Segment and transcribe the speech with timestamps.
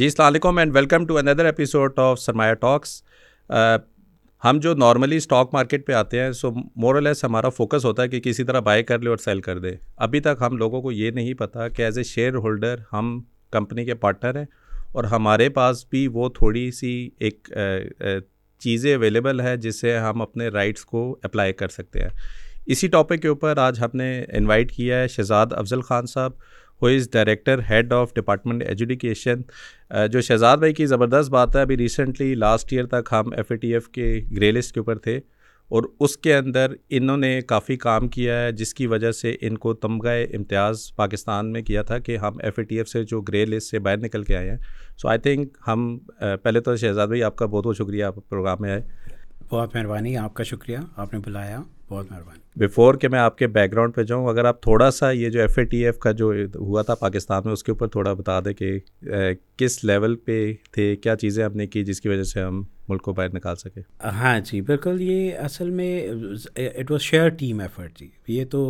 [0.00, 2.90] جی السلام علیکم and welcome to another episode of Sarmaya talks
[4.44, 6.50] ہم جو نارملی اسٹاک مارکیٹ پہ آتے ہیں سو
[7.00, 9.70] لیس ہمارا فوکس ہوتا ہے کہ کسی طرح بائی کر لے اور سیل کر دے
[10.06, 13.10] ابھی تک ہم لوگوں کو یہ نہیں پتہ کہ ایز اے شیئر ہولڈر ہم
[13.52, 14.44] کمپنی کے پارٹنر ہیں
[14.94, 16.92] اور ہمارے پاس بھی وہ تھوڑی سی
[17.28, 17.52] ایک
[18.64, 22.10] چیزیں اویلیبل ہے جس سے ہم اپنے رائٹس کو اپلائی کر سکتے ہیں
[22.72, 24.08] اسی ٹاپک کے اوپر آج ہم نے
[24.38, 26.32] انوائٹ کیا ہے Shahzad Afzal Khan sahab
[26.82, 29.40] who is director head of department education
[30.12, 33.56] جو شہزاد بھائی کی زبردست بات ہے ابھی ریسنٹلی لاسٹ ایئر تک ہم ایف اے
[33.56, 35.18] ٹی ایف کے گرے لسٹ کے اوپر تھے
[35.78, 39.58] اور اس کے اندر انہوں نے کافی کام کیا ہے جس کی وجہ سے ان
[39.64, 43.20] کو تمغہ امتیاز پاکستان میں کیا تھا کہ ہم ایف اے ٹی ایف سے جو
[43.28, 44.56] گرے لسٹ سے باہر نکل کے آئے ہیں
[45.02, 45.88] سو آئی تھنک ہم
[46.24, 48.82] uh, پہلے تو شہزاد بھائی آپ کا بہت بہت شکریہ آپ پروگرام میں آئے
[49.52, 53.46] بہت مہربانی آپ کا شکریہ آپ نے بلایا بہت مہربانی بیفور کہ میں آپ کے
[53.46, 56.10] بیک گراؤنڈ پہ جاؤں اگر آپ تھوڑا سا یہ جو ایف اے ٹی ایف کا
[56.22, 58.72] جو ہوا تھا پاکستان میں اس کے اوپر تھوڑا بتا دیں کہ
[59.58, 60.40] کس لیول پہ
[60.74, 63.56] تھے کیا چیزیں ہم نے کی جس کی وجہ سے ہم ملک کو باہر نکال
[63.56, 63.80] سکے
[64.18, 65.90] ہاں جی بالکل یہ اصل میں
[66.80, 68.60] it was sheer team effort جی یہ تو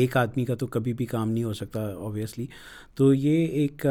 [0.00, 2.46] ایک آدمی کا تو کبھی بھی کام نہیں ہو سکتا اوبیسلی
[2.96, 3.86] تو یہ ایک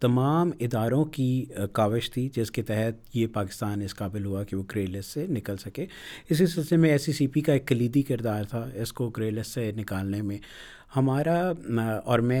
[0.00, 1.28] تمام اداروں کی
[1.72, 5.26] کاوش تھی جس کے تحت یہ پاکستان اس قابل ہوا کہ وہ گرے لسٹ سے
[5.38, 5.86] نکل سکے
[6.30, 9.30] اسی سلسلے میں ایس سی سی پی کا ایک کلیدی کردار تھا اس کو گرے
[9.38, 10.38] لسٹ سے نکالنے میں
[10.96, 11.34] ہمارا
[12.10, 12.40] اور میں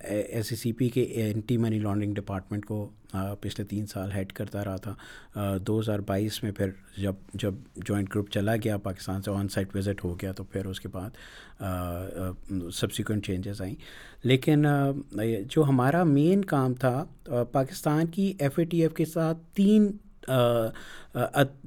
[0.00, 2.88] ایس ای سی پی کے اینٹی منی لانڈرنگ ڈپارٹمنٹ کو
[3.40, 6.70] پچھلے تین سال ہیڈ کرتا رہا تھا دو ہزار بائیس میں پھر
[7.02, 10.66] جب جب جوائنٹ گروپ چلا گیا پاکستان سے آن سائٹ وزٹ ہو گیا تو پھر
[10.70, 11.60] اس کے بعد
[12.78, 13.74] سبسیکوینٹ چینجز آئیں
[14.24, 14.66] لیکن
[15.56, 17.04] جو ہمارا مین کام تھا
[17.52, 19.90] پاکستان کی ایف اے ٹی ایف کے ساتھ تین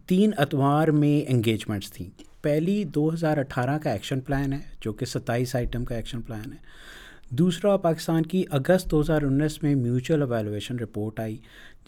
[0.08, 2.10] تین اتوار میں انگیجمنٹس تھیں
[2.44, 6.52] پہلی دو ہزار اٹھارہ کا ایکشن پلان ہے جو کہ ستائیس آئٹم کا ایکشن پلان
[6.54, 11.38] ہے دوسرا پاکستان کی اگست دو ہزار انیس میں میوچل اویلویشن رپورٹ آئی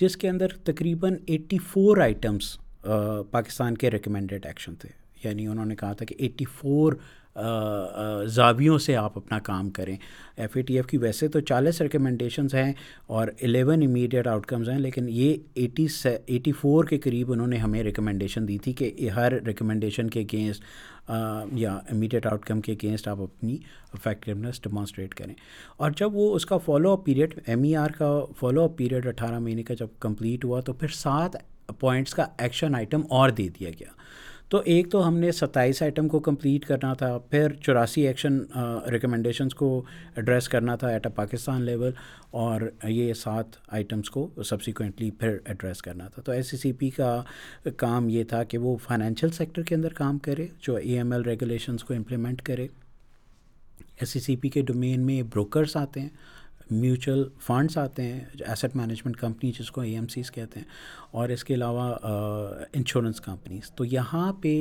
[0.01, 2.55] جس کے اندر تقریباً ایٹی فور آئٹمس
[3.31, 4.89] پاکستان کے ریکمینڈیڈ ایکشن تھے
[5.23, 6.93] یعنی انہوں نے کہا تھا کہ ایٹی فور
[7.35, 9.95] زاویوں سے آپ اپنا کام کریں
[10.37, 12.71] ایف اے ٹی ایف کی ویسے تو چالیس ریکمنڈیشنز ہیں
[13.17, 15.85] اور الیون امیڈیٹ آؤٹ کمز ہیں لیکن یہ ایٹی
[16.27, 20.63] ایٹی فور کے قریب انہوں نے ہمیں ریکمنڈیشن دی تھی کہ ہر ریکمنڈیشن کے اگینسٹ
[21.61, 23.57] یا امیڈیٹ آؤٹ کم کے اگینسٹ آپ اپنی
[23.93, 25.33] افیکٹونیس ڈیمانسٹریٹ کریں
[25.77, 29.07] اور جب وہ اس کا follow up period M E R کا فالو اپ پیریڈ
[29.07, 31.35] اٹھارہ مہینے کا جب کمپلیٹ ہوا تو پھر سات
[31.79, 33.91] پوائنٹس کا ایکشن آئٹم اور دے دیا گیا
[34.53, 38.37] تو ایک تو ہم نے ستائیس آئٹم کو کمپلیٹ کرنا تھا پھر چوراسی ایکشن
[38.91, 39.67] ریکمنڈیشنس کو
[40.15, 41.91] ایڈریس کرنا تھا ایٹ اے پاکستان لیول
[42.41, 46.89] اور یہ سات آئٹمس کو سبسیکوئنٹلی پھر ایڈریس کرنا تھا تو ایس سی سی پی
[46.97, 47.21] کا
[47.77, 51.83] کام یہ تھا کہ وہ فائنینشیل سیکٹر کے اندر کام کرے جو ایم ایل ریگولیشنس
[51.83, 52.67] کو امپلیمنٹ کرے
[53.99, 56.09] ایس سی سی پی کے ڈومین میں بروکرس آتے ہیں
[56.71, 60.67] میوچل فنڈس آتے ہیں ایسٹ مینجمنٹ کمپنی جس کو اے ایم سیز کہتے ہیں
[61.21, 61.93] اور اس کے علاوہ
[62.75, 64.57] انشورنس کمپنیز تو یہاں پہ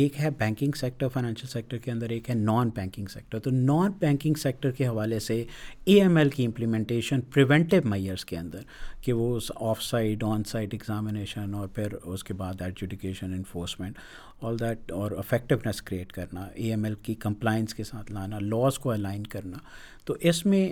[0.00, 3.92] ایک ہے بینکنگ سیکٹر فائنینشیل سیکٹر کے اندر ایک ہے نان بینکنگ سیکٹر تو نان
[4.00, 5.42] بینکنگ سیکٹر کے حوالے سے
[5.84, 8.60] اے ایم ایل کی امپلیمنٹیشن پریونٹیو میئرس کے اندر
[9.02, 9.38] کہ وہ
[9.68, 13.98] off site on site examination اور پھر اس کے بعد ایڈجوڈیکیشن انفورسمنٹ
[14.44, 18.78] آل دیٹ اور افیکٹونیس کریٹ کرنا اے ایم ایل کی کمپلائنس کے ساتھ لانا لاز
[18.78, 19.58] کو الائن کرنا
[20.06, 20.66] تو اس میں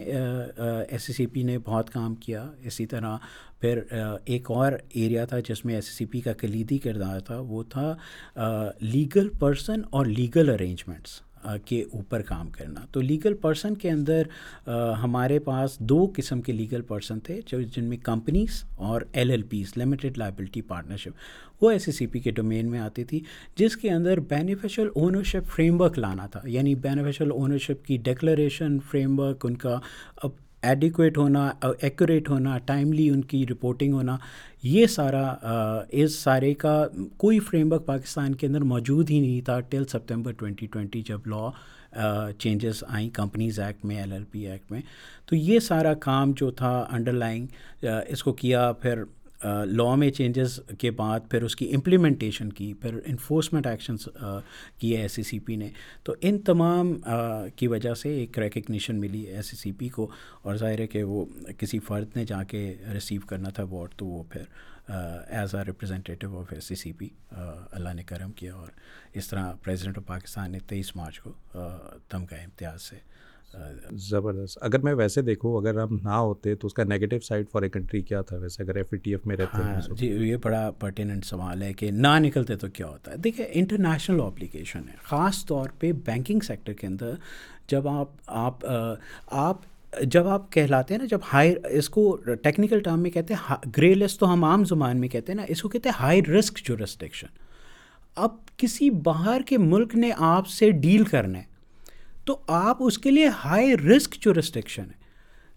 [0.92, 3.16] ایس سی پی نے بہت کام کیا اسی طرح
[3.60, 3.80] پھر
[4.24, 7.62] ایک اور ایریا تھا جس میں ایس ایس سی پی کا کلیدی کردار تھا وہ
[7.72, 7.94] تھا
[8.80, 11.20] لیگل پرسن اور لیگل ارینجمنٹس
[11.66, 14.22] کے اوپر کام کرنا تو لیگل پرسن کے اندر
[15.02, 19.42] ہمارے پاس دو قسم کے لیگل پرسن تھے جو جن میں کمپنیز اور L L
[19.50, 23.20] Ps limited liability partnership وہ ایس سی پی کے ڈومین میں آتی تھی
[23.56, 29.18] جس کے اندر بینیفیشل اونرشپ فریم ورک لانا تھا یعنی بینیفیشل اونرشپ کی ڈیکلریشن فریم
[29.20, 29.78] ورک ان کا
[30.22, 30.30] اب
[30.68, 31.50] ایڈیکویٹ ہونا
[31.82, 34.16] ایکوریٹ uh, ہونا ٹائملی ان کی رپورٹنگ ہونا
[34.62, 36.74] یہ سارا uh, اس سارے کا
[37.18, 41.26] کوئی فریم ورک پاکستان کے اندر موجود ہی نہیں تھا ٹل سپتمبر ٹوئنٹی ٹوئنٹی جب
[41.26, 44.80] لا چینجز uh, آئیں کمپنیز ایکٹ میں ایل ایل پی ایکٹ میں
[45.30, 47.46] تو یہ سارا کام جو تھا انڈر لائن
[48.06, 49.02] اس کو کیا پھر
[49.64, 54.08] لا میں چینجز کے بعد پھر اس کی امپلیمنٹیشن کی پھر انفورسمنٹ ایکشنس
[54.80, 55.68] کیے ایس سی سی پی نے
[56.04, 56.92] تو ان تمام
[57.56, 60.06] کی وجہ سے ایک ریکگنیشن ملی ایس سی سی پی کو
[60.42, 61.24] اور ظاہر ہے کہ وہ
[61.58, 62.62] کسی فرد نے جا کے
[62.92, 64.42] ریسیو کرنا تھا ووٹ تو وہ پھر
[64.88, 68.68] as a representative of S C C P اللہ نے کرم کیا اور
[69.18, 71.32] اس طرح پریزیڈنٹ آف پاکستان نے تیئیس مارچ کو
[72.08, 72.96] تمغہ امتیاز سے
[74.08, 77.62] زبردست اگر میں ویسے دیکھوں اگر ہم نہ ہوتے تو اس کا negative side for
[77.62, 80.36] a country کیا تھا ویسے اگر ایف ای ٹی ایف میں رہتے ہیں جی یہ
[80.42, 84.94] بڑا پرٹیننٹ سوال ہے کہ نہ نکلتے تو کیا ہوتا ہے دیکھیے انٹرنیشنل اپلیکیشن ہے
[85.08, 87.14] خاص طور پہ بینکنگ سیکٹر کے اندر
[87.70, 88.08] جب آپ
[88.46, 88.66] آپ
[89.44, 89.70] آپ
[90.12, 93.92] جب آپ کہلاتے ہیں نا جب ہائی اس کو ٹیکنیکل ٹرم میں کہتے ہیں گرے
[93.94, 96.64] لسٹ تو ہم عام زبان میں کہتے ہیں نا اس کو کہتے ہیں ہائی رسک
[96.66, 97.26] جو ریسٹرکشن
[98.24, 101.50] اب کسی باہر کے ملک نے آپ سے ڈیل کرنا ہے
[102.26, 105.00] تو آپ اس کے لیے ہائی رسک جو ریسٹرکشن ہے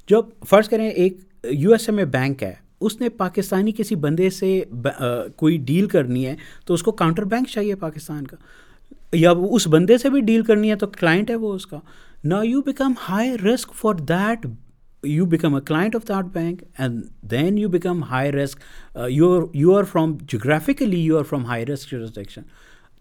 [0.09, 1.17] جب فرض کریں ایک
[1.51, 2.53] یو ایس اے میں بینک ہے
[2.85, 4.49] اس نے پاکستانی کسی بندے سے
[5.37, 6.35] کوئی ڈیل کرنی ہے
[6.65, 8.37] تو اس کو کاؤنٹر بینک چاہیے پاکستان کا
[9.15, 11.79] یا اس بندے سے بھی ڈیل کرنی ہے تو کلائنٹ ہے وہ اس کا
[12.23, 14.45] نا you become high risk for that
[15.09, 18.59] you become a client of that bank and then you become high risk
[19.09, 22.31] you you are from geographically you are from high risk جو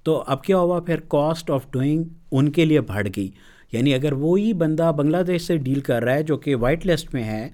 [0.04, 2.02] تو اب کیا ہوا پھر کاسٹ آف ڈوئنگ
[2.36, 3.30] ان کے لیے بڑھ گئی
[3.74, 7.14] یعنی اگر وہی بندہ بنگلہ دیش سے ڈیل کر رہا ہے جو کہ وائٹ لسٹ
[7.14, 7.48] میں ہے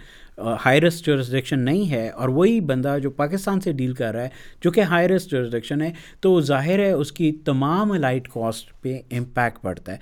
[0.65, 4.29] ہائی ریسٹ جورسڈکشن نہیں ہے اور وہی بندہ جو پاکستان سے ڈیل کر رہا ہے
[4.65, 5.91] جو کہ ہائی جو جورسڈکشن ہے
[6.23, 9.99] تو وہ ظاہر ہے اس کی تمام لائٹ کاسٹ پہ امپیکٹ پڑتا ہے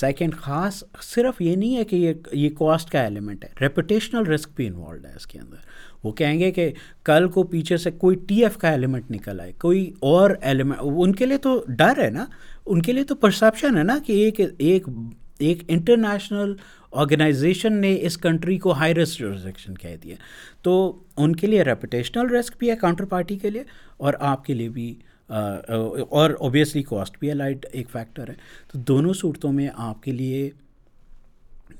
[0.00, 4.48] سیکنڈ خاص صرف یہ نہیں ہے کہ یہ یہ کاسٹ کا ایلیمنٹ ہے ریپوٹیشنل رسک
[4.56, 6.70] بھی انوالوڈ ہے اس کے اندر وہ کہیں گے کہ
[7.10, 11.14] کل کو پیچھے سے کوئی ٹی ایف کا ایلیمنٹ نکل آئے کوئی اور ایلیمنٹ ان
[11.14, 12.26] کے لیے تو ڈر ہے نا
[12.66, 14.88] ان کے لیے تو پرسپشن ہے نا کہ ایک ایک
[15.38, 16.52] ایک انٹرنیشنل
[17.00, 20.16] آرگنائزیشن نے اس کنٹری کو ہائی رسک جورزیکشن کہہ دیا
[20.62, 20.72] تو
[21.16, 23.62] ان کے لیے ریپوٹیشنل رسک بھی ہے کاؤنٹر پارٹی کے لیے
[24.06, 24.94] اور آپ کے لیے بھی
[26.18, 28.34] اور اوبیسلی کاسٹ بھی اے لائٹ ایک فیکٹر ہے
[28.72, 30.48] تو دونوں صورتوں میں آپ کے لیے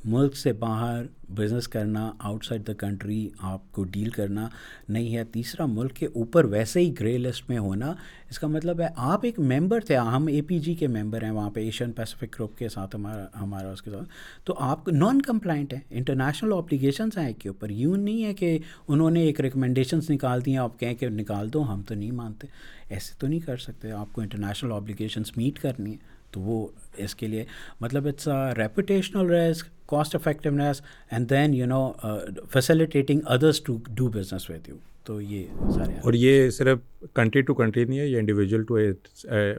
[0.05, 1.03] ملک سے باہر
[1.37, 4.47] بزنس کرنا آؤٹ سائڈ دا کنٹری آپ کو ڈیل کرنا
[4.89, 7.93] نہیں ہے تیسرا ملک کے اوپر ویسے ہی گرے لسٹ میں ہونا
[8.31, 11.31] اس کا مطلب ہے آپ ایک ممبر تھے ہم اے پی جی کے ممبر ہیں
[11.31, 14.09] وہاں پہ ایشین پیسفک گروپ کے ساتھ ہمارا ہمارا اس کے ساتھ
[14.47, 18.59] تو آپ نان کمپلائنٹ ہیں انٹرنیشنل اپلیکیشنس ہیں ایک کے اوپر یوں نہیں ہے کہ
[18.89, 22.12] انہوں نے ایک ریکمنڈیشنس نکال دی ہیں آپ کہیں کہ نکال دو ہم تو نہیں
[22.23, 22.47] مانتے
[22.89, 26.67] ایسے تو نہیں کر سکتے آپ کو انٹرنیشنل اپلیکیشنس میٹ کرنی ہے تو وہ
[27.05, 27.45] اس کے لیے
[27.81, 30.81] مطلب it's a reputational risk cost effectiveness,
[31.11, 34.81] and then uh, facilitating others to do business with you.
[35.05, 36.79] تو یہ سارے اور یہ صرف
[37.15, 38.77] کنٹری ٹو کنٹری نہیں ہے یہ انڈیویجول ٹو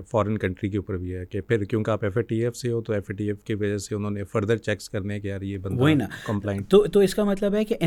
[0.10, 2.72] فارن کنٹری کے اوپر بھی ہے کہ پھر کیونکہ آپ ایف اے ٹی ایف سے
[2.72, 5.28] ہو تو ایف اے ٹی ایف کی وجہ سے انہوں نے فردر چیکس کرنے کے
[5.30, 7.78] یار یہ بند وہی نا کمپلائنٹ تو تو اس کا مطلب ہے کہ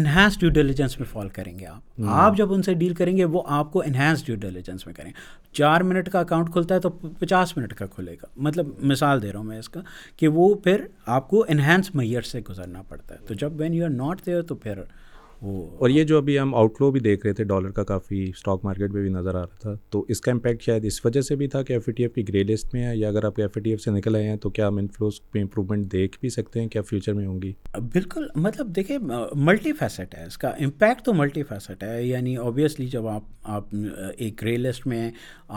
[0.40, 3.42] ڈیو ڈیلیجنس میں فال کریں گے آپ آپ جب ان سے ڈیل کریں گے وہ
[3.58, 3.82] آپ کو
[4.26, 5.10] ڈیو ڈیلیجنس میں کریں
[5.58, 9.32] چار منٹ کا اکاؤنٹ کھلتا ہے تو پچاس منٹ کا کھلے گا مطلب مثال دے
[9.32, 9.80] رہا ہوں میں اس کا
[10.16, 10.84] کہ وہ پھر
[11.16, 14.42] آپ کو انہینس میئر سے گزرنا پڑتا ہے تو جب when you are not there
[14.48, 14.78] تو پھر
[15.42, 18.64] اور یہ جو ابھی ہم آؤٹ فلو بھی دیکھ رہے تھے ڈالر کا کافی اسٹاک
[18.64, 21.36] مارکیٹ میں بھی نظر آ رہا تھا تو اس کا امپیکٹ شاید اس وجہ سے
[21.36, 23.40] بھی تھا کہ ایف ای ٹی ایف کی گرے لسٹ میں ہے یا اگر آپ
[23.40, 26.18] ایف ای ٹی ایف سے نکل آئے ہیں تو کیا ہم انفلوز پہ امپروومنٹ دیکھ
[26.20, 27.52] بھی سکتے ہیں کیا فیوچر میں ہوں گی
[27.94, 28.96] بالکل مطلب دیکھیں
[29.34, 33.22] ملٹی فیسٹ ہے اس کا امپیکٹ تو ملٹی فیسٹ ہے یعنی اوبیسلی جب آپ
[33.56, 33.74] آپ
[34.16, 35.10] ایک گرے لسٹ میں ہیں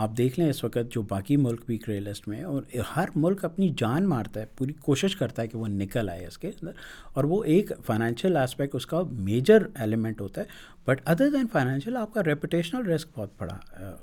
[0.04, 2.62] آپ دیکھ لیں اس وقت جو باقی ملک بھی گرے لسٹ میں ہیں اور
[2.96, 6.38] ہر ملک اپنی جان مارتا ہے پوری کوشش کرتا ہے کہ وہ نکل آئے اس
[6.38, 6.70] کے اندر
[7.14, 10.46] اور وہ ایک فائنینشیل آسپیکٹ اس کا میجر ایلیمنٹ ہوتا ہے
[10.86, 13.56] بٹ ادر دین فائنینشیل آپ کا ریپوٹیشنل رسک بہت بڑا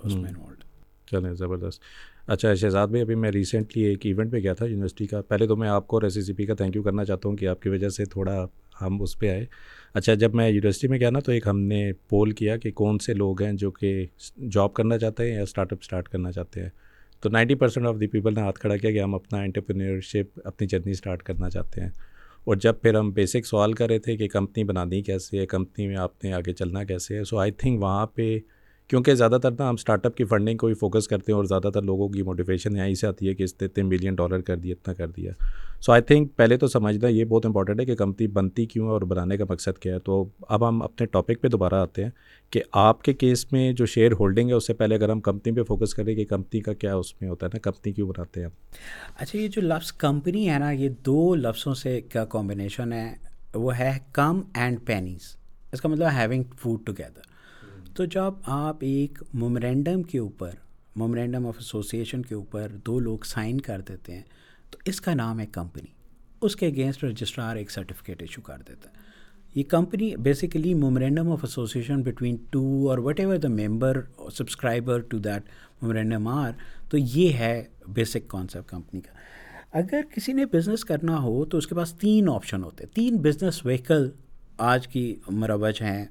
[0.03, 0.63] اس میں انوالوڈ
[1.11, 1.81] چلیں زبردست
[2.31, 5.55] اچھا شہزاد بھائی ابھی میں ریسنٹلی ایک ایونٹ پہ گیا تھا یونیورسٹی کا پہلے تو
[5.63, 7.69] میں آپ کو ایس سی پی کا تھینک یو کرنا چاہتا ہوں کہ آپ کی
[7.69, 8.45] وجہ سے تھوڑا
[8.81, 9.45] ہم اس پہ آئے
[9.99, 12.97] اچھا جب میں یونیورسٹی میں گیا نا تو ایک ہم نے پول کیا کہ کون
[13.05, 13.93] سے لوگ ہیں جو کہ
[14.51, 16.69] جاب کرنا چاہتے ہیں یا اسٹارٹ اپ اسٹارٹ کرنا چاہتے ہیں
[17.21, 20.67] تو ninety percent of the people نے ہاتھ کھڑا کیا کہ ہم اپنا انٹرپرینیشپ اپنی
[20.67, 21.89] جرنی اسٹارٹ کرنا چاہتے ہیں
[22.45, 25.87] اور جب پھر ہم بیسک سوال کر رہے تھے کہ کمپنی بنانی کیسے ہے کمپنی
[25.87, 28.37] میں آپ نے آگے چلنا کیسے ہے سو آئی تھنک وہاں پہ
[28.89, 31.45] کیونکہ زیادہ تر نا ہم اسٹارٹ اپ کی فنڈنگ کو ہی فوکس کرتے ہیں اور
[31.45, 34.41] زیادہ تر لوگوں کی موٹیویشن یہیں سے آتی ہے کہ اس نے اتنے ملین ڈالر
[34.47, 35.31] کر دیا اتنا کر دیا
[35.85, 39.01] سو آئی تھنک پہلے تو سمجھنا یہ بہت امپورٹنٹ ہے کہ کمپنی بنتی کیوں اور
[39.13, 42.09] بنانے کا مقصد کیا ہے تو اب ہم اپنے ٹاپک پہ دوبارہ آتے ہیں
[42.51, 45.53] کہ آپ کے کیس میں جو شیئر ہولڈنگ ہے اس سے پہلے اگر ہم کمپنی
[45.55, 48.41] پہ فوکس کریں کہ کمپنی کا کیا اس میں ہوتا ہے نا کمپنی کیوں بناتے
[48.41, 48.49] ہیں
[49.15, 53.13] اچھا یہ جو لفظ کمپنی ہے نا یہ دو لفظوں سے کا کمبینیشن ہے
[53.53, 55.35] وہ ہے کم اینڈ پینیز
[55.73, 57.31] اس کا مطلب ہیونگ فوڈ ٹوگیدر
[57.95, 60.49] تو جب آپ ایک مومرینڈم کے اوپر
[60.99, 64.21] مومرینڈم آف اسوسیشن کے اوپر دو لوگ سائن کر دیتے ہیں
[64.71, 65.89] تو اس کا نام ہے کمپنی
[66.45, 69.01] اس کے اگینسٹ رجسٹرار ایک سرٹیفکیٹ ایشو کر دیتا ہے
[69.55, 74.01] یہ company basically memorandum of association between two اور whatever the member
[74.37, 75.49] subscriber to that
[75.81, 76.51] memorandum are
[76.89, 77.55] تو یہ ہے
[77.95, 79.11] بیسک کانسیپٹ کمپنی کا
[79.79, 83.21] اگر کسی نے بزنس کرنا ہو تو اس کے پاس تین آپشن ہوتے ہیں تین
[83.21, 84.09] بزنس وہیکل
[84.61, 86.03] آج کی مروج ہیں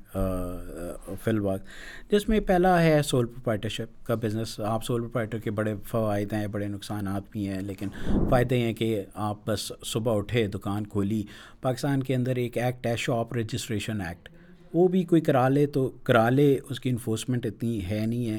[1.24, 5.74] فی وقت جس میں پہلا ہے سول پروپرائٹرشپ کا بزنس آپ سول پروپرائٹر کے بڑے
[5.90, 7.88] فوائد ہیں بڑے نقصانات بھی ہیں لیکن
[8.30, 11.22] فائدے ہیں کہ آپ بس صبح اٹھے دکان کھولی
[11.62, 14.28] پاکستان کے اندر ایک ایکٹ ہے شاپ رجسٹریشن ایکٹ
[14.74, 18.38] وہ بھی کوئی کرا لے تو کرا لے اس کی انفورسمنٹ اتنی ہے نہیں ہے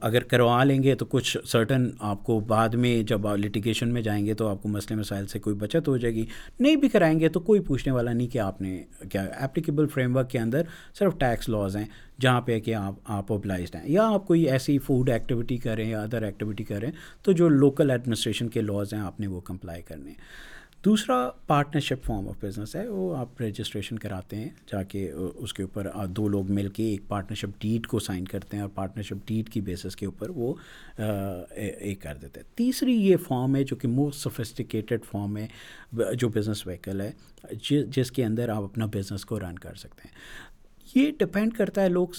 [0.00, 4.02] اگر کروا لیں گے تو کچھ سرٹن آپ کو بعد میں جب آپ لٹیگیشن میں
[4.02, 6.24] جائیں گے تو آپ کو مسئلے مسائل سے کوئی بچت ہو جائے گی
[6.60, 10.16] نہیں بھی کرائیں گے تو کوئی پوچھنے والا نہیں کہ آپ نے کیا ایپلیکیبل فریم
[10.16, 10.62] ورک کے اندر
[10.98, 11.84] صرف ٹیکس لاز ہیں
[12.20, 16.02] جہاں پہ کہ آپ آپ اوبلائزڈ ہیں یا آپ کوئی ایسی فوڈ ایکٹیویٹی کریں یا
[16.02, 16.90] ادر ایکٹیویٹی کریں
[17.24, 20.48] تو جو لوکل ایڈمنسٹریشن کے لاز ہیں آپ نے وہ کمپلائی کرنے ہیں
[20.84, 25.62] دوسرا پارٹنرشپ فارم آف بزنس ہے وہ آپ رجسٹریشن کراتے ہیں جا کے اس کے
[25.62, 29.48] اوپر دو لوگ مل کے ایک پارٹنرشپ ڈیٹ کو سائن کرتے ہیں اور پارٹنرشپ ڈیٹ
[29.52, 30.52] کی بیسس کے اوپر وہ
[30.98, 35.46] ایک کر دیتے ہیں تیسری یہ فارم ہے جو کہ موسٹ سوفسٹیکیٹڈ فارم ہے
[36.18, 37.10] جو بزنس وہیکل ہے
[37.96, 40.14] جس کے اندر آپ اپنا بزنس کو رن کر سکتے ہیں
[40.94, 42.12] یہ ڈپینڈ کرتا ہے لوگ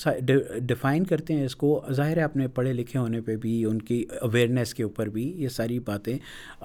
[0.68, 4.04] ڈیفائن کرتے ہیں اس کو ظاہر ہے اپنے پڑھے لکھے ہونے پہ بھی ان کی
[4.22, 6.18] اویئرنیس کے اوپر بھی یہ ساری باتیں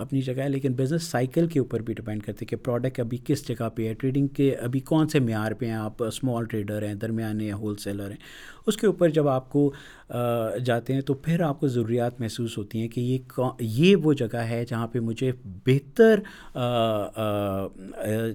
[0.04, 3.18] اپنی جگہ ہے لیکن بزنس سائیکل کے اوپر بھی ڈپینڈ کرتے ہیں کہ پروڈکٹ ابھی
[3.26, 6.86] کس جگہ پہ ہے ٹریڈنگ کے ابھی کون سے معیار پہ ہیں آپ اسمال ٹریڈر
[6.86, 8.16] ہیں درمیانے یا ہول سیلر ہیں
[8.66, 9.70] اس کے اوپر جب آپ کو
[10.64, 13.42] جاتے ہیں تو پھر آپ کو ضروریات محسوس ہوتی ہیں کہ یہ
[13.82, 15.32] یہ وہ جگہ ہے جہاں پہ مجھے
[15.66, 16.20] بہتر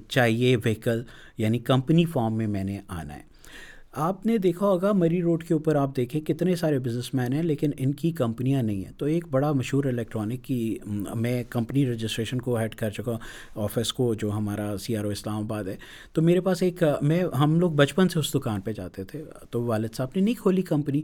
[0.09, 1.01] چاہیے وہیکل
[1.37, 3.29] یعنی کمپنی فارم میں میں نے آنا ہے
[4.00, 7.41] آپ نے دیکھا ہوگا مری روڈ کے اوپر آپ دیکھیں کتنے سارے بزنس مین ہیں
[7.43, 10.77] لیکن ان کی کمپنیاں نہیں ہیں تو ایک بڑا مشہور الیکٹرانک کی
[11.24, 13.17] میں کمپنی رجسٹریشن کو ہیڈ کر چکا
[13.63, 15.75] آفس کو جو ہمارا سی آر او اسلام آباد ہے
[16.13, 19.63] تو میرے پاس ایک میں ہم لوگ بچپن سے اس دکان پہ جاتے تھے تو
[19.65, 21.01] والد صاحب نے نہیں کھولی کمپنی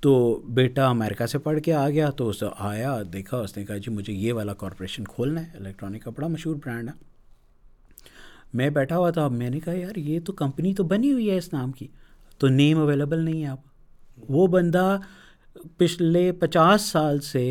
[0.00, 0.14] تو
[0.60, 3.90] بیٹا امریکہ سے پڑھ کے آ گیا تو اس آیا دیکھا اس نے کہا جی
[3.94, 6.94] مجھے یہ والا کارپوریشن کھولنا ہے الیکٹرانک کا بڑا مشہور برانڈ ہے
[8.62, 11.36] میں بیٹھا ہوا تھا میں نے کہا یار یہ تو کمپنی تو بنی ہوئی ہے
[11.38, 11.86] اس نام کی
[12.40, 14.96] تو نیم اویلیبل نہیں ہے آپ وہ بندہ
[15.76, 17.42] پچھلے پچاس سال سے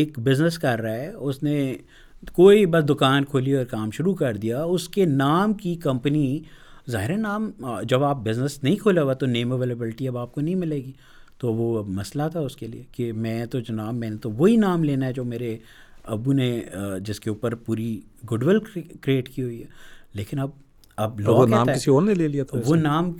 [0.00, 1.54] ایک بزنس کر رہا ہے اس نے
[2.32, 6.28] کوئی بس دکان کھولی اور کام شروع کر دیا اس کے نام کی کمپنی
[6.90, 7.50] ظاہر نام
[7.88, 10.92] جب آپ بزنس نہیں کھولا ہوا تو نیم اویلیبلٹی اب آپ کو نہیں ملے گی
[11.40, 14.56] تو وہ مسئلہ تھا اس کے لیے کہ میں تو جناب میں نے تو وہی
[14.56, 15.56] نام لینا ہے جو میرے
[16.14, 16.50] ابو نے
[17.06, 18.00] جس کے اوپر پوری
[18.32, 18.58] گڈ ول
[19.00, 19.66] کریٹ کی ہوئی ہے
[20.18, 20.50] لیکن اب
[20.98, 23.10] کسی لوگ نے لے لیا تھا وہ نام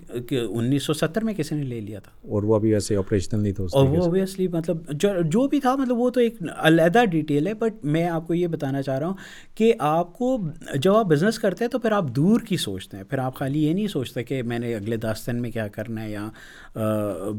[0.59, 3.65] انیس سو ستر میں کسی نے لے لیا تھا اور وہ ابھی آپریشنل نہیں تھا
[3.79, 4.91] اور وہ اوبیسلی مطلب
[5.33, 8.47] جو بھی تھا مطلب وہ تو ایک علیحدہ ڈیٹیل ہے بٹ میں آپ کو یہ
[8.57, 9.15] بتانا چاہ رہا ہوں
[9.57, 10.37] کہ آپ کو
[10.81, 13.65] جب آپ بزنس کرتے ہیں تو پھر آپ دور کی سوچتے ہیں پھر آپ خالی
[13.65, 16.29] یہ نہیں سوچتے کہ میں نے اگلے دس دن میں کیا کرنا ہے یا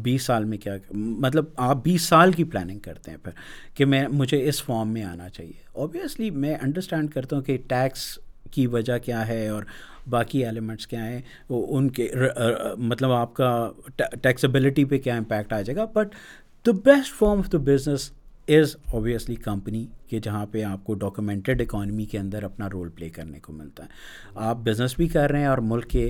[0.03, 3.31] بیس سال میں کیا مطلب آپ بیس سال کی پلاننگ کرتے ہیں پھر
[3.77, 5.51] کہ میں مجھے اس فارم میں آنا چاہیے
[5.83, 8.07] اوبیسلی میں انڈرسٹینڈ کرتا ہوں کہ ٹیکس
[8.53, 9.63] کی وجہ کیا ہے اور
[10.15, 12.09] باقی ایلیمنٹس کیا ہیں وہ ان کے
[12.91, 13.51] مطلب آپ کا
[14.21, 16.15] ٹیکسیبلٹی پہ کیا امپیکٹ آ جائے گا but
[16.67, 18.11] the best form of the business
[18.55, 23.09] is obviously company کہ جہاں پہ آپ کو ڈاکومنٹڈ اکانومی کے اندر اپنا رول پلے
[23.17, 23.89] کرنے کو ملتا ہے
[24.47, 26.05] آپ بزنس بھی کر رہے ہیں اور ملک کے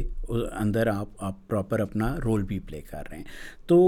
[0.60, 3.26] اندر آپ آپ پراپر اپنا رول بھی پلے کر رہے ہیں
[3.68, 3.80] تو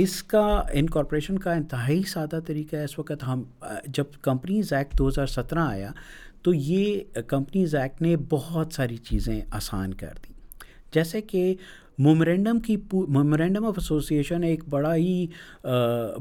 [0.00, 0.44] اس کا
[0.80, 3.42] ان کارپوریشن کا انتہائی سادہ طریقہ ہے اس وقت ہم
[3.98, 5.90] جب کمپنیز ایکٹ دو ہزار سترہ آیا
[6.42, 10.30] تو یہ کمپنیز ایکٹ نے بہت ساری چیزیں آسان کر دیں
[10.94, 11.54] جیسے کہ
[12.04, 15.26] مومرینڈم کی مومرینڈم ممورینڈم آف ایسوسیشن ایک بڑا ہی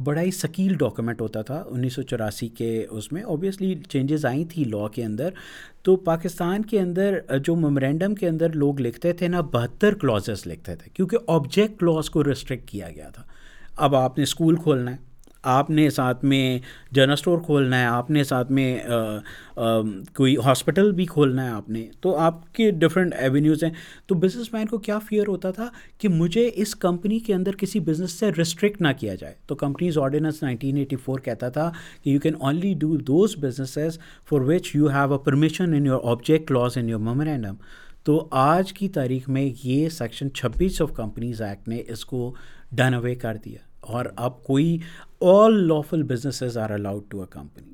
[0.04, 4.44] بڑا ہی ثقیل ڈاکیومنٹ ہوتا تھا انیس سو چوراسی کے اس میں اوبیسلی چینجز آئیں
[4.50, 5.30] تھیں لاء کے اندر
[5.84, 10.76] تو پاکستان کے اندر جو ممرنڈم کے اندر لوگ لکھتے تھے نا بہتر کلازز لکھتے
[10.84, 13.24] تھے کیونکہ آبجیکٹ کلاز کو ریسٹرکٹ کیا گیا تھا
[13.86, 15.10] اب آپ نے اسکول کھولنا ہے
[15.50, 16.60] آپ نے ساتھ میں
[16.96, 18.78] جنرل اسٹور کھولنا ہے آپ نے ساتھ میں
[20.16, 23.70] کوئی ہاسپٹل بھی کھولنا ہے آپ نے تو آپ کے ڈفرینٹ ایونیوز ہیں
[24.08, 25.68] تو بزنس مین کو کیا فیئر ہوتا تھا
[26.02, 29.98] کہ مجھے اس کمپنی کے اندر کسی بزنس سے ریسٹرکٹ نہ کیا جائے تو companies
[30.04, 31.72] ordinance nineteen eighty four کہتا تھا
[32.04, 36.10] کہ you can only do those businesses for which you have a permission in your
[36.12, 37.56] object clause in your memorandum
[38.06, 42.34] تو آج کی تاریخ میں یہ سیکشن چھبیس آف کمپنیز ایکٹ نے اس کو
[42.78, 44.78] ڈن اوے کر دیا اور اب کوئی
[45.30, 47.74] all lawful businesses are allowed to a company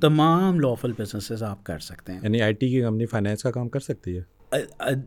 [0.00, 3.68] تمام لافل بزنسز آپ کر سکتے ہیں یعنی آئی ٹی کی کمپنی فائنینس کا کام
[3.68, 4.60] کر سکتی ہے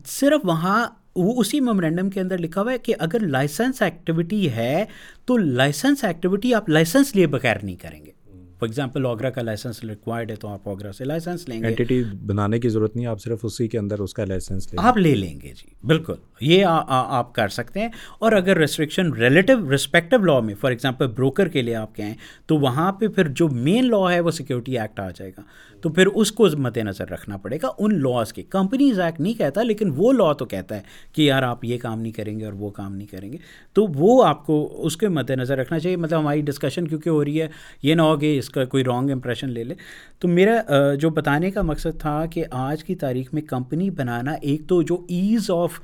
[0.08, 0.84] صرف وہاں
[1.16, 4.84] وہ اسی میمورینڈم کے اندر لکھا ہوا ہے کہ اگر لائسنس ایکٹیویٹی ہے
[5.26, 8.10] تو لائسنس ایکٹیویٹی آپ لائسنس لیے بغیر نہیں کریں گے
[8.58, 12.58] فار ایگزامپل آگرہ کا لائسنس ریکوائرڈ ہے تو آپ آگرہ سے لائسنس لیں گے بنانے
[12.60, 15.32] کی ضرورت نہیں آپ صرف اسی کے اندر اس کا لائسنس لیں آپ لے لیں
[15.42, 16.14] گے جی بالکل
[16.50, 21.48] یہ آپ کر سکتے ہیں اور اگر ریسٹرکشن ریلیٹو ریسپیکٹو لا میں فار ایگزامپل بروکر
[21.56, 22.14] کے لیے آپ کہیں
[22.48, 25.42] تو وہاں پہ پھر جو مین لا ہے وہ سیکورٹی ایکٹ آ جائے گا
[25.82, 29.32] تو پھر اس کو مد نظر رکھنا پڑے گا ان لاس کی کمپنیز ایکٹ نہیں
[29.38, 30.80] کہتا لیکن وہ لا تو کہتا ہے
[31.14, 33.38] کہ یار آپ یہ کام نہیں کریں گے اور وہ کام نہیں کریں گے
[33.74, 34.56] تو وہ آپ کو
[34.86, 37.48] اس کے مد نظر رکھنا چاہیے مطلب ہماری ڈسکشن کیونکہ ہو رہی ہے
[37.82, 39.74] یہ نہ ہو کہ اس کا کوئی رانگ امپریشن لے لے
[40.20, 44.68] تو میرا جو بتانے کا مقصد تھا کہ آج کی تاریخ میں کمپنی بنانا ایک
[44.68, 45.78] تو جو ایز آف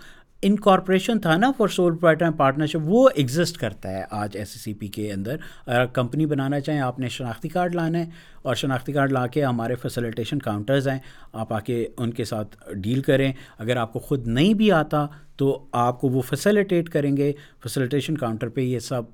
[0.49, 5.11] انکارپوریشن تھا نا فار سول پارٹنرشپ وہ ایگزسٹ کرتا ہے آج ایس سی پی کے
[5.13, 5.37] اندر
[5.67, 8.07] اگر کمپنی بنانا چاہیں آپ نے شناختی کارڈ لانا ہے
[8.51, 10.99] اور شناختی کارڈ لا کے ہمارے فیسلیٹیشن کاؤنٹرز ہیں
[11.43, 13.33] آپ آ کے ان کے ساتھ ڈیل کریں
[13.67, 15.05] اگر آپ کو خود نہیں بھی آتا
[15.41, 15.47] تو
[15.81, 17.31] آپ کو وہ فیسیلیٹیٹ کریں گے
[17.63, 19.05] فیسیلیٹیشن کاؤنٹر پہ یہ سب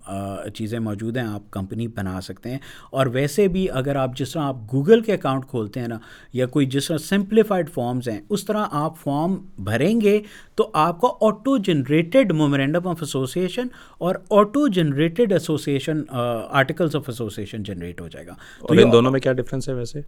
[0.55, 2.59] چیزیں موجود ہیں آپ کمپنی بنا سکتے ہیں
[2.99, 5.99] اور ویسے بھی اگر آپ جس طرح آپ گوگل کے اکاؤنٹ کھولتے ہیں نا
[6.41, 9.37] یا کوئی جس طرح سمپلیفائڈ فارمز ہیں اس طرح آپ فارم
[9.71, 10.19] بھریں گے
[10.57, 13.69] تو آپ کا auto generated memorandum of association
[14.09, 18.35] اور auto generated association articles of association generate ہو جائے گا
[18.69, 20.01] تو ان دونوں میں کیا ڈفرینس ہے ویسے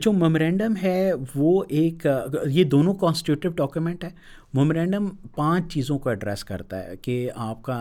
[0.00, 0.98] جو مومرینڈم ہے
[1.34, 2.06] وہ ایک
[2.50, 4.10] یہ دونوں کانسٹیوٹیو ڈاکیومنٹ ہے
[4.56, 7.78] مومرینڈم پانچ چیزوں کو ایڈریس کرتا ہے کہ آپ کا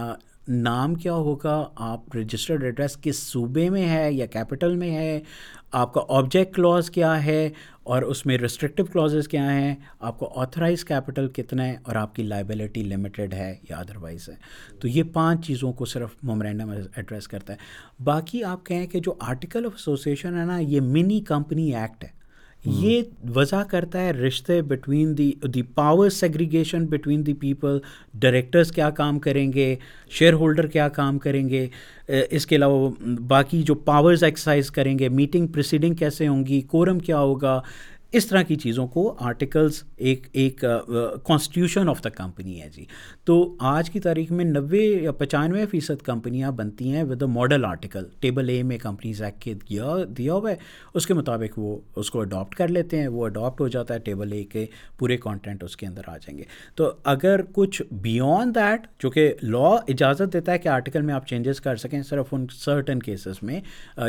[0.48, 1.54] نام کیا ہوگا
[1.90, 5.20] آپ رجسٹرڈ ایڈریس کس صوبے میں ہے یا کیپٹل میں ہے
[5.82, 7.40] آپ کا آبجیکٹ کلاز کیا ہے
[7.94, 9.74] اور اس میں ریسٹرکٹیو کلازز کیا ہیں
[10.10, 14.36] آپ کو آتھرائز کیپٹل کتنا ہے اور آپ کی لائبلٹی لمیٹیڈ ہے یا ادروائز ہے
[14.82, 19.14] تو یہ پانچ چیزوں کو صرف مومرینڈم ایڈریس کرتا ہے باقی آپ کہیں کہ جو
[19.30, 22.15] آرٹیکل آف ایسوسیشن ہے نا یہ منی کمپنی ایکٹ ہے
[22.66, 23.02] یہ
[23.36, 27.78] وضع کرتا ہے رشتے between the the power segregation between the people
[28.20, 29.76] directors کیا کام کریں گے
[30.20, 31.66] شیئر ہولڈر کیا کام کریں گے
[32.30, 32.90] اس کے علاوہ
[33.28, 37.60] باقی جو پاورز ایکسرسائز کریں گے میٹنگ پریسیڈنگ کیسے ہوں گی کورم کیا ہوگا
[38.18, 40.64] اس طرح کی چیزوں کو آرٹیکلز ایک ایک
[41.28, 42.84] کانسٹیوشن آف دا کمپنی ہے جی
[43.26, 43.34] تو
[43.72, 48.04] آج کی تاریخ میں نوے یا پچانوے فیصد کمپنیاں بنتی ہیں with a model article
[48.22, 49.82] table A میں کمپنیز ایکٹ کے
[50.18, 50.56] دیا ہوا ہے
[51.00, 54.00] اس کے مطابق وہ اس کو اڈاپٹ کر لیتے ہیں وہ اڈاپٹ ہو جاتا ہے
[54.06, 54.66] ٹیبل اے کے
[55.00, 56.44] پورے کانٹینٹ اس کے اندر آ جائیں گے
[56.76, 61.28] تو اگر کچھ بیونڈ دیٹ جو کہ لا اجازت دیتا ہے کہ آرٹیکل میں آپ
[61.28, 63.60] چینجز کر سکیں صرف ان سرٹن کیسز میں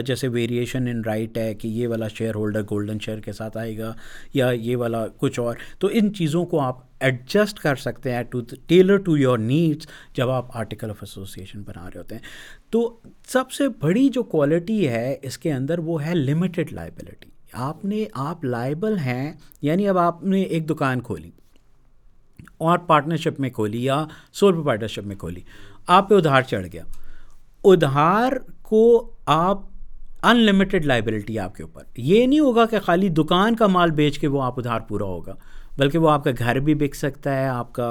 [0.06, 3.76] جیسے ویریشن ان رائٹ ہے کہ یہ والا شیئر ہولڈر گولڈن شیئر کے ساتھ آئے
[3.78, 3.92] گا
[4.34, 8.40] یا یہ والا کچھ اور تو ان چیزوں کو آپ ایڈجسٹ کر سکتے ہیں to
[8.50, 9.86] to tailor your needs
[10.16, 12.22] جب آپ آرٹیکل آف ایسوسیشن بنا رہے ہوتے ہیں
[12.72, 12.80] تو
[13.32, 17.84] سب سے بڑی جو کوالٹی ہے اس کے اندر وہ ہے لمیٹیڈ لائبلٹی آپ آپ
[17.84, 18.04] نے
[18.50, 19.32] لائبل ہیں
[19.62, 21.30] یعنی اب آپ نے ایک دکان کھولی
[22.68, 25.40] اور پارٹنرشپ میں کھولی یا سول روپئے پارٹنرشپ میں کھولی
[25.96, 26.82] آپ پہ ادھار چڑھ گیا
[27.70, 28.32] ادھار
[28.68, 28.80] کو
[29.36, 29.62] آپ
[30.30, 34.18] ان لمیٹڈ لائبلٹی آپ کے اوپر یہ نہیں ہوگا کہ خالی دکان کا مال بیچ
[34.18, 35.34] کے وہ آپ ادھار پورا ہوگا
[35.78, 37.88] بلکہ وہ آپ کا گھر بھی بک سکتا ہے آپ کا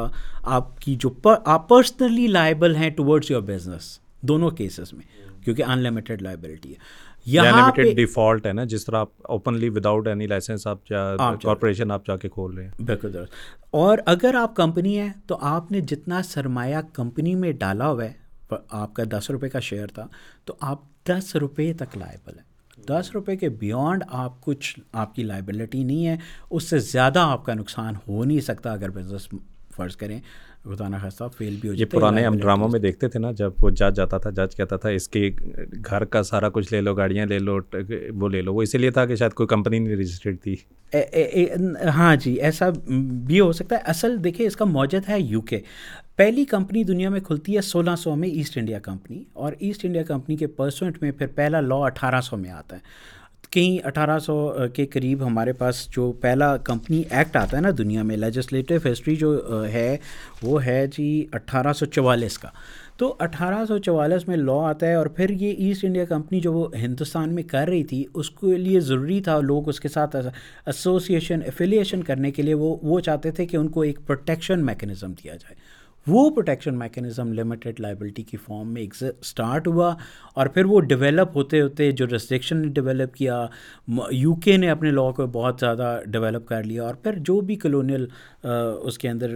[0.57, 1.09] آپ کی جو
[1.55, 3.87] آپ پرسنلی لائبل ہیں ٹورڈس یور بزنس
[4.31, 5.05] دونوں کیسز میں
[5.43, 10.07] کیونکہ ان لمیٹڈ لائبلٹی ہے ڈیفالٹ ہے نا جس طرح آپ آپ آپ اوپنلی وداؤٹ
[10.07, 11.03] اینی لائسنس جا
[11.43, 13.15] کارپوریشن کے کھول رہے ہیں بالکل
[13.83, 18.13] اور اگر آپ کمپنی ہے تو آپ نے جتنا سرمایہ کمپنی میں ڈالا ہوا ہے
[18.81, 20.05] آپ کا دس روپے کا شیئر تھا
[20.45, 25.23] تو آپ دس روپے تک لائبل ہے دس روپے کے بیونڈ آپ کچھ آپ کی
[25.23, 26.15] لائبلٹی نہیں ہے
[26.49, 29.27] اس سے زیادہ آپ کا نقصان ہو نہیں سکتا اگر بزنس
[29.75, 30.19] فرض کریں
[30.69, 33.69] خدانا خاصہ فیل بھی ہو یہ پرانے ہم ڈراموں میں دیکھتے تھے نا جب وہ
[33.69, 35.29] جج جاتا تھا جج کہتا تھا اس کے
[35.87, 37.57] گھر کا سارا کچھ لے لو گاڑیاں لے لو
[38.19, 40.55] وہ لے لو وہ اسی لیے تھا کہ شاید کوئی کمپنی نہیں رجسٹرڈ تھی
[41.95, 42.69] ہاں جی ایسا
[43.27, 45.59] بھی ہو سکتا ہے اصل دیکھیں اس کا موجد ہے یو کے
[46.17, 50.03] پہلی کمپنی دنیا میں کھلتی ہے سولہ سو میں ایسٹ انڈیا کمپنی اور ایسٹ انڈیا
[50.07, 53.13] کمپنی کے پرسنٹ میں پھر پہلا لا اٹھارہ سو میں آتا ہے
[53.55, 54.33] کہیں اٹھارہ سو
[54.75, 59.15] کے قریب ہمارے پاس جو پہلا کمپنی ایکٹ آتا ہے نا دنیا میں لیجسلیٹو ہسٹری
[59.15, 59.33] جو
[59.73, 59.95] ہے
[60.43, 61.05] وہ ہے جی
[61.39, 62.47] اٹھارہ سو چوالیس کا
[62.99, 66.53] تو اٹھارہ سو چوالیس میں لا آتا ہے اور پھر یہ ایسٹ انڈیا کمپنی جو
[66.53, 70.15] وہ ہندوستان میں کر رہی تھی اس کے لیے ضروری تھا لوگ اس کے ساتھ
[70.15, 75.13] ایسوسیشن افیلیشن کرنے کے لیے وہ وہ چاہتے تھے کہ ان کو ایک پروٹیکشن میکنزم
[75.23, 75.55] دیا جائے
[76.07, 79.93] وہ پروٹیکشن میکینزم لمیٹڈ لائبلٹی کی فارم میں ایک اسٹارٹ ہوا
[80.41, 83.45] اور پھر وہ ڈیویلپ ہوتے ہوتے جو ریسٹرکشن نے ڈیولپ کیا
[84.11, 87.55] یو کے نے اپنے لاء کو بہت زیادہ ڈیولپ کر لیا اور پھر جو بھی
[87.63, 88.05] کلونیل
[88.43, 89.35] اس کے اندر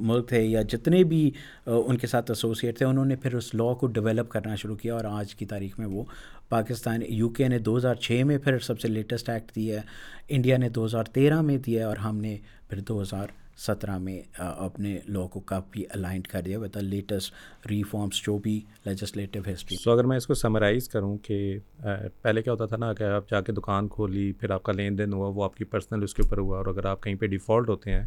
[0.00, 1.30] ملک تھے یا جتنے بھی
[1.66, 4.94] ان کے ساتھ ایسوسیٹ تھے انہوں نے پھر اس لاء کو ڈیولپ کرنا شروع کیا
[4.94, 6.04] اور آج کی تاریخ میں وہ
[6.48, 10.34] پاکستان یو کے نے دو ہزار چھ میں پھر سب سے لیٹسٹ ایکٹ دیا ہے
[10.36, 12.36] انڈیا نے دو ہزار تیرہ میں دیا ہے اور ہم نے
[12.68, 13.28] پھر دو ہزار
[13.66, 19.42] سترہ میں اپنے لا کو کافی الائنڈ کر دیا وت لیٹسٹ ریفارمس جو بھی لیجسلیٹیو
[19.52, 21.36] ہسٹری سو اگر میں اس کو سمرائز کروں کہ
[22.22, 24.98] پہلے کیا ہوتا تھا نا کہ آپ جا کے دکان کھولی پھر آپ کا لین
[24.98, 27.26] دین ہوا وہ آپ کی پرسنل اس کے اوپر ہوا اور اگر آپ کہیں پہ
[27.36, 28.04] ڈیفالٹ ہوتے ہیں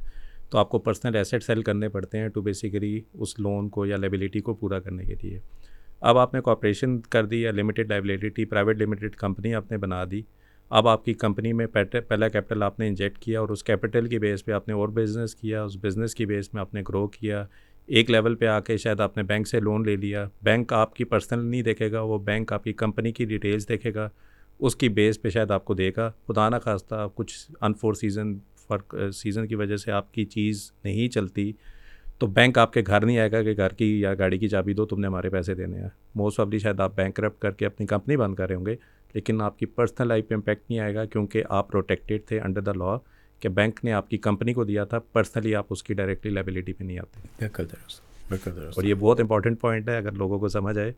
[0.52, 3.98] تو آپ کو پرسنل ایسٹ سیل کرنے پڑتے ہیں ٹو بیسیکلی اس لون کو یا
[3.98, 5.40] لیبلٹی کو پورا کرنے کے لیے
[6.10, 10.04] اب آپ نے کارپریشن کر دی یا limited liability private limited company آپ نے بنا
[10.12, 10.22] دی
[10.70, 11.66] اب آپ کی کمپنی میں
[12.08, 14.88] پہلا کیپٹل آپ نے انجیکٹ کیا اور اس کیپٹل کی بیس پہ آپ نے اور
[14.96, 17.44] بزنس کیا اس بزنس کی بیس میں آپ نے گرو کیا
[17.98, 20.94] ایک لیول پہ آ کے شاید آپ نے بینک سے لون لے لیا بینک آپ
[20.96, 24.10] کی پرسنل نہیں دیکھے گا وہ بینک آپ کی کمپنی کی ڈیٹیلز دیکھے گا
[24.60, 29.48] اس کی بیس پہ شاید آپ کو دیکھا خدا نخواستہ کچھ انفور سیزن فرق سیزن
[29.48, 31.52] کی وجہ سے آپ کی چیز نہیں چلتی
[32.20, 34.74] تو بینک آپ کے گھر نہیں آئے گا کہ گھر کی یا گاڑی کی چابی
[34.74, 37.66] دو تم نے ہمارے پیسے دینے ہیں موسٹ آفلی شاید آپ بینک کرپٹ کر کے
[37.66, 38.76] اپنی کمپنی بند کر رہے ہوں گے
[39.14, 42.62] لیکن آپ کی پرسنل لائف پہ امپیکٹ نہیں آئے گا کیونکہ آپ پروٹیکٹیڈ تھے انڈر
[42.62, 42.98] دا لا
[43.40, 46.74] کہ بینک نے آپ کی کمپنی کو دیا تھا پرسنلی آپ اس کی ڈائریکٹلی لائبلٹی
[46.74, 50.92] پہ نہیں آتے اور یہ بہت امپارٹنٹ پوائنٹ ہے اگر لوگوں کو سمجھ آئے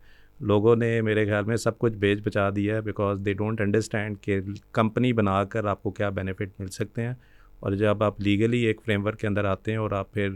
[0.51, 4.17] لوگوں نے میرے خیال میں سب کچھ بیچ بچا دیا ہے بیکاز دے ڈونٹ انڈرسٹینڈ
[4.21, 4.39] کہ
[4.73, 7.13] کمپنی بنا کر آپ کو کیا بینیفٹ مل سکتے ہیں
[7.59, 10.35] اور جب آپ لیگلی ایک فریم ورک کے اندر آتے ہیں اور آپ پھر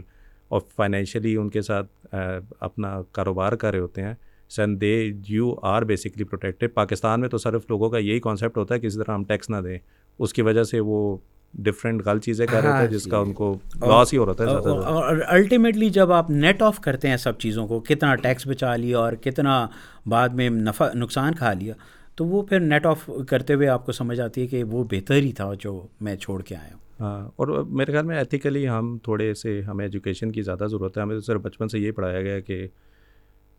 [0.54, 2.14] اور فائنینشلی ان کے ساتھ
[2.60, 4.14] اپنا کاروبار کر رہے ہوتے ہیں
[4.56, 4.90] since they
[5.28, 8.88] you are basically protected Pakistan میں تو صرف لوگوں کا یہی کانسیپٹ ہوتا ہے کہ
[8.88, 9.78] کسی طرح ہم ٹیکس نہ دیں
[10.18, 11.16] اس کی وجہ سے وہ
[11.64, 14.24] ڈفرینٹ غلط چیزیں کر رہے تھے ہاں جس جی۔ کا ان کو لاس ہی ہو
[14.26, 18.46] رہا تھا اور الٹیمیٹلی جب آپ نیٹ آف کرتے ہیں سب چیزوں کو کتنا ٹیکس
[18.46, 19.66] بچا لیا اور کتنا
[20.10, 21.74] بعد میں نفع نقصان کھا لیا
[22.16, 25.16] تو وہ پھر نیٹ آف کرتے ہوئے آپ کو سمجھ آتی ہے کہ وہ بہتر
[25.22, 27.46] ہی تھا جو میں چھوڑ کے آیا ہوں ہاں اور
[27.78, 31.20] میرے خیال میں ایتھیکلی ہم تھوڑے سے ہمیں ایجوکیشن کی زیادہ ضرورت ہے ہمیں تو
[31.24, 32.66] صرف بچپن سے یہی پڑھایا گیا کہ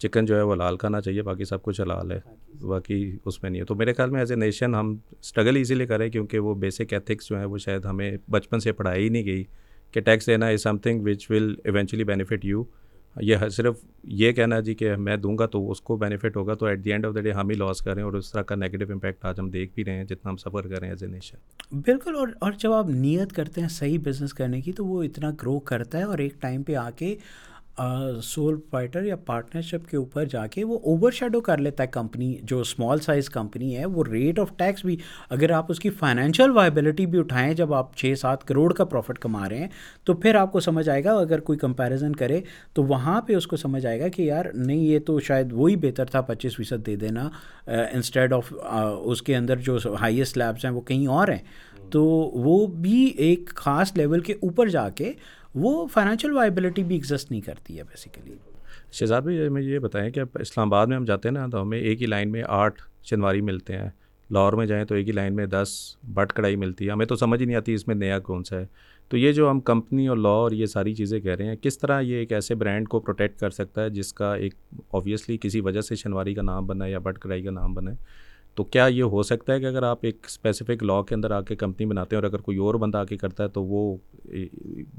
[0.03, 2.19] چکن جو ہے وہ لال کھانا چاہیے باقی سب کچھ لال ہے
[2.67, 5.85] باقی اس میں نہیں ہے تو میرے خیال میں ایز اے نیشن ہم اسٹرگل ایزیلی
[5.87, 9.25] کریں کیونکہ وہ بیسک ایتھکس جو ہیں وہ شاید ہمیں بچپن سے پڑھائی ہی نہیں
[9.25, 9.43] گئی
[9.93, 12.63] کہ ٹیکس دینا is something which will eventually benefit you
[13.23, 13.75] یہ صرف
[14.21, 16.91] یہ کہنا جی کہ میں دوں گا تو اس کو بینیفٹ ہوگا تو at the
[16.93, 19.39] end of the day ہم ہی لاس کریں اور اس طرح کا نیگیٹو امپیکٹ آج
[19.39, 22.15] ہم دیکھ بھی رہے ہیں جتنا ہم سفر کر رہے ہیں ایز اے نیشن بالکل
[22.19, 25.57] اور اور جب آپ نیت کرتے ہیں صحیح بزنس کرنے کی تو وہ اتنا گرو
[25.71, 27.15] کرتا ہے اور ایک ٹائم پہ آ کے
[27.77, 32.31] سول پروپائٹر یا پارٹنرشپ کے اوپر جا کے وہ اوور شیڈو کر لیتا ہے کمپنی
[32.49, 34.95] جو اسمال سائز کمپنی ہے وہ ریٹ آف ٹیکس بھی
[35.29, 39.19] اگر آپ اس کی فائنینشیل وائبلٹی بھی اٹھائیں جب آپ چھ سات کروڑ کا پروفٹ
[39.21, 39.67] کما رہے ہیں
[40.05, 42.39] تو پھر آپ کو سمجھ آئے گا اگر کوئی کمپیریزن کرے
[42.73, 45.75] تو وہاں پہ اس کو سمجھ آئے گا کہ یار نہیں یہ تو شاید وہی
[45.85, 47.29] بہتر تھا پچیس فیصد دے دینا
[47.93, 51.43] انسٹیڈ آف اس کے اندر جو ہائیسٹ لیبس ہیں وہ کہیں اور ہیں
[51.91, 55.11] تو وہ بھی ایک خاص لیول کے اوپر جا کے
[55.63, 58.33] وہ فائنینشیل وائبلٹی بھی ایگزسٹ نہیں کرتی ہے بیسیکلی
[58.93, 61.77] شہزاد بھائی ہمیں یہ بتائیں کہ اسلام آباد میں ہم جاتے ہیں نا تو ہمیں
[61.77, 63.89] ایک ہی لائن میں آٹھ چنواری ملتے ہیں
[64.33, 65.71] لاہور میں جائیں تو ایک ہی لائن میں دس
[66.13, 68.59] بٹ کڑھائی ملتی ہے ہمیں تو سمجھ ہی نہیں آتی اس میں نیا کون سا
[68.59, 68.65] ہے
[69.09, 71.77] تو یہ جو ہم کمپنی اور لا اور یہ ساری چیزیں کہہ رہے ہیں کس
[71.79, 74.53] طرح یہ ایک ایسے برانڈ کو پروٹیکٹ کر سکتا ہے جس کا ایک
[74.93, 77.91] آبویسلی کسی وجہ سے شنواری کا نام بنا ہے یا بٹ کڑھائی کا نام بنا
[77.91, 77.95] ہے
[78.55, 81.39] تو کیا یہ ہو سکتا ہے کہ اگر آپ ایک اسپیسیفک لاء کے اندر آ
[81.47, 83.79] کے کمپنی بناتے ہیں اور اگر کوئی اور بندہ آ کے کرتا ہے تو وہ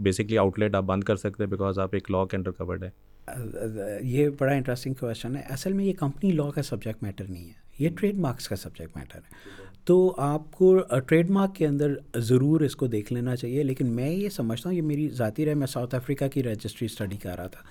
[0.08, 2.84] بیسکلی آؤٹ لیٹ آپ بند کر سکتے ہیں بیکاز آپ ایک لاء کے اندر کورڈ
[2.84, 7.46] ہیں یہ بڑا انٹرسٹنگ کویشچن ہے اصل میں یہ کمپنی لاء کا سبجیکٹ میٹر نہیں
[7.48, 11.94] ہے یہ ٹریڈ مارکس کا سبجیکٹ میٹر ہے تو آپ کو ٹریڈ مارک کے اندر
[12.30, 15.54] ضرور اس کو دیکھ لینا چاہیے لیکن میں یہ سمجھتا ہوں یہ میری ذاتی رہے
[15.54, 17.62] میں ساؤتھ افریقہ کی رجسٹری اسٹڈی کر رہا تھا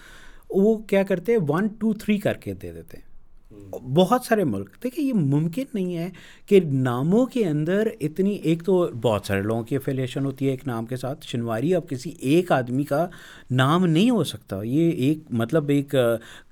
[0.62, 3.14] وہ کیا کرتے ہیں ون ٹو تھری کر کے دے دیتے ہیں
[3.96, 6.10] بہت سارے ملک دیکھیے یہ ممکن نہیں ہے
[6.48, 10.66] کہ ناموں کے اندر اتنی ایک تو بہت سارے لوگوں کی افیلیشن ہوتی ہے ایک
[10.68, 13.06] نام کے ساتھ شنواری اب کسی ایک آدمی کا
[13.62, 15.96] نام نہیں ہو سکتا یہ ایک مطلب ایک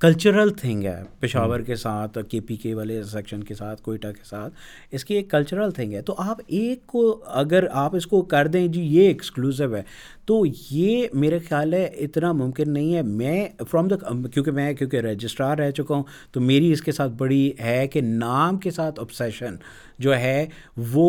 [0.02, 4.24] کلچرل تھنگ ہے پشاور کے ساتھ کے پی کے والے سیکشن کے ساتھ کوئٹہ کے
[4.30, 4.54] ساتھ
[4.96, 7.06] اس کی ایک کلچرل تھنگ ہے تو آپ ایک کو
[7.44, 9.84] اگر آپ اس کو کر دیں جی یہ ایکسکلوسو ہے
[10.26, 13.96] تو یہ میرے خیال ہے اتنا ممکن نہیں ہے میں فرام دا
[14.34, 18.02] کیونکہ میں کیونکہ رجسٹرار رہ چکا ہوں تو میری اس کے ساتھ بڑی ہے کہ
[18.02, 19.56] نام کے ساتھ آبسیشن
[20.04, 20.46] جو ہے
[20.94, 21.06] وہ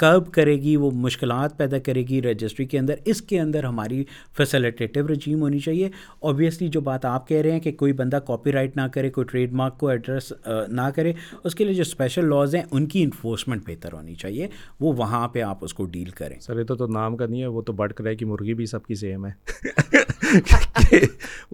[0.00, 4.02] کرب کرے گی وہ مشکلات پیدا کرے گی رجسٹری کے اندر اس کے اندر ہماری
[4.36, 5.88] فیسلیٹیٹو رجیم ہونی چاہیے
[6.30, 9.26] اوبیسلی جو بات آپ کہہ رہے ہیں کہ کوئی بندہ کاپی رائٹ نہ کرے کوئی
[9.30, 10.32] ٹریڈ مارک کو ایڈریس
[10.80, 11.12] نہ کرے
[11.44, 14.48] اس کے لیے جو اسپیشل لاز ہیں ان کی انفورسمنٹ بہتر ہونی چاہیے
[14.80, 17.46] وہ وہاں پہ آپ اس کو ڈیل کریں سر یہ تو نام کا نہیں ہے
[17.56, 20.08] وہ تو بڑھ کرے کی مرغی بھی سب کی سیم ہے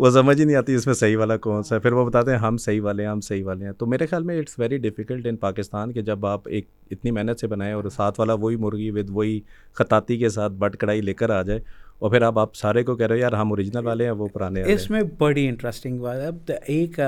[0.02, 2.30] وہ سمجھ ہی نہیں آتی اس میں صحیح والا کون سا ہے پھر وہ بتاتے
[2.30, 4.76] ہیں ہم صحیح والے ہیں ہم صحیح والے ہیں تو میرے خیال میں it's very
[4.88, 8.35] difficult in Pakistan کہ جب آپ ایک ایک اتنی محنت سے بنائیں اور ساتھ والا
[8.40, 9.38] وہی مرغی ود وہی
[9.79, 11.61] خطاطی کے ساتھ بٹ کڑائی لے کر آ جائے
[12.00, 14.27] اور پھر آپ آپ سارے کو کہہ رہے ہو یار ہم اوریجنل والے ہیں وہ
[14.33, 16.98] پرانے اس میں بڑی انٹرسٹنگ بات ہے اب ایک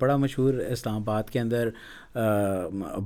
[0.00, 1.68] بڑا مشہور اسلام آباد کے اندر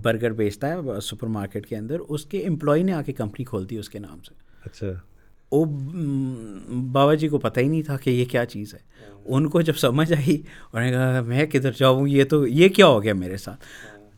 [0.04, 3.68] برگر بیچتا ہے سپر مارکیٹ کے اندر اس کے امپلائی نے آ کے کمپنی کھول
[3.70, 4.34] دی اس کے نام سے
[4.64, 4.86] اچھا
[5.52, 5.64] وہ
[6.92, 9.60] بابا جی کو پتہ ہی نہیں تھا کہ یہ کیا چیز ہے ہاں۔ ان کو
[9.68, 13.14] جب سمجھ آئی انہوں نے کہا میں کدھر جاؤں یہ تو یہ کیا ہو گیا
[13.14, 13.64] میرے ساتھ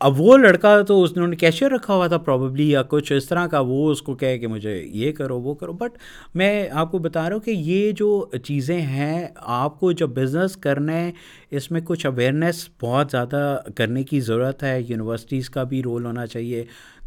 [0.03, 3.13] اب وہ لڑکا تو اس نے انہوں نے کیشیئر رکھا ہوا تھا پرابیبلی یا کچھ
[3.13, 5.99] اس طرح کا وہ اس کو کہے کہ مجھے یہ کرو وہ کرو بٹ
[6.41, 8.09] میں آپ کو بتا رہا ہوں کہ یہ جو
[8.45, 11.11] چیزیں ہیں آپ کو جب بزنس کرنا ہے
[11.57, 13.43] اس میں کچھ اویرنیس بہت زیادہ
[13.77, 16.65] کرنے کی ضرورت ہے یونیورسٹیز کا بھی رول ہونا چاہیے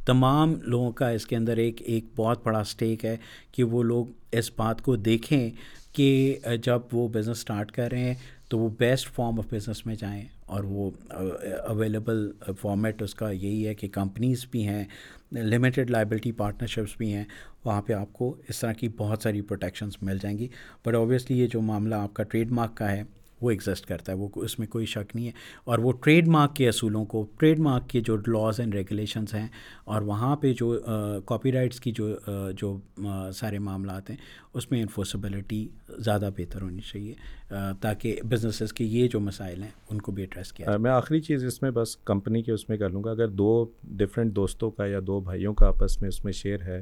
[0.07, 3.15] تمام لوگوں کا اس کے اندر ایک ایک بہت بڑا اسٹیک ہے
[3.55, 5.49] کہ وہ لوگ اس بات کو دیکھیں
[5.95, 6.07] کہ
[6.65, 8.15] جب وہ بزنس سٹارٹ کر رہے ہیں
[8.49, 10.23] تو وہ بیسٹ فارم آف بزنس میں جائیں
[10.55, 10.89] اور وہ
[11.73, 12.17] اویلیبل
[12.61, 14.83] فارمیٹ اس کا یہی ہے کہ کمپنیز بھی ہیں
[15.51, 17.23] لمیٹیڈ لائبلٹی پارٹنرشپس بھی ہیں
[17.65, 20.47] وہاں پہ آپ کو اس طرح کی بہت ساری پروٹیکشنس مل جائیں گی
[20.85, 23.01] بٹ اوبیسلی یہ جو معاملہ آپ کا ٹریڈ مارک کا ہے
[23.43, 25.31] وہ ایگزسٹ کرتا ہے وہ اس میں کوئی شک نہیں ہے
[25.71, 29.47] اور وہ ٹریڈ مارک کے اصولوں کو ٹریڈ مارک کے جو لاز اینڈ ریگولیشنز ہیں
[29.93, 30.69] اور وہاں پہ جو
[31.31, 32.07] کاپی رائٹس کی جو
[32.61, 32.75] جو
[33.39, 34.17] سارے معاملات ہیں
[34.59, 35.67] اس میں انفورسبلٹی
[36.05, 40.53] زیادہ بہتر ہونی چاہیے تاکہ بزنسز کے یہ جو مسائل ہیں ان کو بھی ایڈریس
[40.53, 43.27] کیا میں آخری چیز اس میں بس کمپنی کے اس میں کر لوں گا اگر
[43.43, 43.49] دو
[44.03, 46.81] ڈفرینٹ دوستوں کا یا دو بھائیوں کا آپس میں اس میں شیئر ہے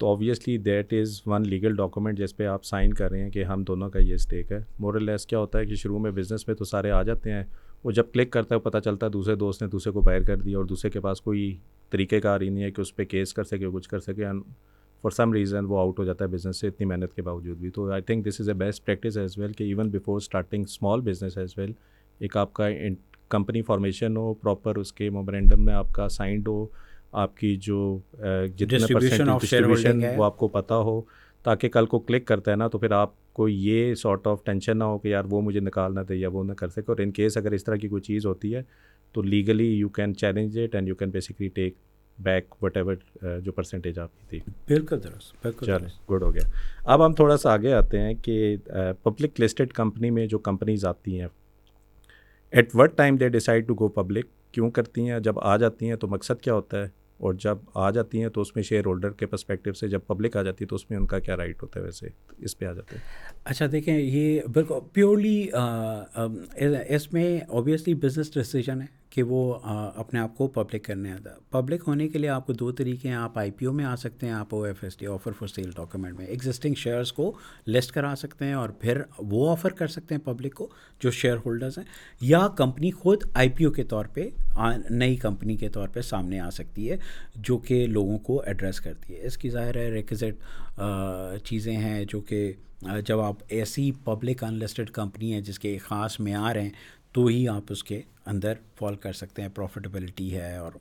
[0.00, 3.44] تو obviously that is one legal document جس پہ آپ سائن کر رہے ہیں کہ
[3.44, 6.46] ہم دونوں کا یہ اسٹیک ہے مورل لیس کیا ہوتا ہے کہ شروع میں بزنس
[6.48, 7.42] میں تو سارے آ جاتے ہیں
[7.84, 10.22] وہ جب کلک کرتا ہے وہ پتہ چلتا ہے دوسرے دوست نے دوسرے کو باہر
[10.24, 11.56] کر دیا اور دوسرے کے پاس کوئی
[11.90, 14.24] طریقہ کار ہی نہیں ہے کہ اس پہ کیس کر سکے کچھ کر سکے
[15.02, 17.70] فار سم ریزن وہ آؤٹ ہو جاتا ہے بزنس سے اتنی محنت کے باوجود بھی
[17.70, 21.00] تو I think this is a best practice as well کہ even before starting small
[21.08, 21.72] business as well
[22.20, 22.68] ایک آپ کا
[23.30, 26.64] کمپنی فارمیشن ہو پراپر اس کے مومرینڈم میں آپ کا سائنڈ ہو
[27.22, 27.76] آپ کی جو
[28.56, 28.98] جتنا
[29.40, 31.00] ڈسٹریبیوشن وہ آپ کو پتہ ہو
[31.44, 34.78] تاکہ کل کو کلک کرتا ہے نا تو پھر آپ کو یہ سارٹ آف ٹینشن
[34.78, 37.10] نہ ہو کہ یار وہ مجھے نکالنا تھا یا وہ نہ کر سکے اور ان
[37.18, 38.62] کیس اگر اس طرح کی کوئی چیز ہوتی ہے
[39.12, 41.74] تو legally you can challenge it and you can basically take
[42.28, 44.40] back whatever جو پرسنٹیج آپ کی تھی
[44.72, 44.96] بالکل
[45.42, 46.42] بالکل چلیں گڈ ہو گیا
[46.92, 48.56] اب ہم تھوڑا سا آگے آتے ہیں کہ
[49.02, 51.28] پبلک لسٹڈ کمپنی میں جو کمپنیز آتی ہیں
[52.56, 55.96] at what time they decide to go public کیوں کرتی ہیں جب آ جاتی ہیں
[56.04, 56.88] تو مقصد کیا ہوتا ہے
[57.22, 60.36] اور جب آ جاتی ہیں تو اس میں شیئر ہولڈر کے پرسپیکٹیو سے جب پبلک
[60.36, 62.08] آ جاتی ہے تو اس میں ان کا کیا رائٹ ہوتا ہے ویسے
[62.44, 65.46] اس پہ آ جاتے ہیں اچھا دیکھیں یہ بالکل پیورلی
[66.96, 69.40] اس میں اوبیسلی بزنس ڈسیزن ہے کہ وہ
[70.02, 73.08] اپنے آپ کو پبلک کرنے آتا ہے پبلک ہونے کے لیے آپ کو دو طریقے
[73.08, 75.32] ہیں آپ آئی پی او میں آ سکتے ہیں آپ O F S the offer
[75.38, 77.30] for sale document میں ایگزسٹنگ شیئرس کو
[77.66, 79.00] لسٹ کرا سکتے ہیں اور پھر
[79.30, 80.68] وہ آفر کر سکتے ہیں پبلک کو
[81.02, 81.84] جو شیئر ہولڈرز ہیں
[82.30, 84.28] یا کمپنی خود آئی پی او کے طور پہ
[84.90, 86.96] نئی کمپنی کے طور پہ سامنے آ سکتی ہے
[87.48, 90.80] جو کہ لوگوں کو ایڈریس کرتی ہے اس کی ظاہر ہے ریکزٹ
[91.44, 92.52] چیزیں ہیں جو کہ
[93.06, 96.70] جب آپ ایسی پبلک ان لسٹڈ کمپنی ہیں جس کے خاص معیار ہیں
[97.14, 98.00] تو ہی آپ اس کے
[98.30, 100.72] اندر فال کر سکتے ہیں پروفیٹیبلٹی ہے اور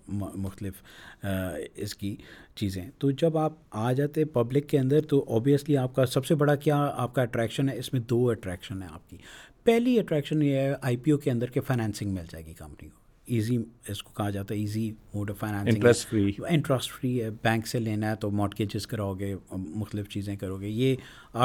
[0.45, 0.81] مختلف
[1.85, 2.15] اس کی
[2.61, 6.35] چیزیں تو جب آپ آ جاتے پبلک کے اندر تو اوبیسلی آپ کا سب سے
[6.43, 9.17] بڑا کیا آپ کا اٹریکشن ہے اس میں دو اٹریکشن ہے آپ کی
[9.65, 12.89] پہلی اٹریکشن یہ ہے آئی پی او کے اندر کہ فائنینسنگ مل جائے گی کمپنی
[12.89, 13.01] کو
[13.35, 13.57] ایزی
[13.89, 16.09] اس کو کہا جاتا ہے easy mode of interest
[16.91, 20.95] free ہے بینک سے لینا ہے تو مارکیجز کراؤ گے مختلف چیزیں کرو گے یہ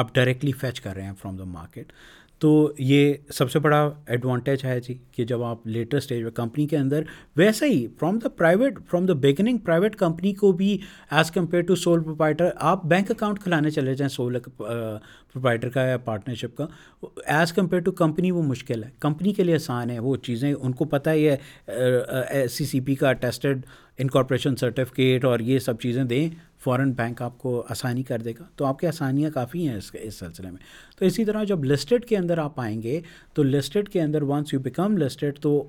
[0.01, 1.91] آپ ڈائریکٹلی فیچ کر رہے ہیں فرام دا مارکیٹ
[2.39, 2.49] تو
[2.79, 3.79] یہ سب سے بڑا
[4.15, 7.03] ایڈوانٹیج ہے جی کہ جب آپ لیٹر اسٹیج میں کمپنی کے اندر
[7.37, 10.77] ویسے ہی from the private from the beginning private company کو بھی
[11.11, 15.97] as compare to sole proprietor آپ بینک اکاؤنٹ کھلانے چلے جائیں سول پروپائٹر کا یا
[16.05, 16.67] پارٹنرشپ کا
[17.39, 20.71] ایز کمپیئر ٹو کمپنی وہ مشکل ہے کمپنی کے لیے آسان ہے وہ چیزیں ان
[20.75, 23.65] کو پتہ ہی ہے سی سی پی کا ٹیسٹڈ
[24.01, 26.27] انکارپوریشن سرٹیفکیٹ اور یہ سب چیزیں دیں
[26.63, 30.15] فورن بینک آپ کو آسانی کر دے گا تو آپ کے آسانیاں کافی ہیں اس
[30.19, 30.59] سلسلے میں
[30.99, 32.99] تو اسی طرح جب لسٹڈ کے اندر آپ آئیں گے
[33.33, 35.59] تو لسٹڈ کے اندر وانس یو بیکم لسٹڈ تو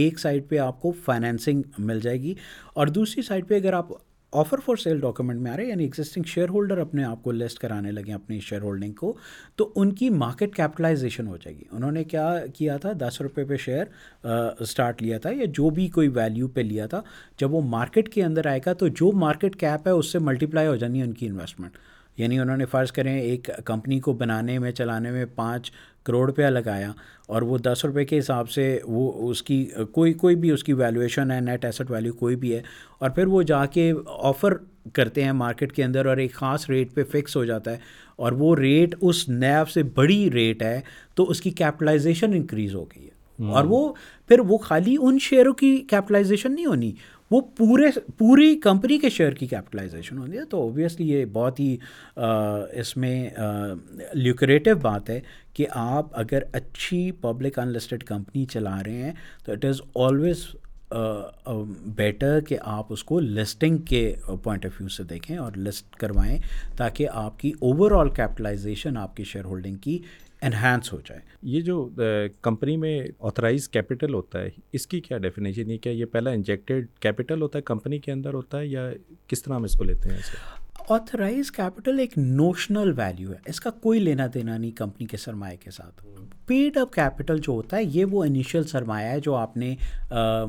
[0.00, 2.34] ایک سائڈ پہ آپ کو فائنینسنگ مل جائے گی
[2.74, 3.92] اور دوسری سائڈ پہ اگر آپ
[4.38, 7.32] آفر فار سیل ڈاکومنٹ میں آ رہے ہیں یعنی ایگزسٹنگ شیئر ہولڈر اپنے آپ کو
[7.32, 9.12] لسٹ کرانے لگے اپنی شیئر ہولڈنگ کو
[9.56, 13.44] تو ان کی مارکیٹ کیپٹلائزیشن ہو جائے گی انہوں نے کیا کیا تھا دس روپئے
[13.44, 14.26] پہ شیئر
[14.60, 17.00] اسٹارٹ لیا تھا یا جو بھی کوئی ویلیو پہ لیا تھا
[17.40, 20.68] جب وہ مارکیٹ کے اندر آئے گا تو جو مارکیٹ کیپ ہے اس سے ملٹیپلائی
[20.68, 21.76] ہو جانی ہے ان کی انویسٹمنٹ
[22.18, 25.72] یعنی انہوں نے فرض کریں ایک کمپنی کو بنانے میں چلانے میں پانچ
[26.04, 26.90] کروڑ روپیہ لگایا
[27.34, 30.72] اور وہ دس روپے کے حساب سے وہ اس کی کوئی کوئی بھی اس کی
[30.82, 32.62] ویلیویشن ہے نیٹ ایسٹ ویلیو کوئی بھی ہے
[32.98, 33.92] اور پھر وہ جا کے
[34.32, 34.54] آفر
[34.94, 37.78] کرتے ہیں مارکیٹ کے اندر اور ایک خاص ریٹ پہ فکس ہو جاتا ہے
[38.24, 40.80] اور وہ ریٹ اس نیب سے بڑی ریٹ ہے
[41.16, 43.92] تو اس کی کیپٹلائزیشن انکریز ہو گئی ہے اور وہ
[44.28, 46.90] پھر وہ خالی ان شیئروں کی کیپٹلائزیشن نہیں ہونی
[47.30, 47.86] وہ پورے
[48.18, 51.76] پوری کمپنی کے شیئر کی کیپٹلائزیشن ہوتی ہے تو اوبویسلی یہ بہت ہی
[52.80, 53.28] اس میں
[54.14, 55.20] لیوکریٹو بات ہے
[55.54, 59.12] کہ آپ اگر اچھی پبلک انلسٹڈ کمپنی چلا رہے ہیں
[59.44, 60.44] تو اٹ از آلویز
[61.96, 64.02] بیٹر کہ آپ اس کو لسٹنگ کے
[64.42, 66.38] پوائنٹ آف ویو سے دیکھیں اور لسٹ کروائیں
[66.76, 69.98] تاکہ آپ کی اوور آل کیپٹلائزیشن آپ کی شیئر ہولڈنگ کی
[70.42, 71.20] انہینس ہو جائے
[71.52, 71.76] یہ جو
[72.42, 72.94] کمپنی میں
[73.30, 74.48] آتھرائز کیپٹل ہوتا ہے
[74.78, 78.34] اس کی کیا ڈیفینیشن یہ کیا یہ پہلا انجیکٹیڈ کیپٹل ہوتا ہے کمپنی کے اندر
[78.34, 78.88] ہوتا ہے یا
[79.28, 80.18] کس طرح ہم اس کو لیتے ہیں
[80.92, 85.56] آتھرائز کیپٹل ایک نوشنل ویلیو ہے اس کا کوئی لینا دینا نہیں کمپنی کے سرمایہ
[85.64, 86.00] کے ساتھ
[86.46, 89.74] پیڈ اپ کیپٹل جو ہوتا ہے یہ وہ انیشیل سرمایہ ہے جو آپ نے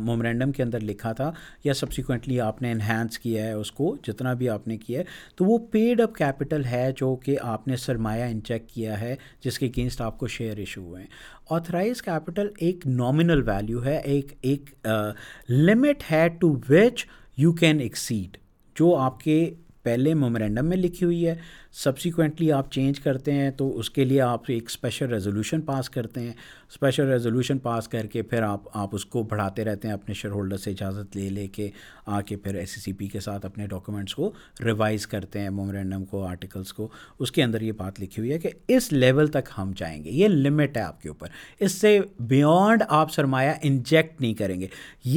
[0.06, 1.32] مومرینڈم کے اندر لکھا تھا
[1.63, 5.06] یا سبسیکوئنٹلی آپ نے انہینس کیا ہے اس کو جتنا بھی آپ نے کیا ہے
[5.38, 9.60] تو وہ پیڈ اپ کیپٹل ہے جو کہ آپ نے سرمایہ انچیک کیا ہے جس
[9.60, 11.10] کے اگینسٹ آپ کو شیئر ایشو ہوئے ہیں
[11.56, 14.69] آتھرائز کیپٹل ایک نامنل ویلیو ہے ایک ایک
[15.49, 17.06] لمٹ ہے to which
[17.38, 18.38] you can exceed
[18.80, 19.43] جو آپ کے
[19.84, 21.36] پہلے مومرینڈم میں لکھی ہوئی ہے
[21.79, 26.21] سبسیکوینٹلی آپ چینج کرتے ہیں تو اس کے لیے آپ ایک اسپیشل ریزولوشن پاس کرتے
[26.21, 26.31] ہیں
[26.71, 30.31] اسپیشل ریزولوشن پاس کر کے پھر آپ آپ اس کو بڑھاتے رہتے ہیں اپنے شیئر
[30.34, 31.69] ہولڈر سے اجازت لے لے کے
[32.05, 34.29] آ کے پھر ایس سی سی پی کے ساتھ اپنے ڈاکومنٹس کو
[34.65, 36.88] ریوائز کرتے ہیں مومرینڈم کو آرٹیکلس کو
[37.19, 40.10] اس کے اندر یہ بات لکھی ہوئی ہے کہ اس لیول تک ہم جائیں گے
[40.12, 41.27] یہ لمٹ ہے آپ کے اوپر
[41.60, 41.99] اس سے
[42.34, 44.67] بیونڈ آپ سرمایہ انجیکٹ نہیں کریں گے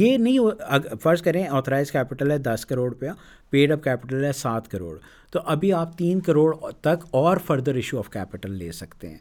[0.01, 3.11] یہ نہیں فرض کریں آتھرائز کیپٹل ہے دس کروڑ روپیہ
[3.49, 4.97] پیڈ اپ کیپٹل ہے سات کروڑ
[5.35, 9.17] تو ابھی آپ تین کروڑ تک اور فردر ایشو آف کیپٹل لے سکتے ہیں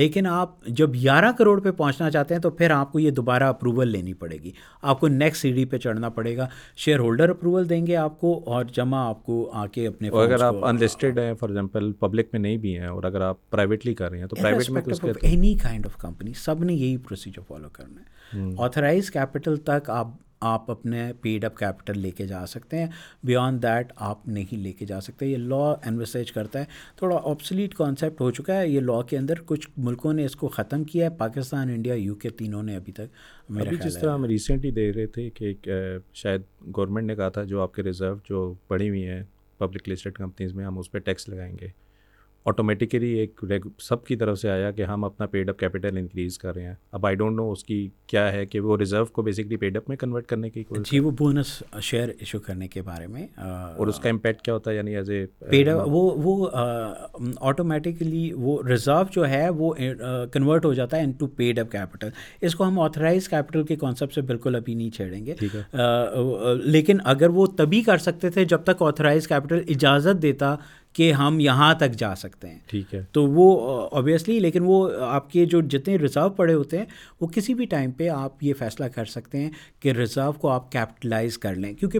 [0.00, 3.44] لیکن آپ جب گیارہ کروڑ پہ پہنچنا چاہتے ہیں تو پھر آپ کو یہ دوبارہ
[3.54, 4.50] اپروول لینی پڑے گی
[4.90, 6.46] آپ کو نیکسٹ سی ڈی پہ چڑھنا پڑے گا
[6.84, 10.42] شیئر ہولڈر اپروول دیں گے آپ کو اور جمع آپ کو آ کے اپنے اگر
[10.46, 14.10] آپ انلسٹڈ ہیں فار ایگزامپل پبلک میں نہیں بھی ہیں اور اگر آپ پرائیویٹلی کر
[14.10, 14.70] رہے ہیں تو پرائیویٹ
[15.02, 18.00] میں اینی کائنڈ آف کمپنی سب نے یہی پروسیجر فالو کرنا
[18.34, 20.06] ہے آتھرائز کیپٹل تک آپ
[20.40, 22.86] آپ اپنے پیڈ اپ کیپٹل لے کے جا سکتے ہیں
[23.26, 26.64] بیانڈ دیٹ آپ نہیں لے کے جا سکتے یہ لا انویسیج کرتا ہے
[26.98, 30.48] تھوڑا آپسلیٹ کانسیپٹ ہو چکا ہے یہ لا کے اندر کچھ ملکوں نے اس کو
[30.58, 34.70] ختم کیا ہے پاکستان انڈیا یو کے تینوں نے ابھی تک جس طرح ہم ریسنٹلی
[34.70, 35.68] دے رہے تھے کہ ایک
[36.22, 36.42] شاید
[36.76, 39.22] گورنمنٹ نے کہا تھا جو آپ کے ریزرو جو پڑی ہوئی ہیں
[39.58, 41.66] پبلک لسٹڈ کمپنیز میں ہم اس پہ ٹیکس لگائیں گے
[42.46, 43.44] آٹومیٹیکلی ایک
[43.82, 46.74] سب کی طرف سے آیا کہ ہم اپنا پیڈ اپ کیپٹل انکریز کر رہے ہیں
[46.98, 49.88] اب آئی ڈونٹ نو اس کی کیا ہے کہ وہ ریزرو کو بیسکلی پیڈ اپ
[49.88, 51.52] میں کنورٹ کرنے کی جی وہ بونس
[51.88, 55.10] شیئر ایشو کرنے کے بارے میں اور اس کا امپیکٹ کیا ہوتا ہے یعنی ایز
[55.10, 56.48] اے پیڈ اپ وہ وہ
[57.48, 59.72] آٹومیٹیکلی وہ ریزرو جو ہے وہ
[60.32, 62.08] کنورٹ ہو جاتا ہے into paid up capital
[62.46, 65.34] اس کو ہم آتھرائز کیپٹل کے کانسیپٹ سے بالکل ابھی نہیں چھیڑیں گے
[66.72, 70.54] لیکن اگر وہ تبھی کر سکتے تھے جب تک آتھرائز کیپٹل اجازت دیتا
[70.98, 73.44] کہ ہم یہاں تک جا سکتے ہیں ٹھیک ہے تو وہ
[73.96, 74.74] اوبیسلی لیکن وہ
[75.08, 76.84] آپ کے جو جتنے ریزرو پڑے ہوتے ہیں
[77.20, 79.50] وہ کسی بھی ٹائم پہ آپ یہ فیصلہ کر سکتے ہیں
[79.82, 81.98] کہ ریزرو کو آپ کیپٹلائز کر لیں کیونکہ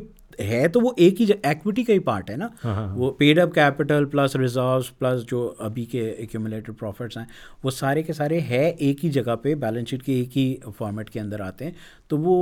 [0.48, 3.10] ہے تو وہ ایک ہی ایکوٹی کا ہی پارٹ ہے نا ہاں، ہاں، ہاں۔ وہ
[3.18, 7.24] paid up capital plus reserves plus جو ابھی کے ایکومولیٹڈ پروفٹس ہیں
[7.64, 10.46] وہ سارے کے سارے ہے ایک ہی جگہ پہ بیلنس شیٹ کے ایک ہی
[10.78, 11.72] فارمیٹ کے اندر آتے ہیں
[12.08, 12.34] تو وہ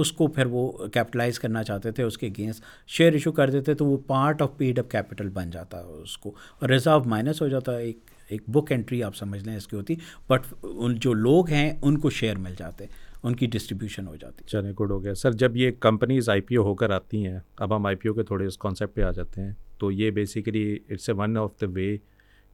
[0.00, 2.64] اس کو پھر وہ کیپٹلائز کرنا چاہتے تھے اس کے اگینسٹ
[2.96, 6.16] شیئر ایشو کر دیتے تو وہ part of paid up capital بن جاتا ہے اس
[6.18, 9.66] کو اور ریزرو مائنس ہو جاتا ہے ایک ایک بک انٹری آپ سمجھ لیں اس
[9.68, 9.94] کی ہوتی
[10.28, 12.84] بٹ ان جو لوگ ہیں ان کو شیئر مل جاتے
[13.22, 16.56] ان کی ڈسٹریبیوشن ہو جاتی چلے گڈ ہو گیا سر جب یہ کمپنیز آئی پی
[16.56, 19.02] او ہو کر آتی ہیں اب ہم آئی پی او کے تھوڑے اس کانسیپٹ پہ
[19.02, 21.96] آ جاتے ہیں تو یہ basically it's a one of the way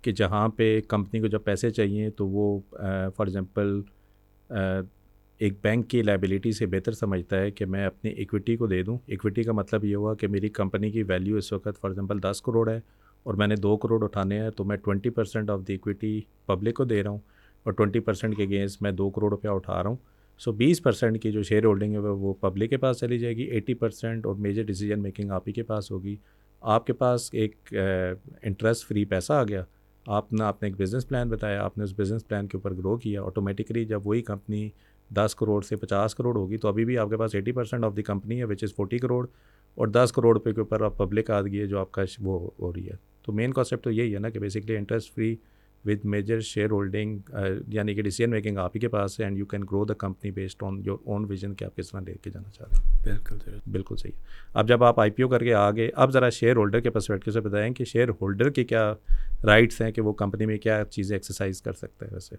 [0.02, 2.48] کہ جہاں پہ کمپنی کو جب پیسے چاہیے تو وہ
[3.16, 3.80] فار ایگزامپل
[5.46, 8.96] ایک بینک کی لائبلٹی سے بہتر سمجھتا ہے کہ میں اپنی ایکوٹی کو دے دوں
[9.16, 12.40] ایکوٹی کا مطلب یہ ہوا کہ میری کمپنی کی ویلیو اس وقت فار ایگزامپل دس
[12.46, 12.78] کروڑ ہے
[13.24, 16.74] اور میں نے دو کروڑ اٹھانے ہیں تو میں twenty percent of the equity public
[16.76, 17.18] کو دے رہا ہوں
[17.64, 19.96] اور ٹوئنٹی پرسینٹ کے اگینسٹ میں دو کروڑ روپیہ اٹھا رہا ہوں
[20.44, 23.42] سو بیس پرسینٹ کی جو شیئر ہولڈنگ ہے وہ پبلک کے پاس چلی جائے گی
[23.50, 26.14] ایٹی پرسینٹ اور میجر ڈیسیجن میکنگ آپ ہی کے پاس ہوگی
[26.74, 29.62] آپ کے پاس ایک انٹرسٹ فری پیسہ آ گیا
[30.16, 32.74] آپ نے آپ نے ایک بزنس پلان بتایا آپ نے اس بزنس پلان کے اوپر
[32.74, 34.68] گرو کیا آٹومیٹکلی جب وہی کمپنی
[35.16, 37.96] دس کروڑ سے پچاس کروڑ ہوگی تو ابھی بھی آپ کے پاس eighty percent of
[37.96, 39.26] the company ہے وچ از فورٹی کروڑ
[39.78, 42.72] اور دس کروڑ روپے کے اوپر آپ پبلک گئی ہے جو آپ کا وہ ہو
[42.72, 42.94] رہی ہے
[43.26, 45.34] تو مین کانسیپٹ تو یہی ہے نا کہ basically interest free
[45.86, 47.18] with major share holding
[47.72, 50.30] یعنی کہ ڈیسیجن میکنگ آپ ہی کے پاس ہے and you can grow the company
[50.38, 53.04] based on your own vision کہ آپ کس طرح لے کے جانا چاہ رہے ہیں
[53.18, 56.28] بالکل بالکل صحیح ہے اب جب آپ آئی پی او کر کے آگے اب ذرا
[56.40, 58.92] شیئر ہولڈر کے پرسپیکٹو سے بتائیں کہ شیئر ہولڈر کے کیا
[59.46, 62.36] رائٹس ہیں کہ وہ کمپنی میں کیا چیزیں ایکسرسائز کر سکتے ہیں ویسے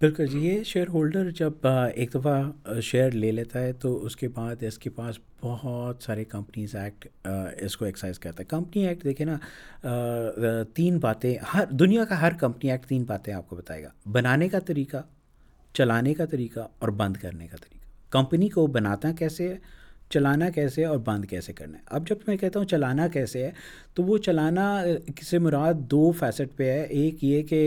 [0.00, 4.28] بالکل جی یہ شیئر ہولڈر جب ایک دفعہ شیئر لے لیتا ہے تو اس کے
[4.34, 7.06] بعد اس کے پاس بہت سارے کمپنیز ایکٹ
[7.64, 9.36] اس کو ایکسائز کرتا ہے کمپنی ایکٹ دیکھیں نا
[10.74, 14.48] تین باتیں ہر دنیا کا ہر کمپنی ایکٹ تین باتیں آپ کو بتائے گا بنانے
[14.48, 15.02] کا طریقہ
[15.78, 17.84] چلانے کا طریقہ اور بند کرنے کا طریقہ
[18.16, 19.56] کمپنی کو بناتا کیسے ہے
[20.14, 23.50] چلانا کیسے اور بند کیسے کرنا ہے اب جب میں کہتا ہوں چلانا کیسے ہے
[23.94, 24.66] تو وہ چلانا
[25.30, 27.62] سے مراد دو فیصٹ پہ ہے ایک یہ کہ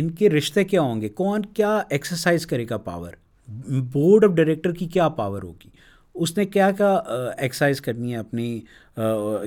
[0.00, 3.12] ان کے رشتے کیا ہوں گے کون کیا ایکسرسائز کرے گا پاور
[3.92, 5.68] بورڈ آف ڈائریکٹر کی کیا پاور ہوگی
[6.22, 8.48] اس نے کیا کیا ایکسرسائز کرنی ہے اپنی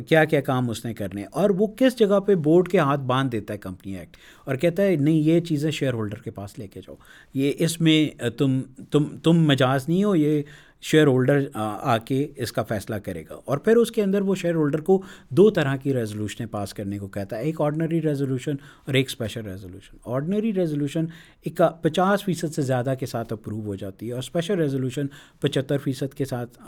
[0.09, 3.31] کیا کیا کام اس نے کرنے اور وہ کس جگہ پہ بورڈ کے ہاتھ باندھ
[3.31, 6.67] دیتا ہے کمپنی ایکٹ اور کہتا ہے نہیں یہ چیزیں شیئر ہولڈر کے پاس لے
[6.67, 6.95] کے جاؤ
[7.39, 8.61] یہ اس میں تم
[8.91, 10.41] تم تم مجاز نہیں ہو یہ
[10.81, 14.35] شیئر ہولڈر آ کے اس کا فیصلہ کرے گا اور پھر اس کے اندر وہ
[14.41, 15.01] شیئر ہولڈر کو
[15.37, 18.55] دو طرح کی ریزولوشنیں پاس کرنے کو کہتا ہے ایک آرڈنری ریزولوشن
[18.85, 21.05] اور ایک اسپیشل ریزولوشن آرڈنری ریزولوشن
[21.45, 25.05] ایک پچاس فیصد سے زیادہ کے ساتھ اپروو ہو جاتی ہے اور اسپیشل ریزولوشن
[25.41, 26.59] پچہتر فیصد کے ساتھ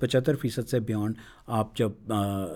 [0.00, 1.14] پچہتر فیصد سے بیانڈ
[1.58, 1.92] آپ جب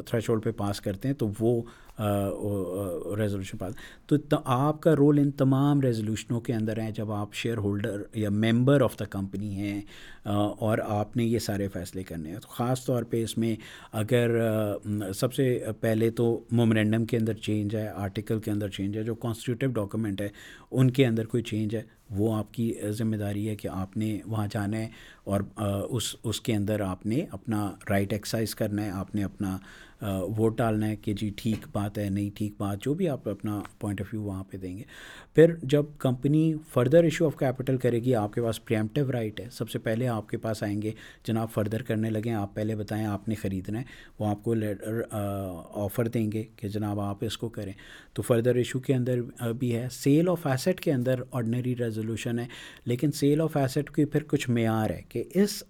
[0.06, 1.60] تھریش ہولڈ پہ پاس کرتے ہیں تو وہ
[1.98, 3.74] ریزولیوشن پاس
[4.06, 8.30] تو آپ کا رول ان تمام ریزولیوشنوں کے اندر ہیں جب آپ شیئر ہولڈر یا
[8.32, 9.80] ممبر آف دا کمپنی ہیں
[10.36, 13.54] اور آپ نے یہ سارے فیصلے کرنے ہیں تو خاص طور پہ اس میں
[14.02, 14.36] اگر
[15.18, 15.46] سب سے
[15.80, 16.26] پہلے تو
[16.60, 20.28] مومرینڈم کے اندر چینج ہے آرٹیکل کے اندر چینج ہے جو کانسٹیٹیوٹو ڈاکومنٹ ہے
[20.70, 21.82] ان کے اندر کوئی چینج ہے
[22.16, 24.88] وہ آپ کی ذمہ داری ہے کہ آپ نے وہاں جانا ہے
[25.30, 25.40] اور
[25.96, 29.56] اس اس کے اندر آپ نے اپنا رائٹ ایکسرسائز کرنا ہے آپ نے اپنا
[30.02, 33.58] ووٹ ڈالنا ہے کہ جی ٹھیک بات ہے نہیں ٹھیک بات جو بھی آپ اپنا
[33.80, 34.82] پوائنٹ آف ویو وہاں پہ دیں گے
[35.34, 39.48] پھر جب company further issue of capital کرے گی آپ کے پاس پریمٹیو رائٹ ہے
[39.52, 40.90] سب سے پہلے آپ کے پاس آئیں گے
[41.26, 43.84] جناب فردر کرنے لگیں آپ پہلے بتائیں آپ نے خریدنا ہے
[44.18, 44.54] وہ آپ کو
[45.84, 47.72] آفر دیں گے کہ جناب آپ اس کو کریں
[48.14, 49.20] تو فردر ایشو کے اندر
[49.58, 52.46] بھی ہے سیل آف ایسیٹ کے اندر آرڈنری ریزولوشن ہے
[52.86, 55.62] لیکن سیل آف ایسیٹ کی پھر کچھ معیار ہے کہ اس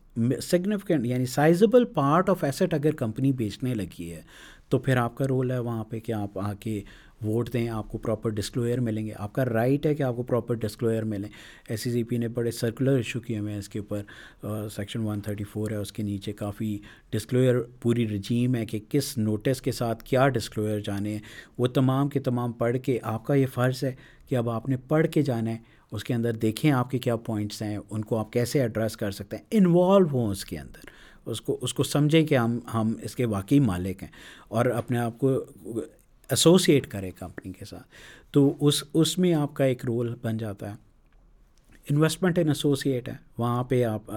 [0.43, 4.23] سگنیفیکنٹ یعنی سائزبل پارٹ آف ایسٹ اگر کمپنی بیچنے لگی ہے
[4.71, 6.81] تو پھر آپ کا رول ہے وہاں پہ کہ آپ آ کے
[7.25, 10.23] ووٹ دیں آپ کو پراپر ڈسکلوئر ملیں گے آپ کا رائٹ ہے کہ آپ کو
[10.23, 11.29] پراپر ڈسکلوئر ملیں
[11.69, 15.01] ایس سی سی پی نے بڑے سرکولر ایشو کیے ہوئے ہیں اس کے اوپر سیکشن
[15.07, 16.77] ون تھرٹی فور ہے اس کے نیچے کافی
[17.13, 21.21] ڈسکلوئر پوری رجیم ہے کہ کس نوٹس کے ساتھ کیا ڈسکلوئر جانے ہیں
[21.59, 23.95] وہ تمام کے تمام پڑھ کے آپ کا یہ فرض ہے
[24.29, 27.15] کہ اب آپ نے پڑھ کے جانا ہے اس کے اندر دیکھیں آپ کے کیا
[27.27, 30.91] پوائنٹس ہیں ان کو آپ کیسے ایڈریس کر سکتے ہیں انوالو ہوں اس کے اندر
[31.31, 34.11] اس کو اس کو سمجھیں کہ ہم ہم اس کے واقعی مالک ہیں
[34.57, 35.35] اور اپنے آپ کو
[36.31, 37.87] ایسوسیٹ کریں کمپنی کے ساتھ
[38.33, 40.75] تو اس اس میں آپ کا ایک رول بن جاتا ہے
[41.91, 44.11] انویسٹمنٹ ان ایسوسیٹ ہے وہاں پہ آپ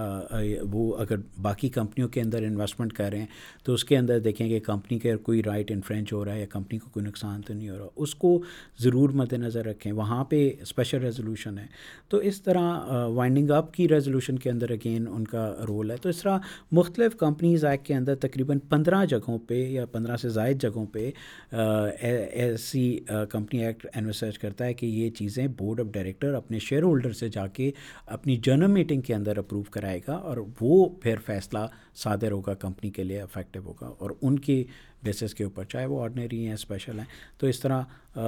[0.72, 3.26] وہ اگر باقی کمپنیوں کے اندر انویسٹمنٹ کر رہے ہیں
[3.64, 6.46] تو اس کے اندر دیکھیں کہ کمپنی کے کوئی رائٹ انفرینچ ہو رہا ہے یا
[6.50, 8.38] کمپنی کو کوئی نقصان تو نہیں ہو رہا اس کو
[8.82, 11.66] ضرور مد نظر رکھیں وہاں پہ اسپیشل ریزولوشن ہے
[12.10, 16.08] تو اس طرح وائنڈنگ اپ کی ریزولوشن کے اندر اگین ان کا رول ہے تو
[16.08, 16.38] اس طرح
[16.80, 21.10] مختلف کمپنیز ایکٹ کے اندر تقریباً پندرہ جگہوں پہ یا پندرہ سے زائد جگہوں پہ
[21.52, 22.84] ایسی
[23.30, 27.28] کمپنی ایکٹ انویسٹ کرتا ہے کہ یہ چیزیں بورڈ آف ڈائریکٹر اپنے شیئر ہولڈر سے
[27.32, 27.70] جا کے کے
[28.14, 31.58] اپنی جنرل میٹنگ کے اندر اپروو کرائے گا اور وہ پھر فیصلہ
[32.02, 34.62] صادر ہوگا کمپنی کے لیے افیکٹو ہوگا اور ان کے
[35.04, 37.06] بیسس کے اوپر چاہے وہ آرڈنری ہیں اسپیشل ہیں
[37.38, 38.18] تو اس طرح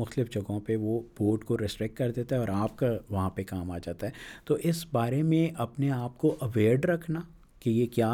[0.00, 3.44] مختلف جگہوں پہ وہ بورڈ کو ریسٹرکٹ کر دیتا ہے اور آپ کا وہاں پہ
[3.50, 4.12] کام آ جاتا ہے
[4.48, 7.20] تو اس بارے میں اپنے آپ کو اویئر رکھنا
[7.60, 8.12] کہ یہ کیا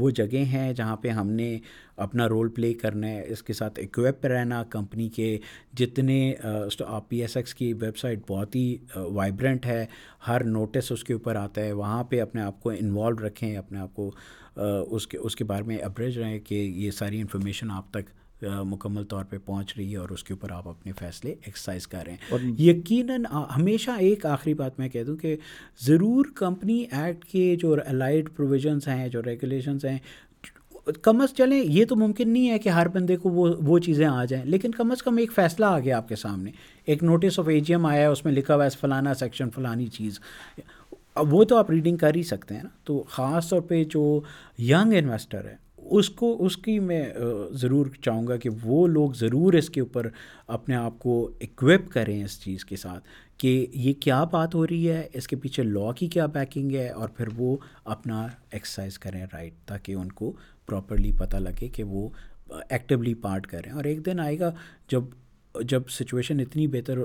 [0.00, 1.56] وہ جگہ ہیں جہاں پہ ہم نے
[2.04, 5.36] اپنا رول پلے کرنا ہے اس کے ساتھ اکوپ رہنا کمپنی کے
[5.78, 6.18] جتنے
[7.08, 9.84] پی ایس ایکس کی ویب سائٹ بہت ہی وائبرنٹ ہے
[10.28, 13.78] ہر نوٹس اس کے اوپر آتا ہے وہاں پہ اپنے آپ کو انوالو رکھیں اپنے
[13.80, 14.10] آپ کو
[14.96, 18.10] اس کے اس کے بارے میں ابریج رہیں کہ یہ ساری انفارمیشن آپ تک
[18.70, 22.04] مکمل طور پہ پہنچ رہی ہے اور اس کے اوپر آپ اپنے فیصلے ایکسرسائز کر
[22.06, 23.24] رہے ہیں یقیناً
[23.56, 25.36] ہمیشہ ایک آخری بات میں کہہ دوں کہ
[25.86, 29.98] ضرور کمپنی ایکٹ کے جو الائڈ پروویژنس ہیں جو ریگولیشنس ہیں
[31.02, 34.06] کم از چلیں یہ تو ممکن نہیں ہے کہ ہر بندے کو وہ وہ چیزیں
[34.06, 36.50] آ جائیں لیکن کم از کم ایک فیصلہ آ گیا آپ کے سامنے
[36.92, 39.50] ایک notice of A G M آیا ہے اس میں لکھا ہوا ہے فلانا سیکشن
[39.54, 40.18] فلانی چیز
[41.22, 44.04] اب وہ تو آپ ریڈنگ کر ہی سکتے ہیں نا تو خاص طور پہ جو
[44.58, 45.56] ینگ انویسٹر ہے
[45.98, 47.04] اس کو اس کی میں
[47.60, 50.08] ضرور چاہوں گا کہ وہ لوگ ضرور اس کے اوپر
[50.56, 53.04] اپنے آپ کو اکوپ کریں اس چیز کے ساتھ
[53.40, 56.88] کہ یہ کیا بات ہو رہی ہے اس کے پیچھے لا کی کیا بیکنگ ہے
[56.88, 57.56] اور پھر وہ
[57.94, 60.32] اپنا ایکسرسائز کریں رائٹ تاکہ ان کو
[60.66, 62.08] پراپرلی پتہ لگے کہ وہ
[62.68, 64.50] ایکٹیولی پارٹ کریں اور ایک دن آئے گا
[64.90, 65.02] جب
[65.68, 66.98] جب سچویشن اتنی بہتر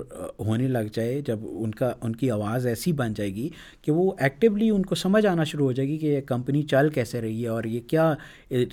[0.46, 3.48] ہونے لگ جائے جب ان کا ان کی آواز ایسی بن جائے گی
[3.82, 6.88] کہ وہ ایکٹیولی ان کو سمجھ آنا شروع ہو جائے گی کہ یہ کمپنی چل
[6.94, 8.12] کیسے رہی ہے اور یہ کیا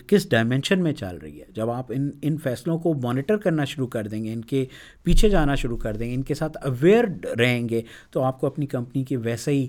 [0.07, 3.87] کس ڈائمینشن میں چل رہی ہے جب آپ ان ان فیصلوں کو مانیٹر کرنا شروع
[3.97, 4.65] کر دیں گے ان کے
[5.03, 7.05] پیچھے جانا شروع کر دیں گے ان کے ساتھ اویئر
[7.39, 9.67] رہیں گے تو آپ کو اپنی کمپنی کی ویسے ہی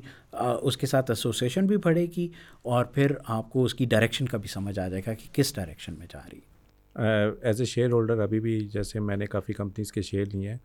[0.62, 2.28] اس کے ساتھ ایسوسیشن بھی بڑھے گی
[2.74, 5.54] اور پھر آپ کو اس کی ڈائریکشن کا بھی سمجھ آ جائے گا کہ کس
[5.56, 6.56] ڈائریکشن میں جا رہی ہے
[7.07, 10.59] ایز اے شیئر ہولڈر ابھی بھی جیسے میں نے کافی کمپنیز کے شیئر لیے ہیں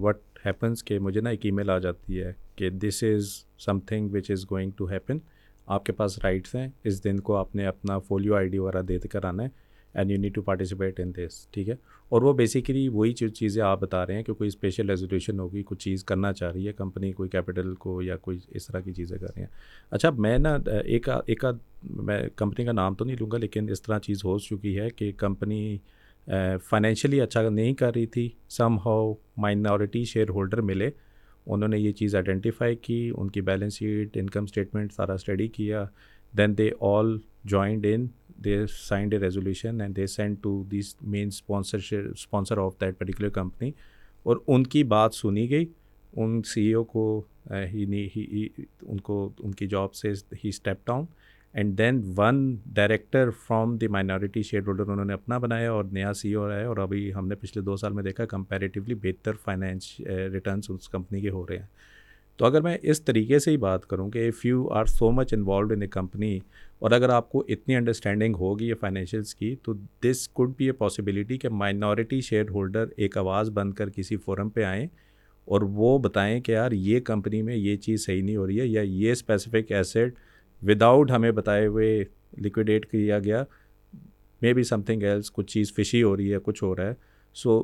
[0.00, 3.28] وٹ ہیپنس کہ مجھے نا ایک ای میل آ جاتی ہے کہ this is
[3.88, 5.18] something which is going to happen
[5.74, 8.82] آپ کے پاس رائٹس ہیں اس دن کو آپ نے اپنا فولیو آئی ڈی وغیرہ
[8.88, 9.48] دے کر آنا ہے
[9.94, 11.74] and you need to participate in this ٹھیک ہے
[12.14, 15.78] اور وہ بیسکلی وہی چیزیں آپ بتا رہے ہیں کہ کوئی اسپیشل ریزولیوشن ہوگی کچھ
[15.84, 19.16] چیز کرنا چاہ رہی ہے کمپنی کوئی کیپٹل کو یا کوئی اس طرح کی چیزیں
[19.18, 19.48] کر رہے ہیں
[19.90, 21.44] اچھا میں نا ایک ایک
[22.10, 24.88] میں کمپنی کا نام تو نہیں لوں گا لیکن اس طرح چیز ہو چکی ہے
[24.96, 25.76] کہ کمپنی
[26.68, 29.12] فائنینشلی اچھا نہیں کر رہی تھی somehow
[29.42, 30.90] minority share holder ملے
[31.54, 35.84] انہوں نے یہ چیز آئیڈینٹیفائی کی ان کی بیلنس شیٹ انکم اسٹیٹمنٹ سارا اسٹڈی کیا
[36.38, 37.06] then they all
[37.52, 38.06] joined in
[38.44, 43.28] they signed a resolution and they send to these main sponsorship sponsor of that particular
[43.30, 43.70] company
[44.24, 45.64] اور ان کی بات سنی گئی
[46.22, 47.04] ان سی ای او کو
[47.72, 47.84] ہی
[48.86, 50.12] ان کو ان کی جاب سے
[50.44, 51.04] ہی step down
[51.54, 52.40] and then one
[52.74, 56.68] director from the minority share holder انہوں نے اپنا بنایا اور نیا سی او آیا
[56.68, 59.98] اور ابھی ہم نے پچھلے دو سال میں دیکھا کمپیریٹیولی بہتر فائنینش
[60.32, 61.66] ریٹرنس اس کمپنی کے ہو رہے ہیں
[62.42, 65.32] تو اگر میں اس طریقے سے ہی بات کروں کہ if you are so much
[65.34, 66.38] involved in a company
[66.80, 69.72] اور اگر آپ کو اتنی انڈرسٹینڈنگ ہوگی یہ فائنینشیلس کی تو
[70.04, 74.48] this could be a possibility کہ مائنورٹی شیئر ہولڈر ایک آواز بن کر کسی فورم
[74.54, 74.84] پہ آئیں
[75.50, 78.66] اور وہ بتائیں کہ یار یہ کمپنی میں یہ چیز صحیح نہیں ہو رہی ہے
[78.66, 80.14] یا یہ اسپیسیفک ایسیڈ
[80.70, 81.98] وداؤٹ ہمیں بتائے ہوئے
[82.44, 83.44] لکوڈیٹ کیا گیا
[84.42, 86.94] may be something else کچھ چیز فشی ہو رہی ہے کچھ ہو رہا ہے
[87.42, 87.60] so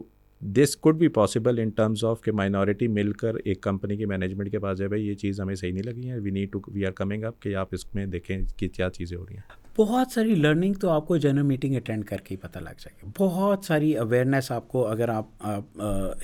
[0.54, 4.50] this could be possible in terms of کہ مائنورٹی مل کر ایک کمپنی کی مینجمنٹ
[4.50, 6.84] کے پاس جائے بھائی یہ چیز ہمیں صحیح نہیں لگی ہے we need to we
[6.86, 10.12] are coming up کہ آپ اس میں دیکھیں کہ کیا چیزیں ہو رہی ہیں بہت
[10.12, 13.10] ساری لرننگ تو آپ کو جنرل میٹنگ اٹینڈ کر کے ہی پتہ لگ جائے گا
[13.18, 15.44] بہت ساری اویئرنیس آپ کو اگر آپ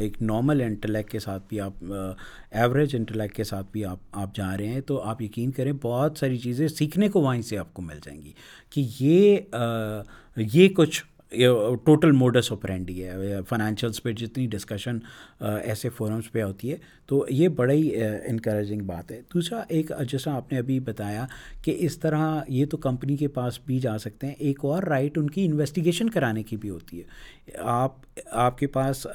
[0.02, 4.56] ایک نارمل انٹلیکٹ کے ساتھ بھی آپ ایوریج انٹلیکٹ کے ساتھ بھی آپ آپ جا
[4.58, 7.82] رہے ہیں تو آپ یقین کریں بہت ساری چیزیں سیکھنے کو وہیں سے آپ کو
[7.82, 8.32] مل جائیں گی
[8.72, 9.38] کہ یہ
[10.52, 11.02] یہ کچھ
[11.84, 14.98] ٹوٹل موڈس اوپرینڈی ہے فائنینشلس پہ جتنی ڈسکشن
[15.46, 16.76] ایسے فورمس پہ ہوتی ہے
[17.08, 17.90] تو یہ بڑا ہی
[18.28, 21.26] انکریجنگ بات ہے دوسرا ایک جیسا آپ نے ابھی بتایا
[21.64, 25.18] کہ اس طرح یہ تو کمپنی کے پاس بھی جا سکتے ہیں ایک اور رائٹ
[25.18, 29.06] ان کی انویسٹیگیشن کرانے کی بھی ہوتی ہے آپ آپ کے پاس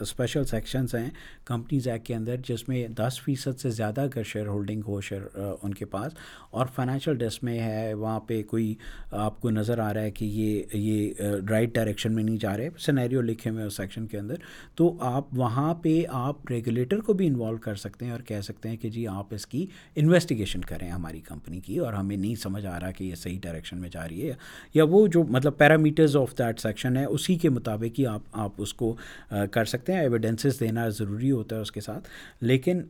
[0.00, 1.08] اسپیشل سیکشنز ہیں
[1.46, 5.22] کمپنیز ایکٹ کے اندر جس میں دس فیصد سے زیادہ کا شیئر ہولڈنگ ہو شیئر
[5.62, 6.12] ان کے پاس
[6.58, 8.74] اور فائنینشیل ڈیسک میں ہے وہاں پہ کوئی
[9.24, 11.20] آپ کو نظر آ رہا ہے کہ یہ یہ
[11.50, 14.34] رائٹ ڈائریکشن میں نہیں جا رہے سنیریو لکھے ہوئے اس سیکشن کے اندر
[14.76, 18.68] تو آپ وہاں پہ آپ ریگولیٹر کو بھی انوالو کر سکتے ہیں اور کہہ سکتے
[18.68, 19.64] ہیں کہ جی آپ اس کی
[19.96, 23.80] انویسٹیگیشن کریں ہماری کمپنی کی اور ہمیں نہیں سمجھ آ رہا کہ یہ صحیح ڈائریکشن
[23.80, 24.34] میں جا رہی ہے
[24.74, 28.22] یا وہ جو مطلب پیرامیٹرز آف دیٹ سیکشن ہے اسی کے مطابق مطابق ہی آپ
[28.44, 28.94] آپ اس کو
[29.52, 32.08] کر سکتے ہیں ایویڈنسز دینا ضروری ہوتا ہے اس کے ساتھ
[32.50, 32.82] لیکن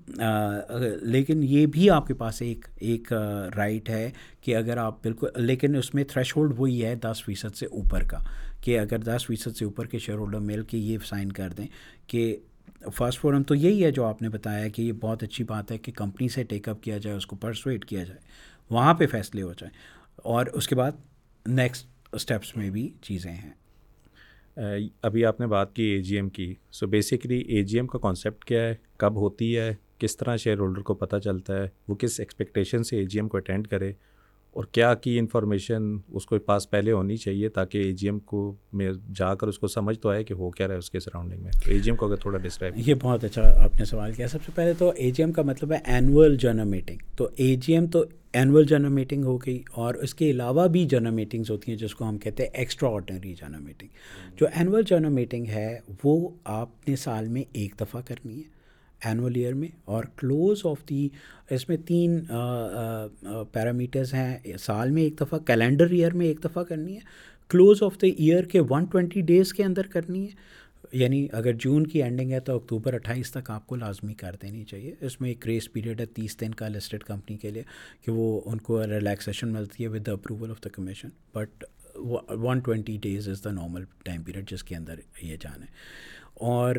[1.03, 3.13] لیکن یہ بھی آپ کے پاس ایک ایک
[3.57, 4.11] رائٹ ہے
[4.45, 8.03] کہ اگر آپ بالکل لیکن اس میں تھریش ہولڈ وہی ہے دس فیصد سے اوپر
[8.11, 8.19] کا
[8.65, 11.67] کہ اگر دس فیصد سے اوپر کے شیئر ہولڈر مل کے یہ سائن کر دیں
[12.11, 12.37] کہ
[12.97, 15.79] فرسٹ فورم تو یہی ہے جو آپ نے بتایا کہ یہ بہت اچھی بات ہے
[15.87, 18.19] کہ کمپنی سے ٹیک اپ کیا جائے اس کو پرسویٹ کیا جائے
[18.77, 19.75] وہاں پہ فیصلے ہو جائیں
[20.35, 20.93] اور اس کے بعد
[21.61, 23.51] نیکسٹ اسٹیپس میں بھی چیزیں ہیں
[25.05, 27.99] ابھی آپ نے بات کی اے جی ایم کی so basically A G M کا
[28.03, 31.95] کانسیپٹ کیا ہے کب ہوتی ہے کس طرح شیئر ہولڈر کو پتہ چلتا ہے وہ
[32.01, 33.93] کس ایکسپیکٹیشن سے اے جی ایم کو اٹینڈ کرے
[34.57, 35.83] اور کیا کی انفارمیشن
[36.17, 38.39] اس کو پاس پہلے ہونی چاہیے تاکہ اے جی ایم کو
[38.81, 41.01] میں جا کر اس کو سمجھ تو آئے کہ ہو کیا رہا ہے اس کے
[41.01, 44.13] سراؤنڈنگ میں اے جی ایم کو اگر تھوڑا ڈسکرائب یہ بہت اچھا آپ نے سوال
[44.13, 47.29] کیا سب سے پہلے تو اے جی ایم کا مطلب ہے اینول جنرل میٹنگ تو
[47.37, 48.05] اے جی ایم تو
[48.41, 51.95] اینول جنرل میٹنگ ہو گئی اور اس کے علاوہ بھی جنرل میٹنگس ہوتی ہیں جس
[51.95, 55.71] کو ہم کہتے ہیں ایکسٹرا آرڈنری جنرل میٹنگ جو اینول جنرل میٹنگ ہے
[56.05, 56.19] وہ
[56.61, 58.55] آپ نے سال میں ایک دفعہ کرنی ہے
[59.05, 61.09] اینول ایئر میں اور کلوز آف دی
[61.55, 62.19] اس میں تین
[63.53, 67.01] پیرامیٹرز ہیں سال میں ایک دفعہ کیلنڈر ایئر میں ایک دفعہ کرنی ہے
[67.51, 70.55] کلوز آف دا ایئر کے ون ٹوینٹی ڈیز کے اندر کرنی ہے
[70.97, 74.65] یعنی اگر جون کی اینڈنگ ہے تو اکتوبر اٹھائیس تک آپ کو لازمی کر دینی
[74.71, 77.63] چاہیے اس میں ایک گریس پیریڈ ہے تیس دن کا لسٹڈ کمپنی کے لیے
[78.05, 81.65] کہ وہ ان کو ریلیکسیشن ملتی ہے with the approval of the commission but
[82.43, 85.71] one twenty days is the normal time period جس کے اندر یہ جانا ہے
[86.45, 86.77] اور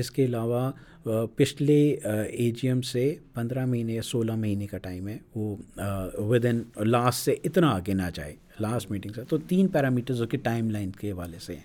[0.00, 0.70] اس کے علاوہ
[1.36, 5.54] پچھلے اے جی ایم سے پندرہ مہینے یا سولہ مہینے کا ٹائم ہے وہ
[6.30, 10.36] ود ان لاسٹ سے اتنا آگے نہ جائے لاسٹ میٹنگ سے تو تین پیرامیٹرز کے
[10.42, 11.64] ٹائم لائن کے حوالے سے ہیں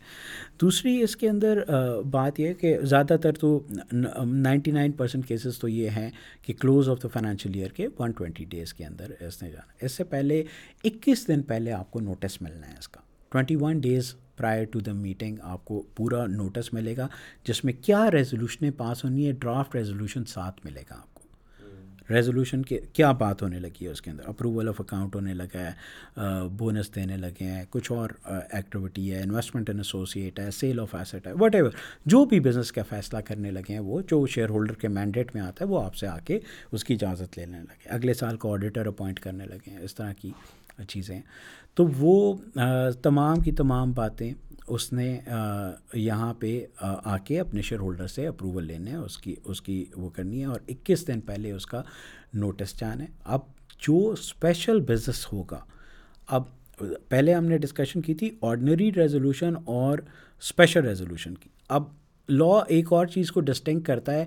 [0.61, 1.63] دوسری اس کے اندر
[2.11, 3.59] بات یہ ہے کہ زیادہ تر تو
[3.93, 6.09] نائنٹی نائن پرسینٹ کیسز تو یہ ہیں
[6.45, 9.86] کہ close of the financial year کے ون ٹوینٹی ڈیز کے اندر اس نے جانا
[9.86, 10.43] اس سے پہلے
[10.84, 13.01] اکیس دن پہلے آپ کو نوٹس ملنا ہے اس کا
[13.32, 17.07] twenty one days prior to the meeting آپ کو پورا نوٹس ملے گا
[17.47, 21.19] جس میں کیا ریزولوشنیں پاس ہونی ہے ڈرافٹ ریزولوشن ساتھ ملے گا آپ کو
[22.13, 25.65] ریزولوشن کے کیا بات ہونے لگی ہے اس کے اندر اپروول آف اکاؤنٹ ہونے لگا
[25.67, 30.95] ہے بونس دینے لگے ہیں کچھ اور ایکٹیویٹی ہے انویسٹمنٹ ان ایسوسیٹ ہے سیل آف
[30.95, 31.71] ایسٹ ہے وٹ ایور
[32.13, 35.41] جو بھی بزنس کا فیصلہ کرنے لگے ہیں وہ جو شیئر ہولڈر کے مینڈیٹ میں
[35.41, 36.39] آتا ہے وہ آپ سے آ کے
[36.71, 40.11] اس کی اجازت لینے لگے اگلے سال کو آڈیٹر اپوائنٹ کرنے لگے ہیں اس طرح
[40.21, 40.31] کی
[40.87, 41.19] چیزیں
[41.76, 42.34] تو وہ
[43.03, 44.32] تمام کی تمام باتیں
[44.76, 45.05] اس نے
[45.93, 46.53] یہاں پہ
[47.13, 50.39] آ کے اپنے شیئر ہولڈر سے اپروول لینے ہے اس کی اس کی وہ کرنی
[50.41, 51.82] ہے اور اکیس دن پہلے اس کا
[52.34, 53.41] نوٹس جانا ہے اب
[53.88, 55.59] جو اسپیشل بزنس ہوگا
[56.39, 56.43] اب
[57.09, 59.99] پہلے ہم نے ڈسکشن کی تھی آرڈنری ریزولوشن اور
[60.41, 61.49] اسپیشل ریزولوشن کی
[61.80, 61.84] اب
[62.30, 64.26] لا ایک اور چیز کو ڈسٹنگ کرتا ہے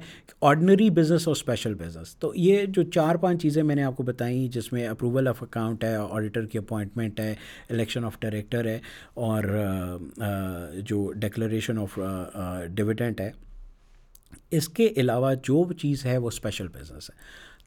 [0.48, 4.02] آرڈنری بزنس اور اسپیشل بزنس تو یہ جو چار پانچ چیزیں میں نے آپ کو
[4.02, 7.32] بتائیں جس میں اپروول آف اکاؤنٹ ہے آڈیٹر کی اپوائنٹمنٹ ہے
[7.68, 8.78] الیکشن آف ڈائریکٹر ہے
[9.26, 9.44] اور
[10.86, 11.98] جو ڈیکلریشن آف
[12.74, 13.30] ڈویڈنٹ ہے
[14.56, 17.16] اس کے علاوہ جو بھی چیز ہے وہ اسپیشل بزنس ہے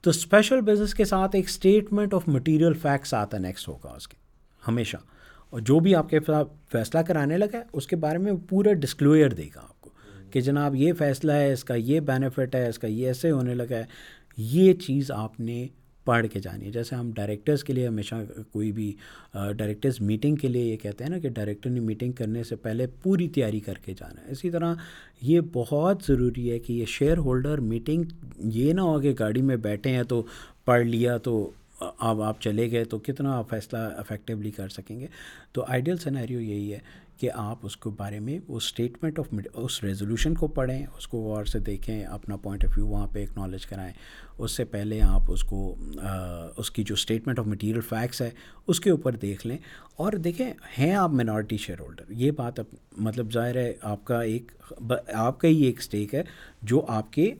[0.03, 4.07] تو اسپیشل بزنس کے ساتھ ایک اسٹیٹمنٹ آف مٹیریل فیکٹس آتا ہے نیکسٹ ہوگا اس
[4.07, 4.17] کے
[4.67, 4.97] ہمیشہ
[5.49, 6.19] اور جو بھی آپ کے
[6.71, 9.76] فیصلہ کرانے لگا ہے اس کے بارے میں پورا ڈسکلوئر دے گا آپ
[10.37, 13.53] کہ جناب یہ فیصلہ ہے اس کا یہ بینیفٹ ہے اس کا یہ ایسے ہونے
[13.55, 13.85] لگا ہے
[14.37, 15.55] یہ چیز آپ نے
[16.05, 18.15] پڑھ کے جانی ہے جیسے ہم ڈائریکٹرز کے لیے ہمیشہ
[18.51, 18.91] کوئی بھی
[19.57, 22.87] ڈائریکٹرز میٹنگ کے لیے یہ کہتے ہیں نا کہ ڈائریکٹر نے میٹنگ کرنے سے پہلے
[23.03, 24.73] پوری تیاری کر کے جانا ہے اسی طرح
[25.31, 28.03] یہ بہت ضروری ہے کہ یہ شیئر ہولڈر میٹنگ
[28.59, 30.21] یہ نہ ہو کہ گاڑی میں بیٹھے ہیں تو
[30.65, 31.39] پڑھ لیا تو
[31.97, 35.07] اب آپ چلے گئے تو کتنا آپ فیصلہ افیکٹولی کر سکیں گے
[35.53, 36.79] تو آئیڈیل سناریو یہی ہے
[37.19, 41.33] کہ آپ اس کے بارے میں وہ اسٹیٹمنٹ آف اس ریزولوشن کو پڑھیں اس کو
[41.35, 43.91] اور سے دیکھیں اپنا پوائنٹ آف ویو وہاں پہ اکنالج کرائیں
[44.37, 45.57] اس سے پہلے آپ اس کو
[46.59, 48.29] اس کی جو اسٹیٹمنٹ آف مٹیریل فیکٹس ہے
[48.67, 49.57] اس کے اوپر دیکھ لیں
[50.03, 52.59] اور دیکھیں ہیں آپ مینارٹی شیئر ہولڈر یہ بات
[53.07, 54.51] مطلب ظاہر ہے آپ کا ایک
[55.15, 56.21] آپ کا ہی ایک اسٹیک ہے
[56.73, 57.31] جو آپ کے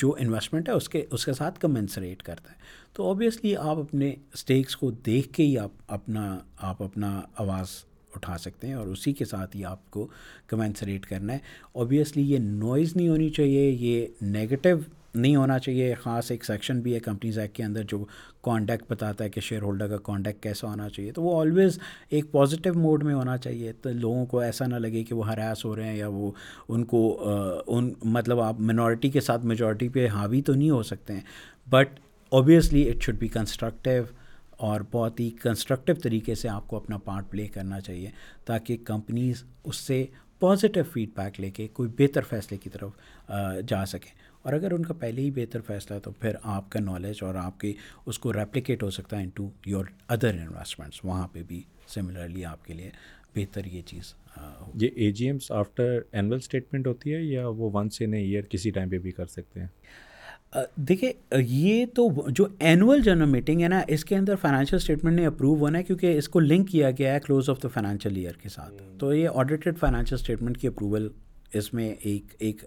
[0.00, 2.58] جو انویسٹمنٹ ہے اس کے اس کے ساتھ کمنسریٹ کرتا ہے
[2.94, 6.26] تو اوبویسلی آپ اپنے اسٹیکس کو دیکھ کے ہی آپ اپنا
[6.68, 7.72] آپ اپنا آواز
[8.16, 10.06] اٹھا سکتے ہیں اور اسی کے ساتھ ہی آپ کو
[10.48, 11.38] کمنسریٹ کرنا ہے
[11.82, 14.06] اوبیسلی یہ نوائز نہیں ہونی چاہیے یہ
[14.38, 14.76] نگیٹیو
[15.14, 17.98] نہیں ہونا چاہیے خاص ایک سیکشن بھی ہے کمپنیز ایکٹ کے اندر جو
[18.44, 21.78] کانٹیکٹ بتاتا ہے کہ شیئر ہولڈر کا کانٹیکٹ کیسا ہونا چاہیے تو وہ آلویز
[22.16, 25.64] ایک پازیٹیو موڈ میں ہونا چاہیے تو لوگوں کو ایسا نہ لگے کہ وہ ہراس
[25.64, 26.30] ہو رہے ہیں یا وہ
[26.68, 27.02] ان کو
[27.76, 31.22] ان مطلب آپ منورٹی کے ساتھ میجورٹی پہ حاوی تو نہیں ہو سکتے ہیں
[31.70, 31.98] but
[32.38, 34.02] obviously it should be constructive
[34.68, 38.08] اور بہت ہی کنسٹرکٹیو طریقے سے آپ کو اپنا پارٹ پلے کرنا چاہیے
[38.46, 40.04] تاکہ کمپنیز اس سے
[40.40, 43.30] پازیٹیو فیڈ بیک لے کے کوئی بہتر فیصلے کی طرف
[43.68, 44.10] جا سکیں
[44.42, 47.58] اور اگر ان کا پہلے ہی بہتر فیصلہ تو پھر آپ کا نالج اور آپ
[47.60, 47.72] کی
[48.06, 49.84] اس کو ریپلیکیٹ ہو سکتا ہے into your
[50.16, 51.62] other investments وہاں پہ بھی
[51.94, 52.90] سملرلی آپ کے لیے
[53.36, 54.12] بہتر یہ چیز
[54.82, 58.44] یہ A G Ms after annual statement ہوتی ہے یا وہ ونس ان اے ایئر
[58.50, 59.66] کسی ٹائم پہ بھی کر سکتے ہیں
[60.88, 61.12] دیکھیے
[61.46, 65.54] یہ تو جو اینول جنرل میٹنگ ہے نا اس کے اندر فائنینشیل اسٹیٹمنٹ نے اپروو
[65.58, 68.48] ہونا ہے کیونکہ اس کو لنک کیا گیا ہے close of the financial year کے
[68.48, 68.96] ساتھ hmm.
[68.98, 71.08] تو یہ آڈیٹیڈ فائنانشیل اسٹیٹمنٹ کی اپروول
[71.58, 72.64] اس میں ایک ایک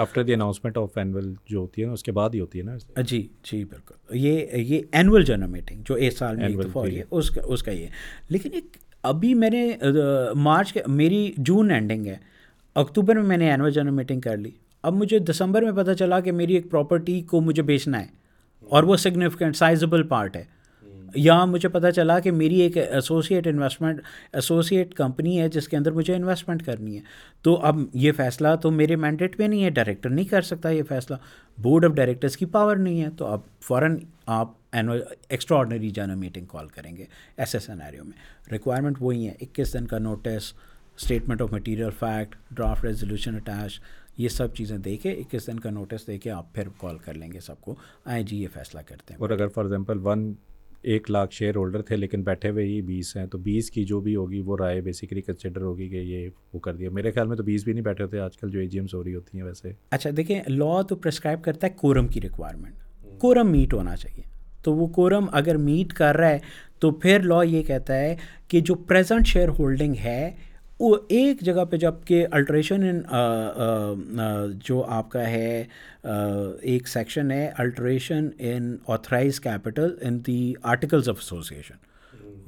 [0.00, 2.64] after the announcement of annual جو ہوتی ہے نا اس کے بعد ہی ہوتی ہے
[2.64, 6.48] نا جی جی بالکل یہ یہ اینول جنرل میٹنگ جو اس سال میں
[7.10, 7.86] اس کا اس کا یہ
[8.28, 8.76] لیکن ایک
[9.12, 9.66] ابھی میں نے
[10.46, 12.16] مارچ میری جون اینڈنگ ہے
[12.84, 14.50] اکتوبر میں میں نے اینول جنرل میٹنگ کر لی
[14.82, 18.06] اب مجھے دسمبر میں پتہ چلا کہ میری ایک پراپرٹی کو مجھے بیچنا ہے
[18.76, 20.44] اور وہ سگنیفیکنٹ سائزبل پارٹ ہے
[21.16, 24.00] یا مجھے پتہ چلا کہ میری ایک ایسوسیٹ انویسٹمنٹ
[24.32, 27.02] ایسوسیٹ کمپنی ہے جس کے اندر مجھے انویسٹمنٹ کرنی ہے
[27.42, 27.76] تو اب
[28.06, 31.16] یہ فیصلہ تو میرے مینڈیٹ پہ نہیں ہے ڈائریکٹر نہیں کر سکتا یہ فیصلہ
[31.62, 33.98] بورڈ آف ڈائریکٹرس کی پاور نہیں ہے تو اب فوراً
[34.36, 37.04] آپ آرڈنری جانا میٹنگ کال کریں گے
[37.36, 38.16] ایسے ایس میں
[38.52, 40.52] ریکوائرمنٹ وہی ہے اکیس دن کا notice
[41.00, 43.80] statement of material fact draft resolution attach
[44.18, 47.14] یہ سب چیزیں دے کے اکیس دن کا نوٹس دے کے آپ پھر کال کر
[47.14, 47.74] لیں گے سب کو
[48.14, 50.32] آئیں جی یہ فیصلہ کرتے ہیں اور اگر فار ایگزامپل ون
[50.92, 54.00] ایک لاکھ شیئر ہولڈر تھے لیکن بیٹھے ہوئے ہی بیس ہیں تو بیس کی جو
[54.00, 57.36] بھی ہوگی وہ رائے بیسیکلی کنسیڈر ہوگی کہ یہ وہ کر دیا میرے خیال میں
[57.36, 59.38] تو بیس بھی نہیں بیٹھے ہوتے آج کل جو اے جی ایمس ہو رہی ہوتی
[59.38, 63.96] ہیں ویسے اچھا دیکھیں لا تو پرسکرائب کرتا ہے کورم کی ریکوائرمنٹ کورم میٹ ہونا
[63.96, 64.22] چاہیے
[64.64, 66.38] تو وہ کورم اگر میٹ کر رہا ہے
[66.80, 68.14] تو پھر لا یہ کہتا ہے
[68.48, 70.20] کہ جو پریزنٹ شیئر ہولڈنگ ہے
[70.80, 74.18] وہ ایک جگہ پہ جب کہ الٹریشن ان
[74.64, 75.64] جو آپ کا ہے
[76.72, 81.86] ایک سیکشن ہے alteration in authorise capital in the articles of association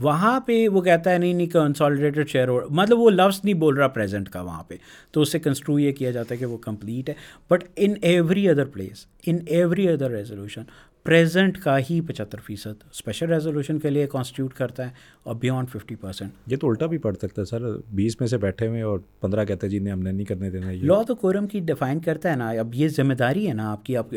[0.03, 3.75] وہاں پہ وہ کہتا ہے نہیں نہیں کنسالیڈیٹڈ شیئر ہولڈر مطلب وہ لفظ نہیں بول
[3.77, 4.77] رہا پریزنٹ کا وہاں پہ
[5.13, 7.15] تو اس سے کنسٹرو یہ کیا جاتا ہے کہ وہ کمپلیٹ ہے
[7.51, 10.63] but in every other place in every other resolution
[11.05, 14.91] present کا ہی پچہتر فیصد اسپیشل ریزولوشن کے لیے کانسٹیٹیوٹ کرتا ہے
[15.25, 17.63] اور بیونڈ ففٹی پرسینٹ یہ تو الٹا بھی پڑ سکتا ہے سر
[18.01, 20.51] بیس میں سے بیٹھے ہوئے اور پندرہ کہتے ہیں جی نے ہم نے نہیں کرنے
[20.51, 23.71] دینا لا تو کورم کی ڈیفائن کرتا ہے نا اب یہ ذمہ داری ہے نا
[23.73, 24.15] آپ کی آپ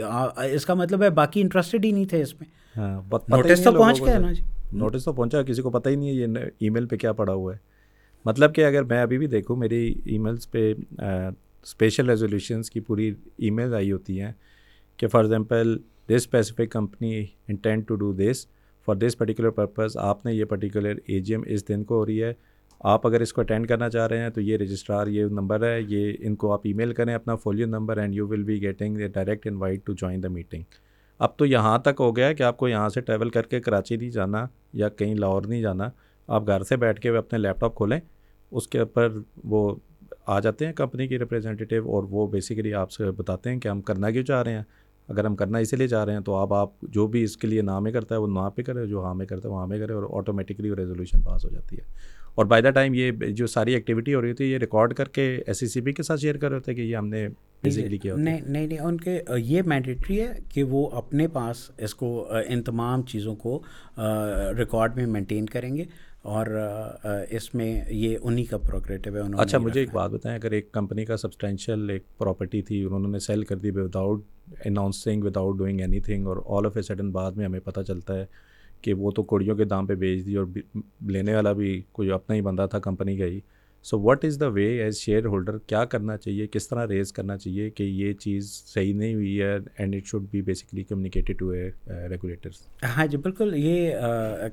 [0.54, 4.02] اس کا مطلب ہے باقی انٹرسٹیڈ ہی نہیں تھے اس میں ہاں، نوٹس تو پہنچ
[4.06, 4.42] گیا نا جی
[4.78, 7.34] نوٹس تو پہنچا کسی کو پتہ ہی نہیں ہے یہ ای میل پہ کیا پڑا
[7.34, 7.58] ہوا ہے
[8.26, 10.72] مطلب کہ اگر میں ابھی بھی دیکھوں میری ای میلس پہ
[11.02, 14.32] اسپیشل ریزولیوشنس کی پوری ای میل آئی ہوتی ہیں
[14.98, 15.76] کہ for example
[16.10, 18.46] this specific company intend to do this
[18.86, 22.06] for this particular purpose آپ نے یہ پرٹیکولر اے جی ایم اس دن کو ہو
[22.06, 22.34] رہی ہے
[22.94, 25.80] آپ اگر اس کو اٹینڈ کرنا چاہ رہے ہیں تو یہ رجسٹرار یہ نمبر ہے
[25.88, 29.06] یہ ان کو آپ ای میل کریں اپنا folio number and you will be getting
[29.14, 30.64] direct invite to join the meeting
[31.26, 33.60] اب تو یہاں تک ہو گیا ہے کہ آپ کو یہاں سے ٹریول کر کے
[33.62, 34.46] کراچی نہیں جانا
[34.84, 35.90] یا کہیں لاہور نہیں جانا
[36.36, 38.00] آپ گھر سے بیٹھ کے اپنے لیپ ٹاپ کھولیں
[38.52, 39.12] اس کے اوپر
[39.52, 39.76] وہ
[40.34, 43.82] آ جاتے ہیں کمپنی کی ریپرزینٹیو اور وہ بیسیکلی آپ سے بتاتے ہیں کہ ہم
[43.90, 44.64] کرنا کیوں چاہ رہے ہیں
[45.10, 47.48] اگر ہم کرنا اسی لیے چاہ رہے ہیں تو آپ آپ جو بھی اس کے
[47.48, 49.66] لیے نہ میں کرتا ہے وہ نہ پہ کرے جو ہاں میں کرتا ہے وہاں
[49.68, 53.12] میں کرے اور آٹومیٹکلی وہ ریزولیوشن پاس ہو جاتی ہے اور بائی دا ٹائم یہ
[53.40, 55.92] جو ساری ایکٹیویٹی ہو رہی ہوتی ہے یہ ریکارڈ کر کے ایس سی سی بی
[55.94, 57.28] کے ساتھ شیئر کر رہے ہوتے ہیں کہ یہ ہم نے
[58.02, 62.10] کیا نہیں نہیں نہیں ان کے یہ مینڈیٹری ہے کہ وہ اپنے پاس اس کو
[62.48, 63.60] ان تمام چیزوں کو
[64.58, 65.86] ریکارڈ میں مینٹین کریں گے
[66.32, 66.48] اور
[67.38, 71.06] اس میں یہ انہی کا پروکریٹو ہے اچھا مجھے ایک بات بتائیں اگر ایک کمپنی
[71.06, 74.22] کا سبسٹینشیل ایک پراپرٹی تھی انہوں نے سیل کر دی without
[74.66, 78.26] announcing without doing anything اور آل آف اے سڈن بعد میں ہمیں پتہ چلتا ہے
[78.82, 80.46] کہ وہ تو کوڑیوں کے دام پہ بیچ دی اور
[81.10, 83.40] لینے والا بھی کوئی اپنا ہی بندہ تھا کمپنی کا ہی
[83.90, 87.70] so what is the way as shareholder کیا کرنا چاہیے کس طرح ریز کرنا چاہیے
[87.78, 91.42] کہ یہ چیز صحیح نہیں ہوئی ہے and it should be basically communicated
[92.10, 92.62] regulators
[92.98, 93.94] ہاں جی بالکل یہ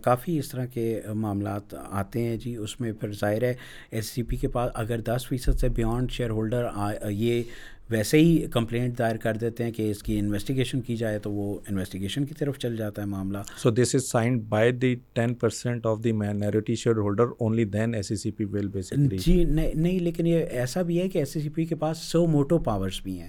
[0.05, 3.55] کافی اس طرح کے معاملات آتے ہیں جی اس میں پھر ظاہر ہے
[3.91, 6.67] ایس سی پی کے پاس اگر دس فیصد سے بیانڈ شیئر ہولڈر
[7.11, 7.43] یہ
[7.91, 11.55] ویسے ہی کمپلینٹ دائر کر دیتے ہیں کہ اس کی انویسٹیگیشن کی جائے تو وہ
[11.69, 15.87] انویسٹیگیشن کی طرف چل جاتا ہے معاملہ so this is signed by the ten percent
[15.87, 16.75] of the minority
[17.07, 21.09] shareholder only then S C P well basically جی نہیں لیکن یہ ایسا بھی ہے
[21.09, 23.29] کہ ایس سی سی پی کے پاس سو موٹو پاورس بھی ہیں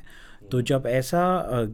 [0.52, 1.20] تو جب ایسا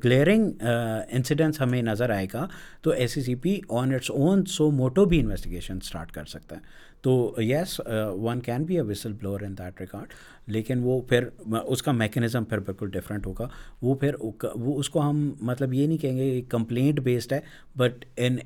[0.03, 2.45] گلیئرنگ انسیڈنس ہمیں نظر آئے گا
[2.83, 6.55] تو S C C P on its own suo motu بھی انویسٹیگیشن اسٹارٹ کر سکتا
[6.55, 10.13] ہے تو yes one can be a whistle blower in that record
[10.55, 11.27] لیکن وہ پھر
[11.65, 13.47] اس کا میکنزم پھر بالکل ڈفرینٹ ہوگا
[13.81, 17.39] وہ پھر وہ اس کو ہم مطلب یہ نہیں کہیں گے کمپلینٹ بیسڈ ہے
[17.77, 18.37] بٹ ان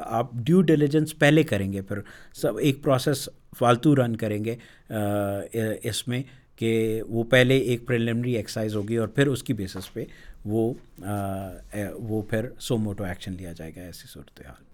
[0.00, 2.00] آپ ڈیو ڈیلیجنس پہلے کریں گے پھر
[2.42, 3.28] سب ایک پروسیس
[3.58, 4.56] فالتو رن کریں گے
[5.88, 6.22] اس میں
[6.58, 10.04] کہ وہ پہلے ایک پریلیمنری ایکسرسائز ہوگی اور پھر اس کی بیسس پہ
[10.46, 10.72] وہ
[12.08, 14.18] وہ پھر سو موٹو ایکشن لیا جائے گا ایسی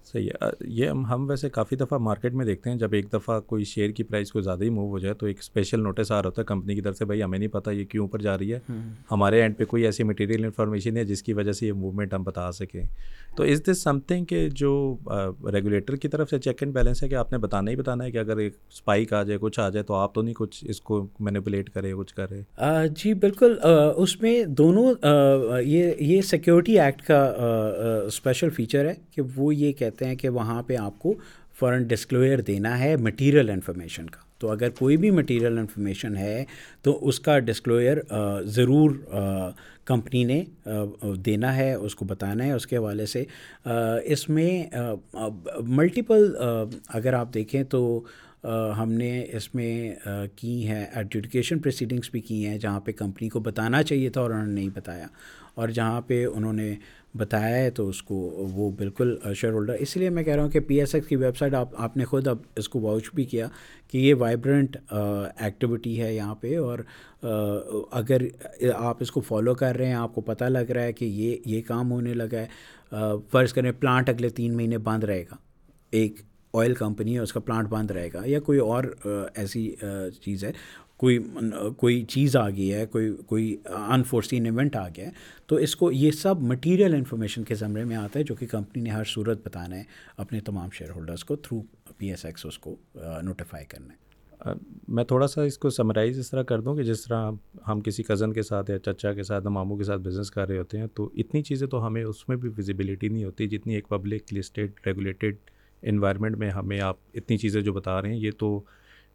[0.04, 3.64] صحیح ہے یہ ہم ویسے کافی دفعہ مارکیٹ میں دیکھتے ہیں جب ایک دفعہ کوئی
[3.64, 6.28] شیئر کی پرائز کو زیادہ ہی موو ہو جائے تو ایک اسپیشل نوٹس آ رہا
[6.28, 8.52] ہوتا ہے کمپنی کی طرف سے بھائی ہمیں نہیں پتا یہ کیوں اوپر جا رہی
[8.52, 8.58] ہے
[9.10, 12.22] ہمارے اینڈ پہ کوئی ایسی مٹیریل انفارمیشن ہے جس کی وجہ سے یہ موومنٹ ہم
[12.24, 12.82] بتا سکیں
[13.36, 14.72] تو از دس سم تھنگ کہ جو
[15.52, 18.10] ریگولیٹر کی طرف سے چیک اینڈ بیلنس ہے کہ آپ نے بتانا ہی بتانا ہے
[18.12, 20.80] کہ اگر ایک اسپائک آ جائے کچھ آ جائے تو آپ تو نہیں کچھ اس
[20.90, 22.42] کو مینیپولیٹ کرے کچھ کرے
[23.02, 23.56] جی بالکل
[23.96, 24.90] اس میں دونوں
[25.66, 27.20] یہ یہ سیکیورٹی ایکٹ کا
[28.06, 31.14] اسپیشل فیچر ہے کہ وہ یہ کہتے ہیں کہ وہاں پہ آپ کو
[31.58, 36.44] فوراً ڈسکلوئر دینا ہے مٹیریل انفارمیشن کا تو اگر کوئی بھی مٹیریل انفارمیشن ہے
[36.82, 37.98] تو اس کا ڈسکلوئر
[38.54, 38.94] ضرور
[39.86, 40.42] کمپنی نے
[41.26, 43.24] دینا ہے اس کو بتانا ہے اس کے حوالے سے
[44.14, 44.64] اس میں
[45.60, 46.32] ملٹیپل
[46.98, 47.82] اگر آپ دیکھیں تو
[48.78, 49.94] ہم نے اس میں
[50.36, 54.30] کی ہیں ایڈجوڈیکیشن پروسیڈنگس بھی کی ہیں جہاں پہ کمپنی کو بتانا چاہیے تھا اور
[54.30, 55.06] انہوں نے نہیں بتایا
[55.54, 56.74] اور جہاں پہ انہوں نے
[57.18, 58.14] بتایا ہے تو اس کو
[58.54, 61.16] وہ بالکل شیئر ہولڈر اس لیے میں کہہ رہا ہوں کہ پی ایس ایکس کی
[61.16, 63.48] ویب سائٹ آپ آپ نے خود اب اس کو واچ بھی کیا
[63.90, 66.78] کہ یہ وائبرنٹ ایکٹیویٹی ہے یہاں پہ اور
[68.00, 68.22] اگر
[68.74, 71.36] آپ اس کو فالو کر رہے ہیں آپ کو پتہ لگ رہا ہے کہ یہ
[71.54, 75.36] یہ کام ہونے لگا ہے فرض کریں پلانٹ اگلے تین مہینے بند رہے گا
[76.00, 76.20] ایک
[76.60, 78.84] آئل کمپنی ہے اس کا پلانٹ بند رہے گا یا کوئی اور
[79.34, 79.72] ایسی
[80.24, 80.50] چیز ہے
[81.02, 81.18] کوئی
[81.76, 85.10] کوئی چیز آ گئی ہے کوئی کوئی انفورسین ایونٹ آ گیا ہے
[85.48, 88.82] تو اس کو یہ سب مٹیریل انفارمیشن کے زمرے میں آتا ہے جو کہ کمپنی
[88.82, 89.82] نے ہر صورت بتانا ہے
[90.24, 91.60] اپنے تمام شیئر ہولڈرس کو تھرو
[91.98, 92.74] پی ایس ایکس اس کو
[93.24, 94.52] نوٹیفائی کرنا ہے
[94.96, 97.30] میں تھوڑا سا اس کو سمرائز اس طرح کر دوں کہ جس طرح
[97.68, 100.58] ہم کسی کزن کے ساتھ یا چچا کے ساتھ ماموں کے ساتھ بزنس کر رہے
[100.58, 103.88] ہوتے ہیں تو اتنی چیزیں تو ہمیں اس میں بھی ویزیبلٹی نہیں ہوتی جتنی ایک
[103.88, 105.36] پبلک لسٹیڈ ریگولیٹیڈ
[105.92, 108.58] انوائرمنٹ میں ہمیں آپ اتنی چیزیں جو بتا رہے ہیں یہ تو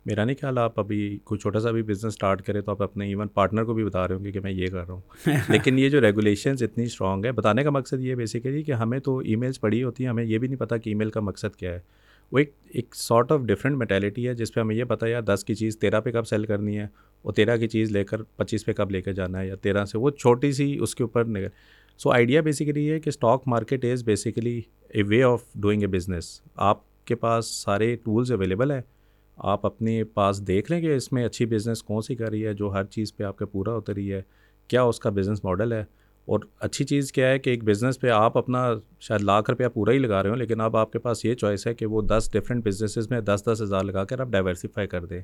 [0.07, 3.05] میرا نہیں خیال آپ ابھی کوئی چھوٹا سا بھی بزنس اسٹارٹ کریں تو آپ اپنے
[3.07, 5.79] ایون پارٹنر کو بھی بتا رہے ہوں گے کہ میں یہ کر رہا ہوں لیکن
[5.79, 9.35] یہ جو ریگولیشنز اتنی اسٹرانگ ہے بتانے کا مقصد یہ ہے کہ ہمیں تو ای
[9.43, 11.73] میلس پڑھی ہوتی ہیں ہمیں یہ بھی نہیں پتا کہ ای میل کا مقصد کیا
[11.73, 11.79] ہے
[12.31, 15.43] وہ ایک ایک سارٹ آف ڈفرینٹ میٹیلٹی ہے جس پہ ہمیں یہ پتا ہے دس
[15.47, 16.87] کی چیز تیرہ پہ کب سیل کرنی ہے
[17.23, 19.85] اور تیرہ کی چیز لے کر پچیس پہ کب لے کر جانا ہے یا تیرہ
[19.91, 21.47] سے وہ چھوٹی سی اس کے اوپر نگر
[22.03, 24.59] سو آئیڈیا بیسیکلی یہ ہے کہ stock market is basically
[24.95, 26.39] a way of doing a business
[26.71, 28.81] آپ کے پاس سارے ٹولز اویلیبل ہیں
[29.51, 32.53] آپ اپنے پاس دیکھ لیں کہ اس میں اچھی بزنس کون سی کر رہی ہے
[32.61, 34.21] جو ہر چیز پہ آپ کے پورا اتری ہے
[34.67, 35.83] کیا اس کا بزنس ماڈل ہے
[36.27, 38.63] اور اچھی چیز کیا ہے کہ ایک بزنس پہ آپ اپنا
[39.01, 41.65] شاید لاکھ روپیہ پورا ہی لگا رہے ہوں لیکن اب آپ کے پاس یہ چوائس
[41.67, 45.05] ہے کہ وہ دس ڈفرینٹ بزنسز میں دس دس ہزار لگا کر آپ ڈائیورسیفائی کر
[45.05, 45.21] دیں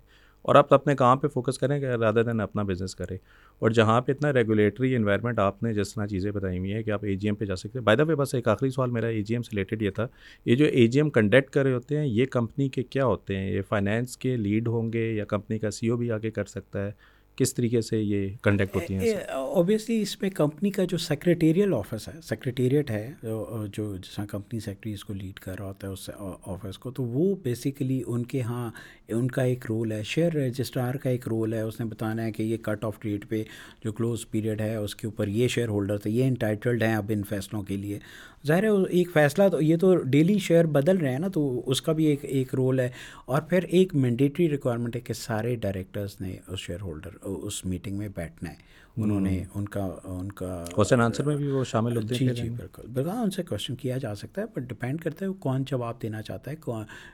[0.51, 3.18] اور آپ اپنے کام پہ فوکس کریں کہ رادر دین اپنا بزنس کریں
[3.60, 6.91] اور جہاں پہ اتنا ریگولیٹری انوائرمنٹ آپ نے جس طرح چیزیں بتائی ہوئی ہیں کہ
[6.91, 9.08] آپ اے جی ایم پہ جا سکتے ہیں بائی دہ بس ایک آخری سوال میرا
[9.08, 10.08] اے جی ایم سے ریلیٹڈ یہ تھا
[10.45, 13.38] یہ جو اے جی ایم کنڈکٹ کر رہے ہوتے ہیں یہ کمپنی کے کیا ہوتے
[13.38, 16.45] ہیں یہ فائنینس کے لیڈ ہوں گے یا کمپنی کا سی او بھی آگے کر
[16.56, 16.91] سکتا ہے
[17.36, 22.08] کس طریقے سے یہ کنڈکٹ ہوتی ہیں اوبیسلی اس میں کمپنی کا جو سیکریٹیریل آفس
[22.08, 25.94] ہے سیکرٹیریٹ ہے جو جس طرح کمپنی سیکرٹری اس کو لیڈ کر رہا ہوتا ہے
[25.94, 28.70] اس آفس کو تو وہ بیسیکلی ان کے ہاں
[29.16, 32.32] ان کا ایک رول ہے شیئر رجسٹرار کا ایک رول ہے اس نے بتانا ہے
[32.32, 33.44] کہ یہ کٹ آف ڈیٹ پہ
[33.84, 37.12] جو کلوز پیریڈ ہے اس کے اوپر یہ شیئر ہولڈر تھے یہ انٹائٹلڈ ہیں اب
[37.16, 38.00] ان فیصلوں کے لیے
[38.48, 38.70] ظاہر ہے
[39.00, 42.06] ایک فیصلہ تو یہ تو ڈیلی شیئر بدل رہے ہیں نا تو اس کا بھی
[42.06, 42.89] ایک ایک رول ہے
[43.26, 47.98] اور پھر ایک مینڈیٹری ریکوائرمنٹ ہے کہ سارے ڈائریکٹرز نے اس شیئر ہولڈر اس میٹنگ
[47.98, 48.72] میں بیٹھنا ہے
[49.02, 52.41] انہوں نے ان کا ان کا کوشچن آنسر میں بھی وہ شامل ہوتے ہیں جی,
[52.41, 55.30] جی، بالکل بالکل ہاں، ان سے کوشچن کیا جا سکتا ہے پر ڈپینڈ کرتا ہے
[55.30, 56.52] وہ کون جواب دینا چاہتا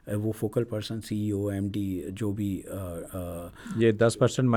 [0.07, 1.85] ہے وہ focal person C E O M D
[2.19, 2.49] جو بھی
[3.85, 4.49] یہ دس پرسینٹ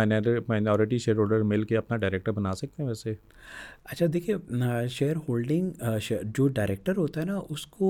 [0.49, 3.15] مائنورٹی شیئر ہولڈر مل کے اپنا ڈائریکٹر بنا سکتے ہیں ویسے
[3.91, 5.71] اچھا دیکھیے شیئر ہولڈنگ
[6.39, 7.89] جو ڈائریکٹر ہوتا ہے نا اس کو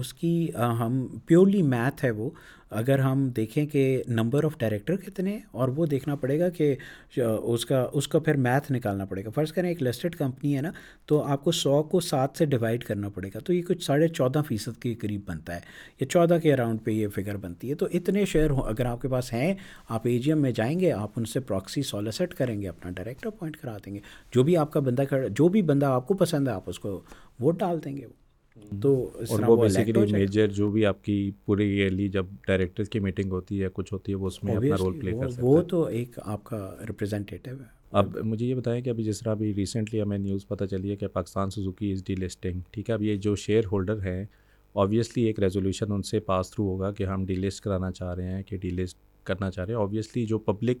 [0.00, 0.32] اس کی
[0.80, 2.28] ہم پیورلی میتھ ہے وہ
[2.78, 6.74] اگر ہم دیکھیں کہ نمبر آف ڈائریکٹر کتنے ہیں اور وہ دیکھنا پڑے گا کہ
[7.24, 10.60] اس کا اس کا پھر میتھ نکالنا پڑے گا فرض کریں ایک لسٹڈ کمپنی ہے
[10.62, 10.70] نا
[11.08, 14.08] تو آپ کو سو کو سات سے ڈیوائڈ کرنا پڑے گا تو یہ کچھ ساڑھے
[14.08, 15.60] چودہ فیصد کے قریب بنتا ہے
[16.00, 19.08] یا چودہ کے اراؤنڈ پہ یہ فگر بنتی ہے تو اتنے شیئر اگر آپ کے
[19.14, 19.54] پاس ہیں
[19.98, 22.90] آپ اے جی ایم میں جائیں گے آپ ان سے پراکسی سالسٹ کریں گے اپنا
[22.96, 24.00] ڈائریکٹر اپوائنٹ کرا دیں گے
[24.34, 25.02] جو بھی آپ کا بندہ
[25.34, 27.00] جو بھی بندہ آپ کو پسند ہے آپ اس کو
[27.40, 28.22] ووٹ ڈال دیں گے وہ
[28.82, 28.90] تو
[29.30, 33.62] اور وہ بیسیکلی میجر جو بھی آپ کی پوری ایئرلی جب ڈائریکٹرز کی میٹنگ ہوتی
[33.62, 36.44] ہے کچھ ہوتی ہے وہ اس میں اپنا رول پلے کر وہ تو ایک آپ
[36.44, 40.46] کا ریپرزینٹیو ہے اب مجھے یہ بتائیں کہ ابھی جس طرح ابھی ریسنٹلی ہمیں نیوز
[40.48, 43.64] پتہ چلی ہے کہ Pakistan Suzuki is delisting ٹھیک ہے اب یہ جو شیئر
[43.72, 44.24] ہولڈر ہیں
[44.82, 48.32] آبویسلی ایک ریزولیوشن ان سے پاس تھرو ہوگا کہ ہم ڈی لسٹ کرانا چاہ رہے
[48.32, 48.96] ہیں کہ ڈی لسٹ
[49.26, 50.78] کرنا چاہ رہے ہیں آبویسلی جو پبلک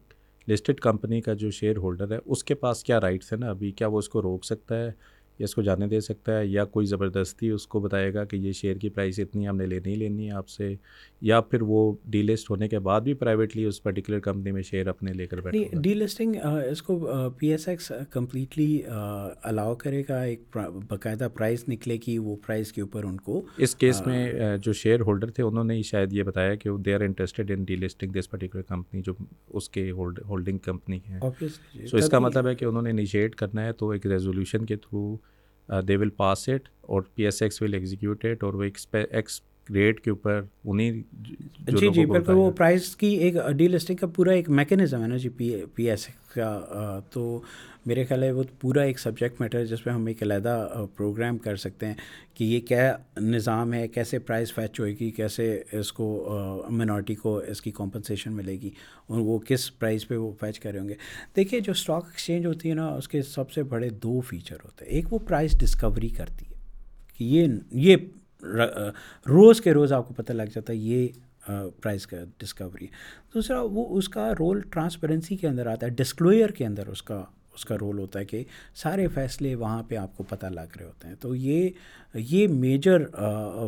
[0.50, 3.70] لسٹڈ کمپنی کا جو شیئر ہولڈر ہے اس کے پاس کیا رائٹس ہیں نا ابھی
[3.76, 4.90] کیا وہ اس کو روک سکتا ہے
[5.38, 8.36] یا اس کو جانے دے سکتا ہے یا کوئی زبردستی اس کو بتائے گا کہ
[8.36, 10.74] یہ شیئر کی پرائز اتنی ہم نے لینی لینی ہے آپ سے
[11.26, 11.78] یا پھر وہ
[12.12, 15.40] ڈی لسٹ ہونے کے بعد بھی پرائیویٹلی اس پرٹیکولر کمپنی میں شیئر اپنے لے کر
[15.40, 16.34] بیٹھے ڈی لسٹنگ
[16.70, 16.98] اس کو
[17.38, 20.56] P S X completely allow کرے گا ایک
[20.90, 25.00] باقاعدہ پرائز نکلے گی وہ پرائز کے اوپر ان کو اس کیس میں جو شیئر
[25.06, 28.62] ہولڈر تھے انہوں نے شاید یہ بتایا کہ they are interested in delisting this particular
[28.74, 29.12] company جو
[29.56, 31.48] اس کے ہولڈنگ کمپنی ہے
[31.90, 34.76] سو اس کا مطلب ہے کہ انہوں نے انیشیٹ کرنا ہے تو ایک ریزولیوشن کے
[34.86, 38.62] through they will pass it اور P S X will execute اور وہ
[38.92, 39.40] ایکس
[39.74, 41.00] ریٹ کے اوپر انہیں
[41.78, 45.16] جی جی بالکل وہ پرائز کی ایک ڈی لسٹنگ کا پورا ایک میکینزم ہے نا
[45.16, 47.40] جی پی پی ایس کا تو
[47.86, 51.38] میرے خیال ہے وہ پورا ایک سبجیکٹ میٹر ہے جس پہ ہم ایک علیحدہ پروگرام
[51.38, 51.94] کر سکتے ہیں
[52.34, 55.46] کہ یہ کیا نظام ہے کیسے پرائز فیچ ہوئے گی کیسے
[55.78, 56.06] اس کو
[56.70, 58.70] مینورٹی کو اس کی کمپنسیشن ملے گی
[59.08, 60.94] اور وہ کس پرائز پہ وہ فیچ کرے ہوں گے
[61.36, 64.84] دیکھیے جو اسٹاک ایکسچینج ہوتی ہے نا اس کے سب سے بڑے دو فیچر ہوتے
[64.84, 66.52] ہیں ایک وہ پرائز ڈسکوری کرتی ہے
[67.18, 67.46] کہ یہ
[67.90, 67.96] یہ
[69.24, 71.08] روز کے روز آپ کو پتہ لگ جاتا ہے یہ
[71.46, 72.86] پرائز کا ڈسکوری
[73.34, 77.22] دوسرا وہ اس کا رول ٹرانسپیرنسی کے اندر آتا ہے ڈسکلوئر کے اندر اس کا
[77.54, 78.42] اس کا رول ہوتا ہے کہ
[78.76, 81.68] سارے فیصلے وہاں پہ آپ کو پتہ لگ رہے ہوتے ہیں تو یہ
[82.30, 83.02] یہ میجر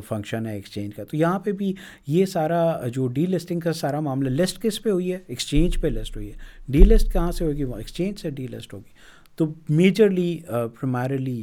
[0.09, 1.73] فنکشن ہے ایکسچینج کا تو یہاں پہ بھی
[2.07, 2.63] یہ سارا
[2.95, 6.31] جو ڈی لسٹنگ کا سارا معاملہ لسٹ کس پہ ہوئی ہے ایکسچینج پہ لسٹ ہوئی
[6.33, 6.37] ہے
[6.73, 8.93] ڈی لسٹ کہاں سے ہوگی وہ ایکسچینج سے ڈی لسٹ ہوگی
[9.37, 10.39] تو majorly
[10.81, 11.43] primarily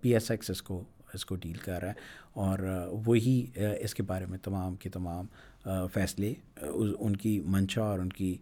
[0.00, 0.82] P S X's کو
[1.14, 2.58] اس کو ڈیل کر رہا ہے اور
[3.06, 3.34] وہی
[3.84, 5.26] اس کے بارے میں تمام کے تمام
[5.92, 6.32] فیصلے
[7.04, 8.36] ان کی منشا اور ان کی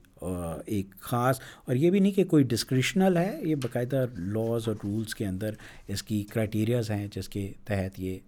[0.74, 4.04] ایک خاص اور یہ بھی نہیں کہ کوئی ڈسکرشنل ہے یہ باقاعدہ
[4.34, 5.54] لاز اور رولز کے اندر
[5.94, 8.18] اس کی کرائٹیریاز ہیں جس کے تحت یہ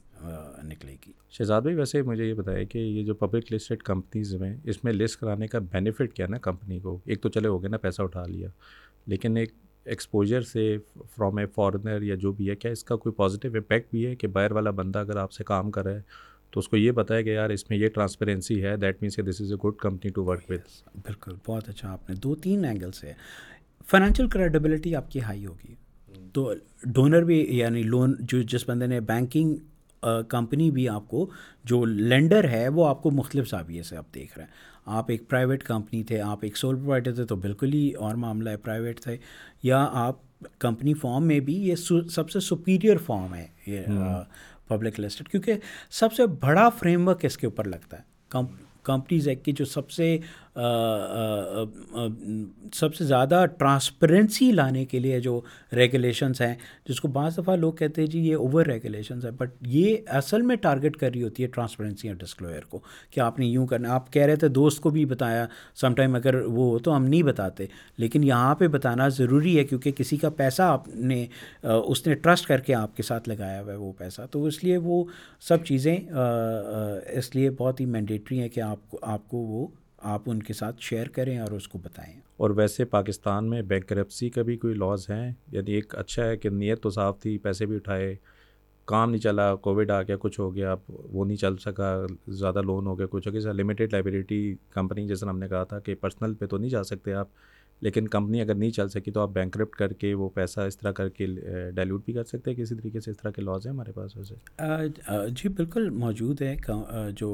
[0.69, 4.57] نکلے گی شہزاد بھائی ویسے مجھے یہ بتایا کہ یہ جو پبلک لسٹڈ کمپنیز ہیں
[4.71, 7.71] اس میں لسٹ کرانے کا بینیفٹ کیا نا کمپنی کو ایک تو چلے ہو گئے
[7.71, 8.49] نا پیسہ اٹھا لیا
[9.13, 9.53] لیکن ایک
[9.91, 10.77] ایکسپوجر سے
[11.17, 14.15] فرام اے فارنر یا جو بھی ہے کیا اس کا کوئی پازیٹیو امپیکٹ بھی ہے
[14.17, 16.01] کہ باہر والا بندہ اگر آپ سے کام کر رہا ہے
[16.53, 19.23] تو اس کو یہ بتایا کہ یار اس میں یہ ٹرانسپیرنسی ہے دیٹ مینس کہ
[19.23, 22.65] this is a good company to work with بالکل بہت اچھا آپ نے دو تین
[22.65, 23.13] اینگل سے
[23.91, 26.29] فائنینشیل کریڈبلٹی آپ کی ہائی ہوگی hmm.
[26.33, 26.53] تو
[26.93, 29.55] ڈونر بھی یعنی لون جو جس بندے نے بینکنگ
[30.29, 31.29] کمپنی بھی آپ کو
[31.67, 35.29] جو لینڈر ہے وہ آپ کو مختلف صابیے سے آپ دیکھ رہے ہیں آپ ایک
[35.29, 39.01] پرائیویٹ کمپنی تھے آپ ایک سول پرووائڈر تھے تو بالکل ہی اور معاملہ ہے پرائیویٹ
[39.03, 39.17] تھے
[39.63, 40.17] یا آپ
[40.61, 41.77] کمپنی فام میں بھی یہ
[42.15, 43.87] سب سے سپیریئر فام ہے یہ
[44.69, 45.55] پبلک لسٹڈ کیونکہ
[46.01, 48.43] سب سے بڑا فریم ورک اس کے اوپر لگتا ہے
[48.85, 50.17] کمپنیز ایک کی جو سب سے
[52.75, 55.41] سب سے زیادہ ٹرانسپیرنسی لانے کے لیے جو
[55.77, 56.55] ریگولیشنس ہیں
[56.89, 60.43] جس کو بعض دفعہ لوگ کہتے ہیں جی یہ اوور ریگولیشنس ہیں بٹ یہ اصل
[60.51, 62.81] میں ٹارگیٹ کر رہی ہوتی ہے ٹرانسپیرنسی اور ڈسکلوئر کو
[63.11, 65.45] کہ آپ نے یوں کرنا آپ کہہ رہے تھے دوست کو بھی بتایا
[65.81, 67.67] سم ٹائم اگر وہ ہو تو ہم نہیں بتاتے
[67.99, 71.25] لیکن یہاں پہ بتانا ضروری ہے کیونکہ کسی کا پیسہ آپ نے
[71.85, 74.63] اس نے ٹرسٹ کر کے آپ کے ساتھ لگایا ہوا ہے وہ پیسہ تو اس
[74.65, 75.05] لیے وہ
[75.49, 79.67] سب چیزیں اس لیے بہت ہی مینڈیٹری ہیں کہ آپ کو آپ کو وہ
[80.13, 83.89] آپ ان کے ساتھ شیئر کریں اور اس کو بتائیں اور ویسے پاکستان میں بینک
[83.89, 87.37] کرپسی کا بھی کوئی لاز ہیں یعنی ایک اچھا ہے کہ نیت تو صاف تھی
[87.43, 88.15] پیسے بھی اٹھائے
[88.93, 91.95] کام نہیں چلا کووڈ آ گیا کچھ ہو گیا وہ نہیں چل سکا
[92.41, 94.43] زیادہ لون ہو گیا کچھ ہو گیا لمیٹیڈ لائبریٹی
[94.75, 97.29] کمپنی جیسے ہم نے کہا تھا کہ پرسنل پہ تو نہیں جا سکتے آپ
[97.85, 100.77] لیکن کمپنی اگر نہیں چل سکی تو آپ بینک کرپٹ کر کے وہ پیسہ اس
[100.79, 101.27] طرح کر کے
[101.75, 104.17] ڈائلیوٹ بھی کر سکتے ہیں کسی طریقے سے اس طرح کے لاز ہیں ہمارے پاس
[104.17, 106.57] ویسے جی بالکل موجود ہے
[107.17, 107.31] جو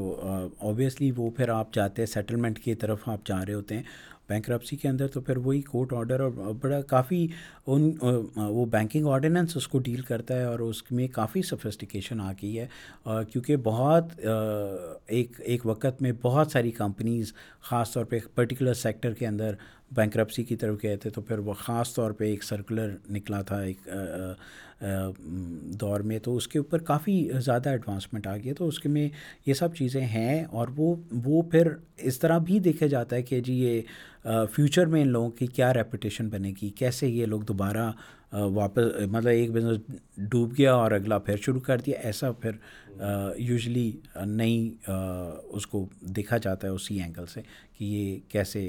[0.69, 3.83] اوبیسلی وہ پھر آپ جاتے ہیں سیٹلمنٹ کی طرف آپ جا رہے ہوتے ہیں
[4.29, 4.49] بینک
[4.81, 6.31] کے اندر تو پھر وہی کورٹ آرڈر اور
[6.63, 7.27] بڑا کافی
[7.75, 7.91] ان
[8.37, 12.59] وہ بینکنگ آرڈیننس اس کو ڈیل کرتا ہے اور اس میں کافی سفسٹیکیشن آ گئی
[12.59, 12.67] ہے
[13.33, 17.33] کیونکہ بہت ایک ایک وقت میں بہت ساری کمپنیز
[17.71, 19.55] خاص طور پہ پرٹیکولر سیکٹر کے اندر
[19.97, 23.59] بینکرپسی کی طرف گئے تھے تو پھر وہ خاص طور پہ ایک سرکلر نکلا تھا
[23.61, 23.89] ایک
[25.81, 28.89] دور میں تو اس کے اوپر کافی زیادہ ایڈوانسمنٹ آ گیا ہے تو اس کے
[28.89, 29.09] میں
[29.47, 31.69] یہ سب چیزیں ہیں اور وہ وہ پھر
[32.11, 33.81] اس طرح بھی دیکھا جاتا ہے کہ جی یہ
[34.55, 37.91] فیوچر میں ان لوگوں کی کیا ریپوٹیشن بنے گی کیسے یہ لوگ دوبارہ
[38.33, 39.95] واپس مطلب ایک بزنس
[40.31, 43.03] ڈوب گیا اور اگلا پھر شروع کر دیا ایسا پھر
[43.39, 43.91] یوزلی
[44.27, 44.71] نہیں
[45.57, 45.85] اس کو
[46.17, 47.41] دیکھا جاتا ہے اسی اینگل سے
[47.79, 48.63] کہ یہ کیسے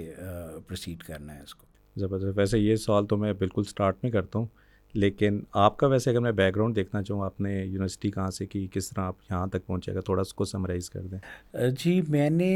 [0.67, 1.65] پروسیڈ کرنا ہے اس کو
[1.99, 4.45] زبردست ویسے یہ سوال تو میں بالکل اسٹارٹ میں کرتا ہوں
[4.93, 8.45] لیکن آپ کا ویسے اگر میں بیک گراؤنڈ دیکھنا چاہوں آپ نے یونیورسٹی کہاں سے
[8.45, 11.99] کی کس طرح آپ یہاں تک پہنچے گا تھوڑا اس کو سمرائز کر دیں جی
[12.09, 12.53] میں نے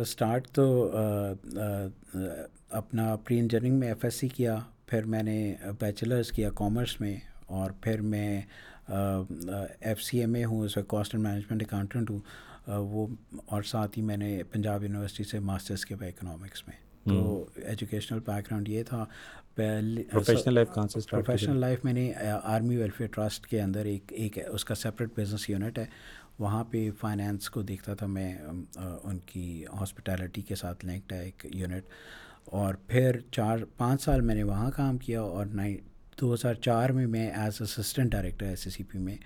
[0.00, 0.66] اسٹارٹ تو
[2.70, 4.56] اپنا پری انجینئرنگ میں ایف ایس سی کیا
[4.90, 5.36] پھر میں نے
[5.80, 7.16] بیچلرس کیا کامرس میں
[7.58, 8.40] اور پھر میں
[8.88, 12.18] ایف سی ایم اے ہوں اس وقت کاسٹ مینجمنٹ اکاؤنٹنٹ ہوں
[12.90, 13.06] وہ
[13.54, 16.76] اور ساتھ ہی میں نے پنجاب یونیورسٹی سے ماسٹرس کیا اکنامکس میں
[17.08, 17.14] تو
[17.64, 19.04] ایجوکیشنل بیک گراؤنڈ یہ تھا
[19.54, 20.54] پروفیشنل
[21.60, 22.10] لائف میں نے
[22.42, 25.84] آرمی ویلفیئر ٹرسٹ کے اندر ایک ایک اس کا سیپریٹ بزنس یونٹ ہے
[26.38, 28.32] وہاں پہ فائنینس کو دیکھتا تھا میں
[29.02, 31.84] ان کی ہاسپٹیلٹی کے ساتھ لنکڈ ہے ایک یونٹ
[32.52, 35.76] اور پھر چار پانچ سال میں نے وہاں کام کیا اور نائن
[36.20, 39.16] دو ہزار چار میں میں as assistant director S C C P میں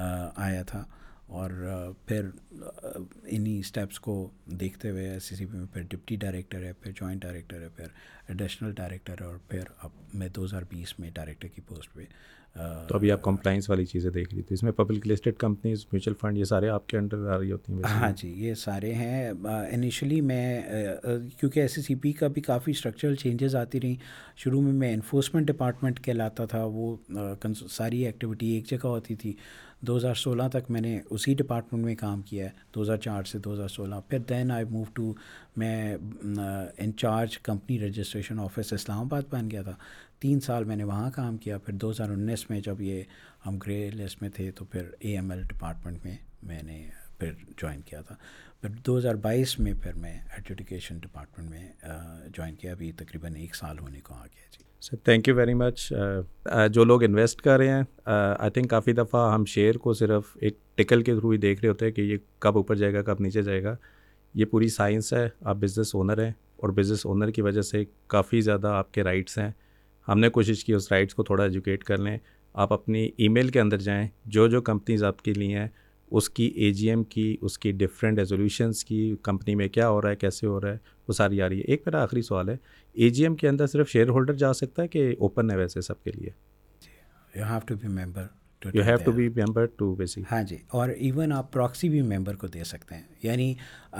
[0.00, 0.84] آیا تھا
[1.38, 1.50] اور
[2.06, 4.14] پھر انہیں اسٹیپس کو
[4.60, 7.68] دیکھتے ہوئے ایس سی سی پی میں پھر ڈپٹی ڈائریکٹر ہے پھر جوائنٹ ڈائریکٹر ہے
[7.76, 7.86] پھر
[8.28, 12.04] ایڈیشنل ڈائریکٹر ہے اور پھر اب میں دو ہزار بیس میں ڈائریکٹر کی پوسٹ پہ
[12.88, 16.14] تو ابھی آپ کمپلائنس والی چیزیں دیکھ رہی تھی اس میں public listed companies mutual
[16.20, 19.28] fund یہ سارے آپ کے انڈر آ رہی ہوتی ہیں ہاں جی یہ سارے ہیں
[19.44, 20.62] انیشلی میں
[21.40, 23.94] کیونکہ ایس سی پی کا بھی کافی اسٹرکچرل چینجز آتی رہیں
[24.44, 26.94] شروع میں میں انفورسمنٹ ڈپارٹمنٹ کہلاتا تھا وہ
[27.76, 29.32] ساری ایکٹیویٹی ایک جگہ ہوتی تھی
[29.86, 33.24] دو ہزار سولہ تک میں نے اسی ڈپارٹمنٹ میں کام کیا ہے دو ہزار چار
[33.32, 35.12] سے دو ہزار سولہ پھر دین آئی موو ٹو
[35.56, 39.74] میں incharge company registration office Islamabad بن گیا تھا
[40.20, 43.02] تین سال میں نے وہاں کام کیا پھر دو ہزار انیس میں جب یہ
[43.46, 46.16] ہم گرے لسٹ میں تھے تو پھر اے ایم ایل ڈپارٹمنٹ میں
[46.46, 46.82] میں نے
[47.18, 48.14] پھر جوائن کیا تھا
[48.60, 51.68] پھر دو ہزار بائیس میں پھر میں ایجوکیشن ڈپارٹمنٹ میں
[52.36, 55.54] جوائن کیا ابھی تقریباً ایک سال ہونے کو آ گیا جی sir thank you very
[55.60, 55.92] much
[56.72, 57.82] جو لوگ انویسٹ کر رہے ہیں
[58.14, 61.68] آئی تھنک کافی دفعہ ہم شیئر کو صرف ایک ٹکل کے تھرو ہی دیکھ رہے
[61.68, 62.16] ہوتے ہیں کہ یہ
[62.46, 63.76] کب اوپر جائے گا کب نیچے جائے گا
[64.40, 66.30] یہ پوری سائنس ہے آپ بزنس اونر ہیں
[66.62, 67.84] اور بزنس اونر کی وجہ سے
[68.16, 69.50] کافی زیادہ آپ کے رائٹس ہیں
[70.08, 72.16] ہم نے کوشش کی اس رائٹس کو تھوڑا ایجوکیٹ کر لیں
[72.64, 74.06] آپ اپنی ای میل کے اندر جائیں
[74.36, 75.66] جو جو کمپنیز آپ کے لیے ہیں
[76.18, 80.00] اس کی اے جی ایم کی اس کی ڈفرینٹ ریزولیوشنس کی کمپنی میں کیا ہو
[80.02, 80.76] رہا ہے کیسے ہو رہا ہے
[81.08, 82.56] وہ ساری آ رہی ہے ایک میرا آخری سوال ہے
[82.92, 85.80] اے جی ایم کے اندر صرف شیئر ہولڈر جا سکتا ہے کہ اوپن ہے ویسے
[85.80, 86.30] سب کے لیے
[90.30, 93.52] ہاں جی اور ایون آپ پراکسی بھی ممبر کو دے سکتے ہیں یعنی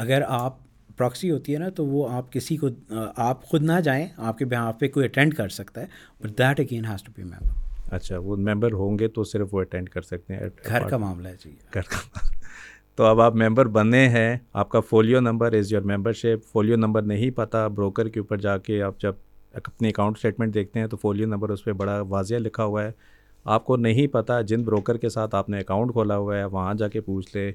[0.04, 0.58] اگر آپ
[0.98, 2.68] پراکسی ہوتی ہے نا تو وہ آپ کسی کو
[3.26, 5.86] آپ خود نہ جائیں آپ کے بہاف پہ کوئی اٹینڈ کر سکتا ہے
[6.22, 9.60] but that again has to be member اچھا وہ ممبر ہوں گے تو صرف وہ
[9.60, 12.46] اٹینڈ کر سکتے ہیں گھر کا معاملہ ہے جی گھر کا معاملہ
[12.96, 15.82] تو اب آپ ممبر بنے ہیں آپ کا folio number is your
[16.22, 19.14] membership folio number نہیں پتہ بروکر کے اوپر جا کے آپ جب
[19.64, 22.90] اپنے اکاؤنٹ اسٹیٹمنٹ دیکھتے ہیں تو فولیو نمبر اس پہ بڑا واضح لکھا ہوا ہے
[23.56, 26.74] آپ کو نہیں پتا جن بروکر کے ساتھ آپ نے اکاؤنٹ کھولا ہوا ہے وہاں
[26.82, 27.50] جا کے پوچھ لے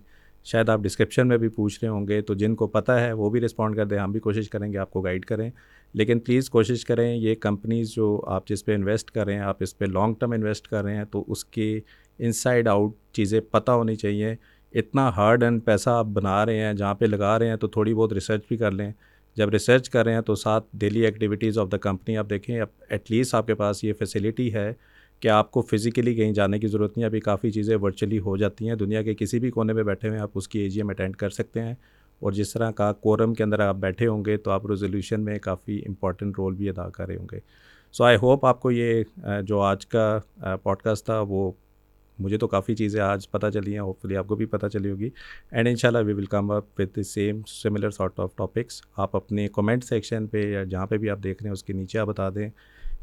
[0.52, 3.30] شاید آپ ڈسکرپشن میں بھی پوچھ رہے ہوں گے تو جن کو پتہ ہے وہ
[3.30, 5.50] بھی رسپونڈ کر دیں ہم بھی کوشش کریں گے آپ کو گائیڈ کریں
[5.98, 9.64] لیکن پلیز کوشش کریں یہ کمپنیز جو آپ جس پہ انویسٹ کر رہے ہیں آپ
[9.64, 11.80] اس پہ لانگ ٹرم انویسٹ کر رہے ہیں تو اس کی
[12.20, 14.36] ان سائڈ آؤٹ چیزیں پتہ ہونی چاہیے
[14.80, 17.94] اتنا ہارڈ اینڈ پیسہ آپ بنا رہے ہیں جہاں پہ لگا رہے ہیں تو تھوڑی
[17.94, 18.91] بہت ریسرچ بھی کر لیں
[19.38, 23.12] جب ریسرچ کر رہے ہیں تو ساتھ daily activities of the company آپ دیکھیں ایٹ
[23.12, 24.72] لیسٹ آپ کے پاس یہ فیسلٹی ہے
[25.24, 28.36] کہ آپ کو فزیکلی کہیں جانے کی ضرورت نہیں ہے ابھی کافی چیزیں ورچولی ہو
[28.38, 30.80] جاتی ہیں دنیا کے کسی بھی کونے میں بیٹھے ہوئے آپ اس کی اے جی
[30.80, 31.74] ایم اٹینڈ کر سکتے ہیں
[32.24, 35.38] اور جس طرح کا کورم کے اندر آپ بیٹھے ہوں گے تو آپ ریزولیوشن میں
[35.44, 37.40] کافی امپورٹنٹ رول بھی ادا کر رہے ہوں گے
[37.98, 39.04] سو آئی ہوپ آپ کو یہ
[39.48, 40.20] جو آج کا
[40.64, 41.52] پوڈ کاسٹ تھا وہ
[42.20, 44.92] مجھے تو کافی چیزیں آج پتہ چلی ہیں ہوپ فلی آپ کو بھی پتہ چلی
[44.92, 45.10] ہوگی
[45.52, 49.16] اینڈ ان شاء اللہ we welcome up with the same similar sort of topics آپ
[49.16, 52.00] اپنے کومنٹ سیکشن پہ یا جہاں پہ بھی آپ دیکھ رہے ہیں اس کے نیچے
[52.00, 52.50] آپ بتا دیں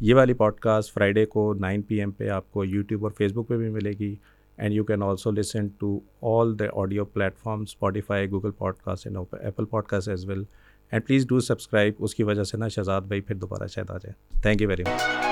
[0.02, 3.32] یہ والی پوڈ کاسٹ فرائیڈے کو نائن پی ایم پہ آپ کو یوٹیوب اور فیس
[3.34, 4.14] بک پہ بھی ملے گی
[4.58, 5.98] and you can also listen to
[6.36, 8.50] all the audio platform Spotify Google
[8.84, 10.42] podcast and Apple podcast as well
[10.90, 13.98] and please do subscribe اس کی وجہ سے نا شہزاد بھائی پھر دوبارہ شاید آ
[14.02, 15.29] جائیں تھینک یو ویری مچ